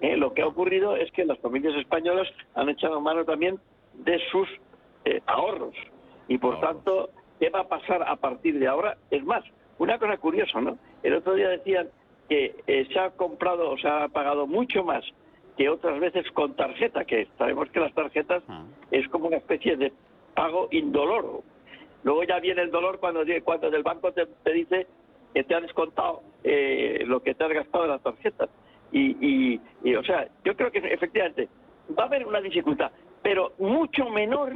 eh, 0.00 0.16
lo 0.16 0.34
que 0.34 0.42
ha 0.42 0.46
ocurrido 0.46 0.96
es 0.96 1.10
que 1.12 1.24
las 1.24 1.38
familias 1.38 1.74
españolas 1.76 2.28
han 2.54 2.68
echado 2.68 3.00
mano 3.00 3.24
también 3.24 3.58
de 3.94 4.18
sus 4.30 4.48
eh, 5.04 5.20
ahorros. 5.26 5.74
Y 6.28 6.38
por 6.38 6.60
tanto, 6.60 7.10
¿qué 7.38 7.50
va 7.50 7.60
a 7.60 7.68
pasar 7.68 8.02
a 8.02 8.16
partir 8.16 8.58
de 8.58 8.68
ahora? 8.68 8.96
Es 9.10 9.24
más, 9.24 9.44
una 9.78 9.98
cosa 9.98 10.16
curiosa, 10.16 10.60
¿no? 10.60 10.78
El 11.02 11.14
otro 11.14 11.34
día 11.34 11.48
decían 11.48 11.88
que 12.28 12.54
eh, 12.66 12.88
se 12.92 12.98
ha 12.98 13.10
comprado 13.10 13.70
o 13.70 13.78
se 13.78 13.88
ha 13.88 14.08
pagado 14.08 14.46
mucho 14.46 14.84
más 14.84 15.04
que 15.56 15.68
otras 15.68 16.00
veces 16.00 16.30
con 16.32 16.54
tarjeta, 16.54 17.04
que 17.04 17.28
sabemos 17.36 17.68
que 17.70 17.80
las 17.80 17.92
tarjetas 17.92 18.42
es 18.90 19.06
como 19.08 19.26
una 19.26 19.36
especie 19.36 19.76
de 19.76 19.92
pago 20.34 20.68
indoloro. 20.70 21.42
Luego 22.04 22.24
ya 22.24 22.40
viene 22.40 22.62
el 22.62 22.70
dolor 22.70 22.98
cuando, 23.00 23.22
cuando 23.44 23.68
el 23.68 23.82
banco 23.82 24.12
te, 24.12 24.26
te 24.26 24.52
dice 24.52 24.86
que 25.34 25.44
te 25.44 25.54
ha 25.54 25.60
descontado 25.60 26.22
eh, 26.42 27.04
lo 27.06 27.22
que 27.22 27.34
te 27.34 27.44
has 27.44 27.52
gastado 27.52 27.84
en 27.84 27.90
la 27.90 27.98
tarjeta. 27.98 28.48
Y, 28.92 29.16
y, 29.20 29.60
y, 29.84 29.94
o 29.94 30.02
sea, 30.04 30.28
yo 30.44 30.56
creo 30.56 30.70
que 30.70 30.78
efectivamente 30.78 31.48
va 31.98 32.04
a 32.04 32.06
haber 32.06 32.26
una 32.26 32.40
dificultad, 32.40 32.90
pero 33.22 33.52
mucho 33.58 34.08
menor 34.10 34.54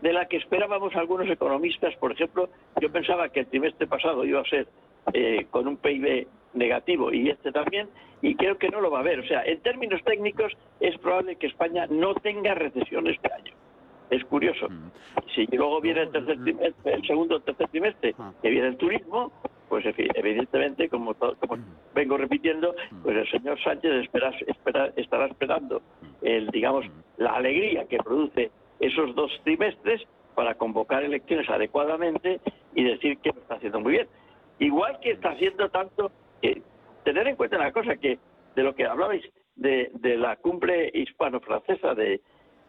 de 0.00 0.12
la 0.12 0.26
que 0.26 0.36
esperábamos 0.36 0.94
algunos 0.96 1.28
economistas. 1.28 1.94
Por 1.96 2.12
ejemplo, 2.12 2.48
yo 2.80 2.90
pensaba 2.92 3.28
que 3.30 3.40
el 3.40 3.46
trimestre 3.46 3.86
pasado 3.86 4.24
iba 4.24 4.40
a 4.40 4.44
ser 4.44 4.66
eh, 5.12 5.46
con 5.50 5.66
un 5.66 5.76
PIB 5.76 6.26
negativo 6.54 7.12
y 7.12 7.30
este 7.30 7.52
también, 7.52 7.88
y 8.22 8.34
creo 8.36 8.58
que 8.58 8.68
no 8.68 8.80
lo 8.80 8.90
va 8.90 8.98
a 8.98 9.00
haber. 9.00 9.20
O 9.20 9.26
sea, 9.26 9.42
en 9.44 9.60
términos 9.60 10.02
técnicos 10.04 10.52
es 10.80 10.96
probable 10.98 11.36
que 11.36 11.46
España 11.46 11.86
no 11.88 12.14
tenga 12.14 12.54
recesión 12.54 13.06
este 13.06 13.32
año. 13.32 13.54
Es 14.10 14.24
curioso. 14.26 14.68
Si 15.34 15.46
luego 15.46 15.80
viene 15.80 16.02
el 16.02 16.10
tercer 16.10 16.42
trimestre, 16.42 16.94
el 16.94 17.06
segundo 17.06 17.36
o 17.36 17.40
tercer 17.40 17.68
trimestre, 17.68 18.14
que 18.42 18.50
viene 18.50 18.68
el 18.68 18.76
turismo, 18.76 19.32
pues 19.74 19.84
evidentemente, 20.14 20.88
como, 20.88 21.14
como 21.14 21.58
vengo 21.96 22.16
repitiendo, 22.16 22.76
pues 23.02 23.16
el 23.16 23.28
señor 23.28 23.60
Sánchez 23.60 23.90
espera, 24.04 24.30
espera- 24.46 24.92
estará 24.94 25.26
esperando 25.26 25.82
el, 26.22 26.46
digamos, 26.50 26.86
la 27.16 27.30
alegría 27.32 27.84
que 27.86 27.96
produce 27.98 28.52
esos 28.78 29.16
dos 29.16 29.32
trimestres 29.42 30.00
para 30.36 30.54
convocar 30.54 31.02
elecciones 31.02 31.50
adecuadamente 31.50 32.40
y 32.76 32.84
decir 32.84 33.18
que 33.18 33.30
lo 33.30 33.40
está 33.40 33.56
haciendo 33.56 33.80
muy 33.80 33.94
bien. 33.94 34.06
Igual 34.60 35.00
que 35.00 35.10
está 35.10 35.30
haciendo 35.30 35.68
tanto, 35.70 36.12
que 36.40 36.62
tener 37.02 37.26
en 37.26 37.34
cuenta 37.34 37.56
una 37.56 37.72
cosa, 37.72 37.96
que 37.96 38.20
de 38.54 38.62
lo 38.62 38.76
que 38.76 38.86
hablabais 38.86 39.24
de, 39.56 39.90
de 39.94 40.16
la 40.16 40.36
cumbre 40.36 40.88
hispano-francesa, 40.94 41.96
de 41.96 42.20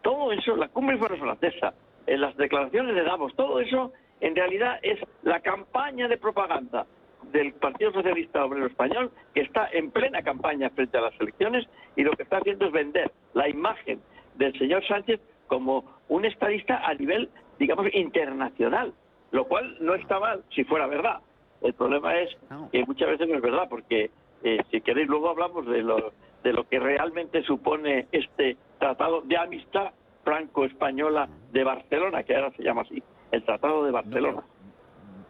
todo 0.02 0.32
eso, 0.32 0.56
la 0.56 0.66
cumbre 0.70 0.96
hispano-francesa, 0.96 1.72
en 2.08 2.20
las 2.20 2.36
declaraciones 2.36 2.96
de 2.96 3.04
Davos, 3.04 3.32
todo 3.36 3.60
eso 3.60 3.92
en 4.20 4.34
realidad 4.34 4.78
es 4.82 4.98
la 5.22 5.40
campaña 5.40 6.08
de 6.08 6.16
propaganda 6.16 6.86
del 7.32 7.52
Partido 7.54 7.92
Socialista 7.92 8.44
Obrero 8.44 8.66
Español, 8.66 9.10
que 9.34 9.42
está 9.42 9.68
en 9.72 9.90
plena 9.90 10.22
campaña 10.22 10.70
frente 10.70 10.98
a 10.98 11.02
las 11.02 11.20
elecciones 11.20 11.66
y 11.96 12.02
lo 12.02 12.12
que 12.12 12.22
está 12.22 12.38
haciendo 12.38 12.66
es 12.66 12.72
vender 12.72 13.10
la 13.34 13.48
imagen 13.48 14.00
del 14.36 14.56
señor 14.58 14.86
Sánchez 14.86 15.20
como 15.46 15.84
un 16.08 16.24
estadista 16.24 16.86
a 16.86 16.94
nivel, 16.94 17.28
digamos, 17.58 17.86
internacional, 17.94 18.92
lo 19.30 19.44
cual 19.46 19.76
no 19.80 19.94
está 19.94 20.18
mal 20.18 20.44
si 20.54 20.64
fuera 20.64 20.86
verdad. 20.86 21.20
El 21.62 21.74
problema 21.74 22.18
es 22.18 22.36
que 22.70 22.84
muchas 22.84 23.08
veces 23.08 23.28
no 23.28 23.36
es 23.36 23.42
verdad, 23.42 23.68
porque 23.68 24.10
eh, 24.42 24.58
si 24.70 24.80
queréis 24.80 25.08
luego 25.08 25.30
hablamos 25.30 25.66
de 25.66 25.82
lo, 25.82 26.12
de 26.42 26.52
lo 26.52 26.68
que 26.68 26.78
realmente 26.78 27.42
supone 27.42 28.06
este 28.12 28.56
tratado 28.78 29.22
de 29.22 29.36
amistad 29.36 29.92
franco-española 30.24 31.28
de 31.52 31.64
Barcelona, 31.64 32.24
que 32.24 32.34
ahora 32.34 32.50
se 32.56 32.62
llama 32.62 32.82
así, 32.82 33.02
el 33.30 33.44
Tratado 33.44 33.84
de 33.84 33.92
Barcelona. 33.92 34.42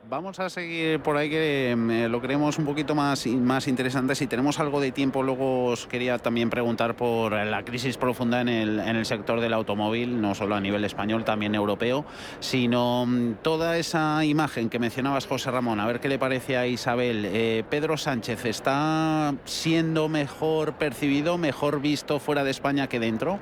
Vamos 0.09 0.39
a 0.39 0.49
seguir 0.49 1.01
por 1.01 1.17
ahí 1.17 1.29
que 1.29 1.73
eh, 1.73 2.09
lo 2.09 2.21
creemos 2.21 2.59
un 2.59 2.65
poquito 2.65 2.95
más, 2.95 3.27
más 3.27 3.67
interesante. 3.67 4.15
Si 4.15 4.29
tenemos 4.29 4.61
algo 4.61 4.81
de 4.81 4.93
tiempo, 4.93 5.25
luego 5.25 5.65
os 5.65 5.89
quería 5.89 6.19
también 6.19 6.49
preguntar 6.49 6.95
por 6.95 7.33
la 7.33 7.65
crisis 7.65 7.97
profunda 7.97 8.41
en 8.41 8.49
el, 8.49 8.79
en 8.79 8.95
el 8.95 9.05
sector 9.05 9.41
del 9.41 9.53
automóvil, 9.53 10.21
no 10.21 10.37
solo 10.37 10.55
a 10.55 10.61
nivel 10.61 10.85
español, 10.85 11.25
también 11.25 11.57
europeo, 11.57 12.05
sino 12.39 13.05
mm, 13.05 13.39
toda 13.43 13.79
esa 13.79 14.25
imagen 14.25 14.69
que 14.71 14.79
mencionabas, 14.79 15.27
José 15.27 15.51
Ramón, 15.51 15.81
a 15.81 15.87
ver 15.87 15.99
qué 15.99 16.09
le 16.09 16.21
parece 16.21 16.57
a 16.57 16.69
Isabel. 16.69 17.25
Eh, 17.25 17.65
Pedro 17.69 17.97
Sánchez, 17.97 18.45
¿está 18.45 19.35
siendo 19.45 20.09
mejor 20.09 20.75
percibido, 20.75 21.37
mejor 21.37 21.81
visto 21.81 22.21
fuera 22.21 22.45
de 22.45 22.53
España 22.53 22.87
que 22.87 23.01
dentro? 23.01 23.41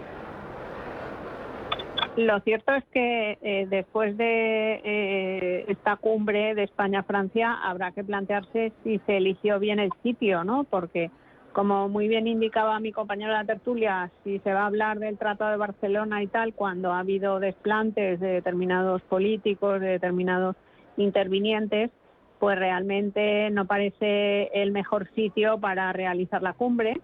Lo 2.16 2.38
cierto 2.40 2.72
es 2.72 2.84
que 2.92 3.38
eh, 3.42 3.66
después 3.68 4.16
de 4.16 4.80
eh, 4.84 5.64
esta 5.66 5.96
cumbre 5.96 6.54
de 6.54 6.62
España-Francia 6.62 7.58
habrá 7.64 7.90
que 7.90 8.04
plantearse 8.04 8.72
si 8.84 9.00
se 9.00 9.16
eligió 9.16 9.58
bien 9.58 9.80
el 9.80 9.90
sitio, 10.04 10.44
¿no? 10.44 10.62
Porque, 10.62 11.10
como 11.52 11.88
muy 11.88 12.06
bien 12.06 12.28
indicaba 12.28 12.78
mi 12.78 12.92
compañero 12.92 13.32
de 13.32 13.38
la 13.38 13.44
tertulia, 13.44 14.12
si 14.22 14.38
se 14.40 14.52
va 14.52 14.60
a 14.62 14.66
hablar 14.66 15.00
del 15.00 15.18
Tratado 15.18 15.50
de 15.50 15.56
Barcelona 15.56 16.22
y 16.22 16.28
tal, 16.28 16.54
cuando 16.54 16.92
ha 16.92 17.00
habido 17.00 17.40
desplantes 17.40 18.20
de 18.20 18.28
determinados 18.28 19.02
políticos, 19.02 19.80
de 19.80 19.88
determinados 19.88 20.54
intervinientes, 20.96 21.90
pues 22.38 22.56
realmente 22.56 23.50
no 23.50 23.64
parece 23.64 24.50
el 24.54 24.70
mejor 24.70 25.08
sitio 25.16 25.58
para 25.58 25.92
realizar 25.92 26.42
la 26.42 26.52
cumbre 26.52 27.00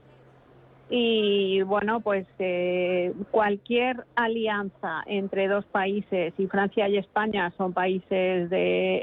y 0.92 1.62
bueno, 1.62 2.00
pues 2.00 2.26
eh, 2.40 3.14
cualquier 3.30 4.04
alianza 4.16 5.02
entre 5.06 5.46
dos 5.46 5.64
países, 5.66 6.34
y 6.36 6.48
Francia 6.48 6.88
y 6.88 6.96
España 6.96 7.52
son 7.56 7.72
países 7.72 8.50
de 8.50 8.96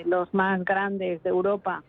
eh, 0.00 0.02
los 0.04 0.32
más 0.34 0.62
grandes 0.62 1.22
de 1.22 1.30
Europa, 1.30 1.82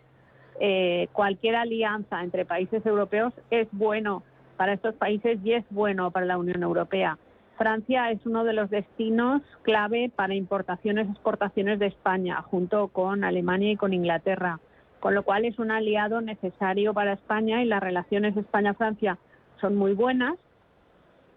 eh, 0.61 1.09
cualquier 1.11 1.57
alianza 1.57 2.23
entre 2.23 2.45
países 2.45 2.85
europeos 2.85 3.33
es 3.49 3.67
bueno 3.73 4.23
para 4.55 4.73
estos 4.73 4.95
países 4.95 5.37
y 5.43 5.51
es 5.51 5.65
bueno 5.71 6.09
para 6.11 6.25
la 6.25 6.37
Unión 6.37 6.63
Europea. 6.63 7.17
Francia 7.57 8.11
es 8.11 8.25
uno 8.25 8.45
de 8.45 8.53
los 8.53 8.69
destinos 8.69 9.41
clave 9.63 10.09
para 10.15 10.35
importaciones 10.35 11.07
y 11.07 11.11
exportaciones 11.11 11.79
de 11.79 11.87
España, 11.87 12.41
junto 12.43 12.87
con 12.87 13.25
Alemania 13.25 13.71
y 13.71 13.75
con 13.75 13.93
Inglaterra, 13.93 14.61
con 15.01 15.15
lo 15.15 15.23
cual 15.23 15.43
es 15.43 15.59
un 15.59 15.69
aliado 15.69 16.21
necesario 16.21 16.93
para 16.93 17.11
España 17.11 17.61
y 17.61 17.65
las 17.65 17.83
relaciones 17.83 18.37
España-Francia 18.37 19.17
son 19.64 19.78
muy 19.78 19.93
buenas. 19.93 20.36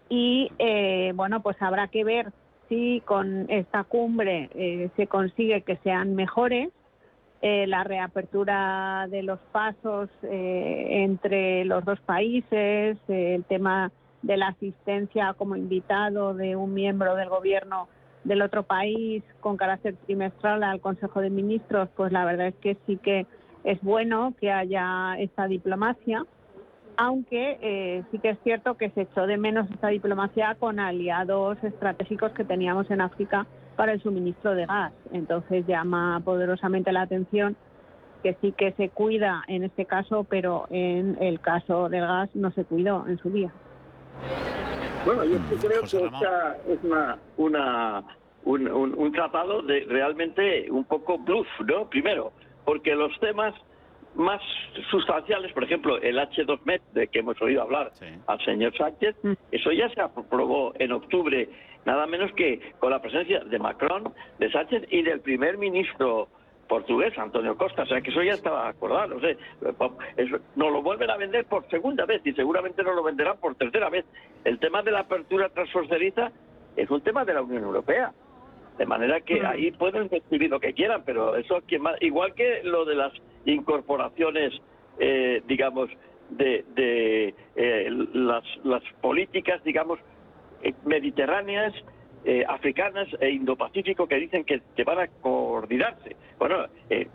Y 0.09 0.51
eh, 0.59 1.13
bueno 1.15 1.41
pues 1.41 1.59
habrá 1.61 1.87
que 1.87 2.03
ver 2.03 2.31
si 2.67 3.01
con 3.05 3.49
esta 3.49 3.85
cumbre 3.85 4.49
eh, 4.53 4.89
se 4.97 5.07
consigue 5.07 5.61
que 5.61 5.77
sean 5.77 6.15
mejores 6.15 6.69
eh, 7.41 7.65
la 7.67 7.83
reapertura 7.83 9.07
de 9.09 9.23
los 9.23 9.39
pasos 9.51 10.09
eh, 10.23 11.03
entre 11.03 11.65
los 11.65 11.85
dos 11.85 11.99
países 12.01 12.97
el 13.07 13.43
tema 13.45 13.91
de 14.21 14.37
la 14.37 14.47
asistencia 14.47 15.33
como 15.37 15.55
invitado 15.55 16.33
de 16.33 16.55
un 16.55 16.73
miembro 16.73 17.15
del 17.15 17.29
gobierno 17.29 17.87
del 18.23 18.41
otro 18.41 18.63
país 18.63 19.23
con 19.39 19.55
carácter 19.55 19.95
trimestral 20.05 20.63
al 20.63 20.81
Consejo 20.81 21.21
de 21.21 21.29
Ministros 21.29 21.89
pues 21.95 22.11
la 22.11 22.25
verdad 22.25 22.47
es 22.47 22.55
que 22.55 22.77
sí 22.85 22.97
que 22.97 23.25
es 23.63 23.81
bueno 23.81 24.33
que 24.39 24.51
haya 24.51 25.15
esta 25.19 25.47
diplomacia 25.47 26.25
aunque 26.97 27.57
eh, 27.61 28.03
sí 28.11 28.19
que 28.19 28.31
es 28.31 28.39
cierto 28.43 28.75
que 28.75 28.89
se 28.91 29.01
echó 29.01 29.27
de 29.27 29.37
menos 29.37 29.69
esta 29.71 29.87
diplomacia 29.89 30.55
con 30.55 30.79
aliados 30.79 31.57
estratégicos 31.63 32.31
que 32.33 32.43
teníamos 32.43 32.89
en 32.91 33.01
África 33.01 33.45
para 33.75 33.93
el 33.93 34.01
suministro 34.01 34.55
de 34.55 34.65
gas. 34.65 34.91
Entonces 35.13 35.65
llama 35.67 36.19
poderosamente 36.25 36.91
la 36.91 37.01
atención 37.03 37.55
que 38.23 38.35
sí 38.41 38.51
que 38.51 38.71
se 38.73 38.89
cuida 38.89 39.43
en 39.47 39.63
este 39.63 39.85
caso, 39.85 40.25
pero 40.27 40.65
en 40.71 41.17
el 41.21 41.39
caso 41.39 41.87
del 41.87 42.01
gas 42.01 42.29
no 42.35 42.51
se 42.51 42.65
cuidó 42.65 43.05
en 43.07 43.19
su 43.19 43.29
día. 43.29 43.51
Bueno, 45.05 45.23
yo 45.23 45.37
sí 45.37 45.67
creo 45.67 45.81
que 45.81 46.05
esta 46.05 46.57
es 46.67 46.83
una, 46.83 47.17
una, 47.37 48.03
un, 48.43 48.67
un- 48.67 48.95
un 48.97 49.11
tratado 49.11 49.61
de 49.61 49.85
realmente 49.87 50.69
un 50.71 50.83
poco 50.83 51.19
bluff, 51.19 51.47
¿no? 51.65 51.87
Primero, 51.89 52.33
porque 52.65 52.95
los 52.95 53.17
temas 53.19 53.53
más 54.17 54.41
sustanciales, 54.89 55.53
por 55.53 55.63
ejemplo, 55.63 55.97
el 56.01 56.17
H2MET, 56.17 56.81
de 56.93 57.07
que 57.07 57.19
hemos 57.19 57.41
oído 57.41 57.61
hablar 57.61 57.91
al 58.25 58.45
señor 58.45 58.75
Sánchez, 58.75 59.15
eso 59.51 59.71
ya 59.71 59.89
se 59.89 60.01
aprobó 60.01 60.73
en 60.79 60.91
octubre, 60.91 61.49
nada 61.85 62.05
menos 62.07 62.31
que 62.33 62.73
con 62.79 62.91
la 62.91 63.01
presencia 63.01 63.39
de 63.39 63.59
Macron, 63.59 64.13
de 64.39 64.51
Sánchez 64.51 64.87
y 64.89 65.03
del 65.03 65.21
primer 65.21 65.57
ministro 65.57 66.27
portugués, 66.67 67.17
Antonio 67.17 67.55
Costa, 67.55 67.83
o 67.83 67.85
sea 67.85 68.01
que 68.01 68.11
eso 68.11 68.21
ya 68.21 68.33
estaba 68.33 68.67
acordado, 68.67 69.15
no 69.15 69.21
sé, 69.21 69.37
eso, 70.17 70.37
nos 70.55 70.71
lo 70.71 70.81
vuelven 70.81 71.09
a 71.09 71.17
vender 71.17 71.45
por 71.45 71.67
segunda 71.69 72.05
vez 72.05 72.21
y 72.25 72.33
seguramente 72.33 72.83
nos 72.83 72.95
lo 72.95 73.03
venderán 73.03 73.37
por 73.37 73.55
tercera 73.55 73.89
vez. 73.89 74.05
El 74.43 74.59
tema 74.59 74.81
de 74.81 74.91
la 74.91 74.99
apertura 74.99 75.49
transfronteriza 75.49 76.31
es 76.75 76.89
un 76.89 77.01
tema 77.01 77.23
de 77.23 77.33
la 77.33 77.41
Unión 77.41 77.63
Europea. 77.63 78.11
De 78.77 78.85
manera 78.85 79.21
que 79.21 79.43
ahí 79.43 79.71
pueden 79.71 80.07
decidir 80.07 80.51
lo 80.51 80.59
que 80.59 80.73
quieran, 80.73 81.01
pero 81.03 81.35
eso 81.35 81.61
igual 82.01 82.33
que 82.35 82.61
lo 82.63 82.85
de 82.85 82.95
las 82.95 83.11
incorporaciones, 83.45 84.53
eh, 84.99 85.41
digamos, 85.47 85.89
de, 86.29 86.63
de 86.75 87.33
eh, 87.55 87.89
las, 88.13 88.43
las 88.63 88.83
políticas, 89.01 89.63
digamos, 89.63 89.99
eh, 90.61 90.73
mediterráneas, 90.85 91.73
africanas 92.49 93.07
e 93.21 93.29
Indo-Pacífico 93.29 94.05
que 94.05 94.15
dicen 94.15 94.43
que, 94.43 94.61
van 94.83 94.99
a 94.99 95.07
coordinarse. 95.07 96.17
Bueno, 96.37 96.65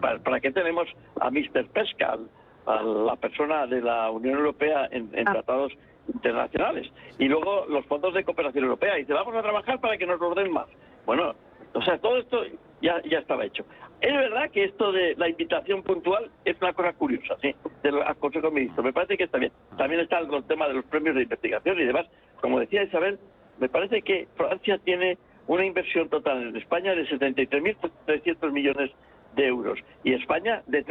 ¿para, 0.00 0.40
qué 0.40 0.50
tenemos 0.52 0.88
a 1.20 1.30
Mr. 1.30 1.66
Pesca, 1.66 2.16
a 2.64 2.82
la 2.82 3.16
persona 3.16 3.66
de 3.66 3.82
la 3.82 4.10
Unión 4.10 4.38
Europea 4.38 4.88
en, 4.90 5.10
en 5.12 5.28
ah. 5.28 5.32
tratados 5.32 5.70
internacionales? 6.14 6.90
Y 7.18 7.26
luego 7.26 7.66
los 7.68 7.84
fondos 7.84 8.14
de 8.14 8.24
cooperación 8.24 8.64
europea. 8.64 8.96
Y 8.96 9.02
dice, 9.02 9.12
vamos 9.12 9.36
a 9.36 9.42
trabajar 9.42 9.78
para 9.80 9.98
que 9.98 10.06
nos 10.06 10.18
lo 10.18 10.34
den 10.34 10.50
más. 10.50 10.68
Bueno, 11.04 11.34
o 11.74 11.82
sea, 11.82 11.98
todo 11.98 12.18
esto 12.18 12.42
ya, 12.80 13.02
ya 13.02 13.18
estaba 13.18 13.44
hecho. 13.44 13.64
Es 14.00 14.12
verdad 14.12 14.50
que 14.50 14.64
esto 14.64 14.90
de 14.90 15.14
la 15.16 15.28
invitación 15.28 15.82
puntual 15.82 16.28
es 16.44 16.60
una 16.60 16.72
cosa 16.72 16.92
curiosa, 16.92 17.36
¿sí? 17.40 17.54
Del 17.84 18.02
Consejo 18.18 18.48
de 18.48 18.54
Ministros. 18.54 18.84
Me 18.84 18.92
parece 18.92 19.16
que 19.16 19.24
está 19.24 19.38
bien. 19.38 19.52
También 19.78 20.00
está 20.00 20.18
el 20.18 20.44
tema 20.44 20.66
de 20.66 20.74
los 20.74 20.84
premios 20.86 21.14
de 21.14 21.22
investigación 21.22 21.78
y 21.78 21.84
demás. 21.84 22.06
Como 22.40 22.58
decía 22.58 22.82
Isabel, 22.82 23.20
me 23.60 23.68
parece 23.68 24.02
que 24.02 24.26
Francia 24.36 24.78
tiene 24.78 25.18
una 25.46 25.64
inversión 25.64 26.08
total 26.08 26.42
en 26.48 26.56
España 26.56 26.94
de 26.94 27.06
73.300 27.06 28.50
millones 28.50 28.90
de 29.36 29.46
euros 29.46 29.78
y 30.02 30.14
España 30.14 30.62
de 30.66 30.82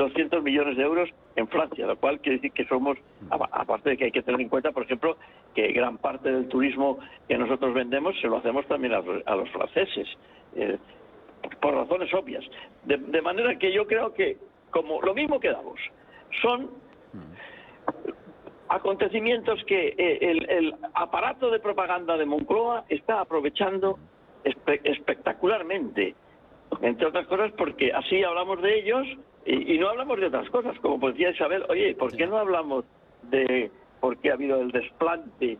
30.200 0.00 0.42
millones 0.42 0.76
de 0.76 0.82
euros 0.82 1.08
en 1.36 1.48
Francia, 1.48 1.86
lo 1.86 1.96
cual 1.96 2.20
quiere 2.20 2.38
decir 2.38 2.52
que 2.52 2.64
somos, 2.66 2.96
aparte 3.30 3.90
de 3.90 3.96
que 3.96 4.04
hay 4.06 4.12
que 4.12 4.22
tener 4.22 4.40
en 4.40 4.48
cuenta, 4.48 4.72
por 4.72 4.84
ejemplo, 4.84 5.16
que 5.54 5.72
gran 5.72 5.98
parte 5.98 6.32
del 6.32 6.48
turismo 6.48 6.98
que 7.28 7.36
nosotros 7.36 7.74
vendemos 7.74 8.18
se 8.20 8.28
lo 8.28 8.38
hacemos 8.38 8.66
también 8.66 8.94
a, 8.94 9.36
los 9.36 9.50
franceses, 9.50 10.08
eh, 10.56 10.78
por 11.60 11.74
razones 11.74 12.12
obvias. 12.14 12.44
De, 12.84 13.22
manera 13.22 13.56
que 13.58 13.72
yo 13.72 13.86
creo 13.86 14.14
que, 14.14 14.38
como 14.70 15.00
lo 15.02 15.14
mismo 15.14 15.38
que 15.38 15.50
damos, 15.50 15.80
son 16.42 16.70
acontecimientos 18.68 19.62
que 19.64 19.94
eh, 19.98 20.18
el, 20.48 20.74
aparato 20.94 21.50
de 21.50 21.60
propaganda 21.60 22.16
de 22.16 22.24
Moncloa 22.24 22.84
está 22.88 23.20
aprovechando 23.20 23.98
espectacularmente, 24.44 26.14
entre 26.80 27.06
otras 27.06 27.26
cosas 27.26 27.52
porque 27.52 27.92
así 27.92 28.22
hablamos 28.22 28.62
de 28.62 28.78
ellos 28.78 29.06
y, 29.50 29.78
no 29.78 29.88
hablamos 29.88 30.20
de 30.20 30.26
otras 30.26 30.48
cosas, 30.50 30.78
como 30.80 31.10
decía 31.10 31.30
Isabel, 31.30 31.64
oye, 31.68 31.94
¿por 31.94 32.14
qué 32.16 32.26
no 32.26 32.38
hablamos 32.38 32.84
de 33.22 33.70
por 34.00 34.16
qué 34.18 34.30
ha 34.30 34.34
habido 34.34 34.60
el 34.60 34.70
desplante 34.70 35.58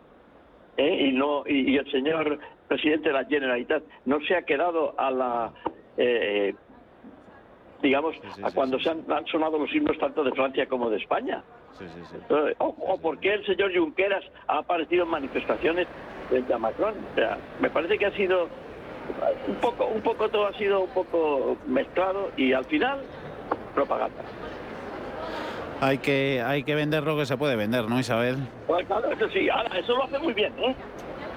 eh? 0.76 1.08
y 1.08 1.12
no 1.12 1.44
y, 1.46 1.76
el 1.76 1.90
señor 1.90 2.38
presidente 2.68 3.08
de 3.08 3.14
la 3.14 3.24
Generalitat 3.24 3.82
no 4.06 4.20
se 4.20 4.36
ha 4.36 4.42
quedado 4.42 4.94
a 4.98 5.10
la 5.10 5.52
eh, 5.96 6.54
digamos 7.82 8.14
a 8.42 8.50
cuando 8.52 8.78
se 8.78 8.90
han, 8.90 9.04
sonado 9.26 9.58
los 9.58 9.74
himnos 9.74 9.98
tanto 9.98 10.22
de 10.22 10.32
Francia 10.32 10.66
como 10.66 10.88
de 10.90 10.98
España. 10.98 11.42
O, 12.58 12.98
por 13.00 13.18
qué 13.20 13.34
el 13.34 13.46
señor 13.46 13.74
Junqueras 13.74 14.24
ha 14.48 14.58
aparecido 14.58 15.04
en 15.04 15.10
manifestaciones 15.10 15.86
frente 16.28 16.52
a 16.52 16.58
Macron 16.58 16.94
o 17.12 17.14
sea 17.14 17.38
me 17.58 17.70
parece 17.70 17.96
que 17.96 18.06
ha 18.06 18.12
sido 18.12 18.48
un 19.48 19.54
poco 19.56 19.86
un 19.86 20.02
poco 20.02 20.28
todo 20.28 20.46
ha 20.46 20.52
sido 20.54 20.80
un 20.82 20.90
poco 20.90 21.56
mezclado 21.66 22.30
y 22.36 22.52
al 22.52 22.64
final 22.66 23.00
propaganda. 23.74 24.22
Hay 25.80 25.98
que, 25.98 26.42
hay 26.44 26.62
que 26.62 26.74
vender 26.74 27.02
lo 27.04 27.16
que 27.16 27.24
se 27.24 27.36
puede 27.36 27.56
vender, 27.56 27.88
¿no, 27.88 27.98
Isabel? 27.98 28.36
Pues 28.66 28.86
claro, 28.86 29.10
eso 29.10 29.28
sí, 29.30 29.48
eso 29.76 29.96
lo 29.96 30.04
hace 30.04 30.18
muy 30.18 30.34
bien, 30.34 30.52
¿eh? 30.58 30.74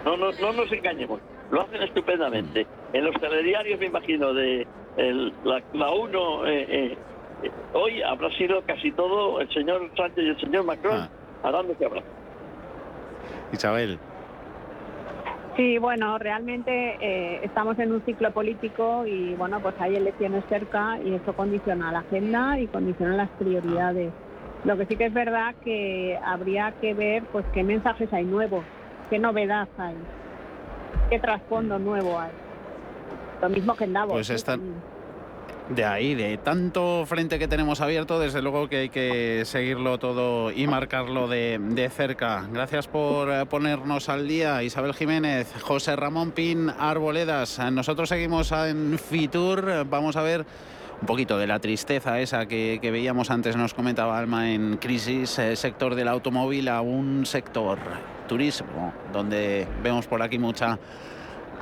No, 0.04 0.18
no, 0.18 0.32
no 0.34 0.52
nos 0.52 0.72
engañemos, 0.72 1.22
lo 1.50 1.62
hacen 1.62 1.82
estupendamente. 1.82 2.68
En 2.92 3.06
los 3.06 3.16
telediarios, 3.22 3.80
me 3.80 3.86
imagino, 3.86 4.34
de 4.34 4.68
la, 4.98 5.62
la, 5.74 5.92
1, 5.92 6.48
eh, 6.48 6.66
eh, 6.70 6.98
hoy 7.74 8.02
habrá 8.02 8.30
sido 8.32 8.62
casi 8.64 8.92
todo 8.92 9.40
el 9.40 9.50
señor 9.54 9.90
Sánchez 9.96 10.24
y 10.24 10.30
el 10.30 10.40
señor 10.40 10.66
Macron 10.66 11.08
ah. 11.44 11.52
dándose 11.52 11.86
abrazo. 11.86 12.08
Isabel. 13.54 13.98
Sí, 15.56 15.78
bueno, 15.78 16.18
realmente 16.18 16.97
eh, 16.99 17.41
estamos 17.43 17.78
en 17.78 17.91
un 17.91 18.04
ciclo 18.06 18.32
político 18.32 19.06
y 19.06 19.36
bueno, 19.36 19.60
pues 19.60 19.76
hay 19.80 19.95
elecciones 19.95 20.43
cerca 20.49 20.99
y 21.04 21.14
eso 21.14 21.34
condiciona 21.34 21.91
la 21.91 21.99
agenda 21.99 22.60
y 22.60 22.66
condiciona 22.68 23.16
las 23.16 23.30
prioridades. 23.32 24.12
Lo 24.66 24.78
que 24.78 24.88
sí 24.88 24.95
que 24.95 25.06
es 25.06 25.14
verdad 25.14 25.54
que 25.64 26.18
habría 26.24 26.72
que 26.82 26.95
ver 26.95 27.24
pues 27.26 27.45
qué 27.54 27.64
mensajes 27.64 28.12
hay 28.14 28.26
nuevos, 28.26 28.64
qué 29.12 29.20
novedad 29.20 29.68
hay, 29.78 29.95
qué 31.12 31.20
trasfondo 31.20 31.78
nuevo 31.78 32.20
hay. 32.20 32.32
Lo 33.39 33.49
mismo 33.49 33.76
que 33.76 33.84
en 33.84 33.93
Davos. 33.93 34.14
Pues 34.14 34.30
están, 34.32 34.62
de 35.70 35.86
ahí, 35.86 36.16
de 36.16 36.38
tanto 36.38 37.05
frente 37.05 37.39
que 37.39 37.47
tenemos 37.47 37.82
abierto, 37.82 38.20
desde 38.20 38.41
luego 38.41 38.68
que 38.68 38.78
hay 38.78 38.89
que 38.89 39.43
seguirlo 39.45 39.97
todo 39.97 40.51
y 40.51 40.68
marcarlo 40.68 41.28
de, 41.28 41.89
cerca. 41.95 42.47
Gracias 42.51 42.88
por 42.88 43.32
eh, 43.32 43.45
ponernos 43.45 44.09
al 44.09 44.28
día, 44.28 44.61
Isabel 44.64 44.93
Jiménez, 44.93 45.51
José 45.61 45.95
Ramón 45.95 46.32
Pin, 46.32 46.70
Arboledas. 46.70 47.59
Nosotros 47.72 48.09
seguimos 48.09 48.51
en 48.51 48.97
Fitur, 48.99 49.86
vamos 49.89 50.16
a 50.16 50.22
ver 50.22 50.45
un 51.01 51.07
poquito 51.07 51.38
de 51.38 51.47
la 51.47 51.59
tristeza 51.59 52.22
esa 52.22 52.45
que, 52.45 52.80
veíamos 52.82 53.30
antes, 53.30 53.57
nos 53.57 53.74
comentaba 53.74 54.18
Alma, 54.18 54.51
en 54.51 54.78
crisis, 54.78 55.38
eh, 55.38 55.55
sector 55.55 55.95
del 55.95 56.07
automóvil 56.07 56.70
a 56.70 56.80
un 56.82 57.26
sector 57.26 57.78
turismo, 58.28 58.93
donde 59.11 59.68
vemos 59.84 60.07
por 60.07 60.22
aquí 60.22 60.39
mucha 60.39 60.80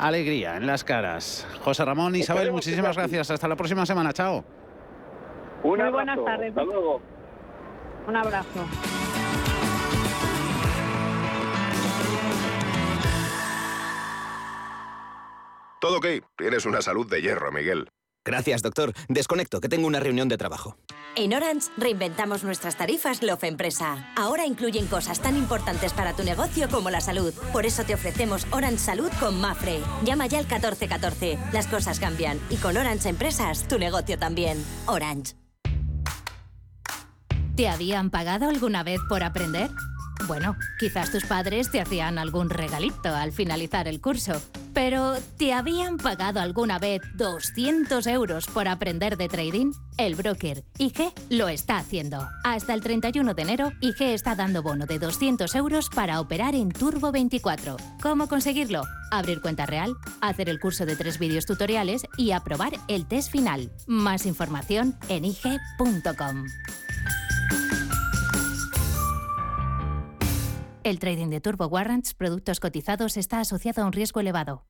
alegría 0.01 0.57
en 0.57 0.67
las 0.67 0.83
caras. 0.83 1.47
José 1.63 1.85
Ramón, 1.85 2.15
Isabel, 2.15 2.51
muchísimas 2.51 2.97
gracias. 2.97 3.31
Hasta 3.31 3.47
la 3.47 3.55
próxima 3.55 3.85
semana. 3.85 4.11
Chao. 4.11 4.43
Muy 5.63 5.79
buenas 5.79 6.19
tardes. 6.25 6.49
Hasta 6.49 6.63
luego. 6.63 7.01
Un 8.07 8.15
abrazo. 8.15 8.65
Todo 15.79 15.97
ok. 15.97 16.05
Tienes 16.37 16.65
una 16.65 16.81
salud 16.81 17.09
de 17.09 17.21
hierro, 17.21 17.51
Miguel. 17.51 17.87
Gracias, 18.23 18.61
doctor. 18.61 18.93
Desconecto, 19.09 19.59
que 19.61 19.69
tengo 19.69 19.87
una 19.87 19.99
reunión 19.99 20.29
de 20.29 20.37
trabajo. 20.37 20.77
En 21.15 21.33
Orange 21.33 21.69
reinventamos 21.75 22.43
nuestras 22.43 22.77
tarifas 22.77 23.21
Love 23.21 23.43
Empresa. 23.43 24.13
Ahora 24.15 24.45
incluyen 24.45 24.87
cosas 24.87 25.19
tan 25.19 25.35
importantes 25.35 25.91
para 25.91 26.15
tu 26.15 26.23
negocio 26.23 26.69
como 26.69 26.89
la 26.89 27.01
salud. 27.01 27.33
Por 27.51 27.65
eso 27.65 27.83
te 27.83 27.95
ofrecemos 27.95 28.47
Orange 28.51 28.77
Salud 28.77 29.09
con 29.19 29.41
Mafre. 29.41 29.81
Llama 30.03 30.27
ya 30.27 30.37
al 30.37 30.45
1414. 30.45 31.37
Las 31.51 31.67
cosas 31.67 31.99
cambian 31.99 32.39
y 32.49 32.57
con 32.57 32.77
Orange 32.77 33.09
Empresas 33.09 33.67
tu 33.67 33.77
negocio 33.77 34.17
también. 34.17 34.63
Orange. 34.85 35.35
¿Te 37.55 37.67
habían 37.67 38.09
pagado 38.09 38.47
alguna 38.47 38.83
vez 38.83 39.01
por 39.09 39.23
aprender? 39.23 39.69
Bueno, 40.27 40.55
quizás 40.79 41.11
tus 41.11 41.25
padres 41.25 41.71
te 41.71 41.81
hacían 41.81 42.17
algún 42.17 42.49
regalito 42.49 43.09
al 43.09 43.31
finalizar 43.31 43.87
el 43.87 44.01
curso. 44.01 44.41
Pero, 44.73 45.15
¿te 45.37 45.53
habían 45.53 45.97
pagado 45.97 46.39
alguna 46.39 46.79
vez 46.79 47.01
200 47.15 48.07
euros 48.07 48.47
por 48.47 48.67
aprender 48.67 49.17
de 49.17 49.27
trading? 49.27 49.73
El 49.97 50.15
broker 50.15 50.63
IG 50.77 51.11
lo 51.29 51.49
está 51.49 51.77
haciendo. 51.77 52.27
Hasta 52.43 52.73
el 52.73 52.81
31 52.81 53.33
de 53.33 53.41
enero, 53.41 53.71
IG 53.81 54.01
está 54.01 54.35
dando 54.35 54.63
bono 54.63 54.85
de 54.85 54.99
200 54.99 55.53
euros 55.55 55.89
para 55.89 56.21
operar 56.21 56.55
en 56.55 56.69
Turbo 56.69 57.11
24. 57.11 57.75
¿Cómo 58.01 58.27
conseguirlo? 58.27 58.83
Abrir 59.11 59.41
cuenta 59.41 59.65
real, 59.65 59.93
hacer 60.21 60.47
el 60.47 60.59
curso 60.59 60.85
de 60.85 60.95
tres 60.95 61.19
vídeos 61.19 61.45
tutoriales 61.45 62.03
y 62.17 62.31
aprobar 62.31 62.73
el 62.87 63.05
test 63.05 63.29
final. 63.31 63.71
Más 63.87 64.25
información 64.25 64.95
en 65.09 65.25
IG.com. 65.25 66.45
El 70.83 70.97
trading 70.97 71.27
de 71.27 71.39
Turbo 71.41 71.67
Warrants, 71.67 72.15
productos 72.15 72.59
cotizados, 72.59 73.15
está 73.15 73.39
asociado 73.39 73.83
a 73.83 73.85
un 73.85 73.91
riesgo 73.91 74.19
elevado. 74.19 74.65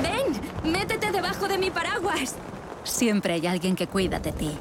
¡Ven! 0.00 0.72
¡Métete 0.72 1.10
debajo 1.10 1.48
de 1.48 1.58
mi 1.58 1.70
paraguas! 1.70 2.36
Siempre 2.84 3.34
hay 3.34 3.46
alguien 3.48 3.74
que 3.74 3.88
cuida 3.88 4.20
de 4.20 4.30
ti. 4.30 4.52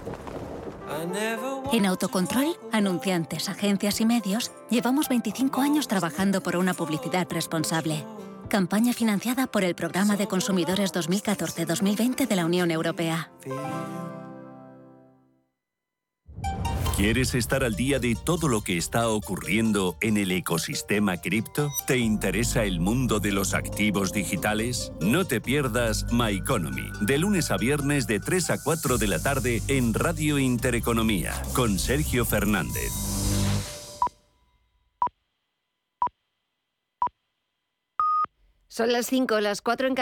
En 1.72 1.86
Autocontrol, 1.86 2.58
anunciantes, 2.72 3.50
agencias 3.50 4.02
y 4.02 4.06
medios, 4.06 4.52
llevamos 4.72 5.08
25 5.08 5.62
años 5.62 5.88
trabajando 5.88 6.42
por 6.42 6.56
una 6.56 6.74
publicidad 6.74 7.28
responsable. 7.30 8.04
Campaña 8.50 8.94
financiada 8.94 9.46
por 9.46 9.64
el 9.64 9.76
Programa 9.76 10.16
de 10.16 10.28
Consumidores 10.28 10.92
2014-2020 10.92 12.28
de 12.28 12.36
la 12.36 12.46
Unión 12.46 12.72
Europea. 12.72 13.32
¿Quieres 16.96 17.36
estar 17.36 17.66
al 17.66 17.76
día 17.76 18.00
de 18.00 18.16
todo 18.16 18.48
lo 18.48 18.62
que 18.62 18.78
está 18.78 19.10
ocurriendo 19.10 19.98
en 20.00 20.16
el 20.16 20.32
ecosistema 20.32 21.18
cripto? 21.18 21.70
¿Te 21.86 21.98
interesa 21.98 22.64
el 22.64 22.80
mundo 22.80 23.20
de 23.20 23.34
los 23.34 23.54
activos 23.54 24.14
digitales? 24.14 24.94
No 25.02 25.26
te 25.26 25.42
pierdas 25.42 26.06
My 26.14 26.38
Economy, 26.38 26.90
de 27.02 27.18
lunes 27.18 27.52
a 27.52 27.58
viernes 27.58 28.08
de 28.08 28.22
3 28.22 28.50
a 28.50 28.64
4 28.64 28.98
de 28.98 29.08
la 29.08 29.20
tarde 29.22 29.62
en 29.68 29.94
Radio 29.94 30.40
Intereconomía, 30.40 31.34
con 31.54 31.80
Sergio 31.80 32.24
Fernández. 32.24 32.94
Son 38.70 38.92
las 38.92 39.06
5, 39.06 39.40
las 39.40 39.62
4 39.62 39.88
en 39.88 39.94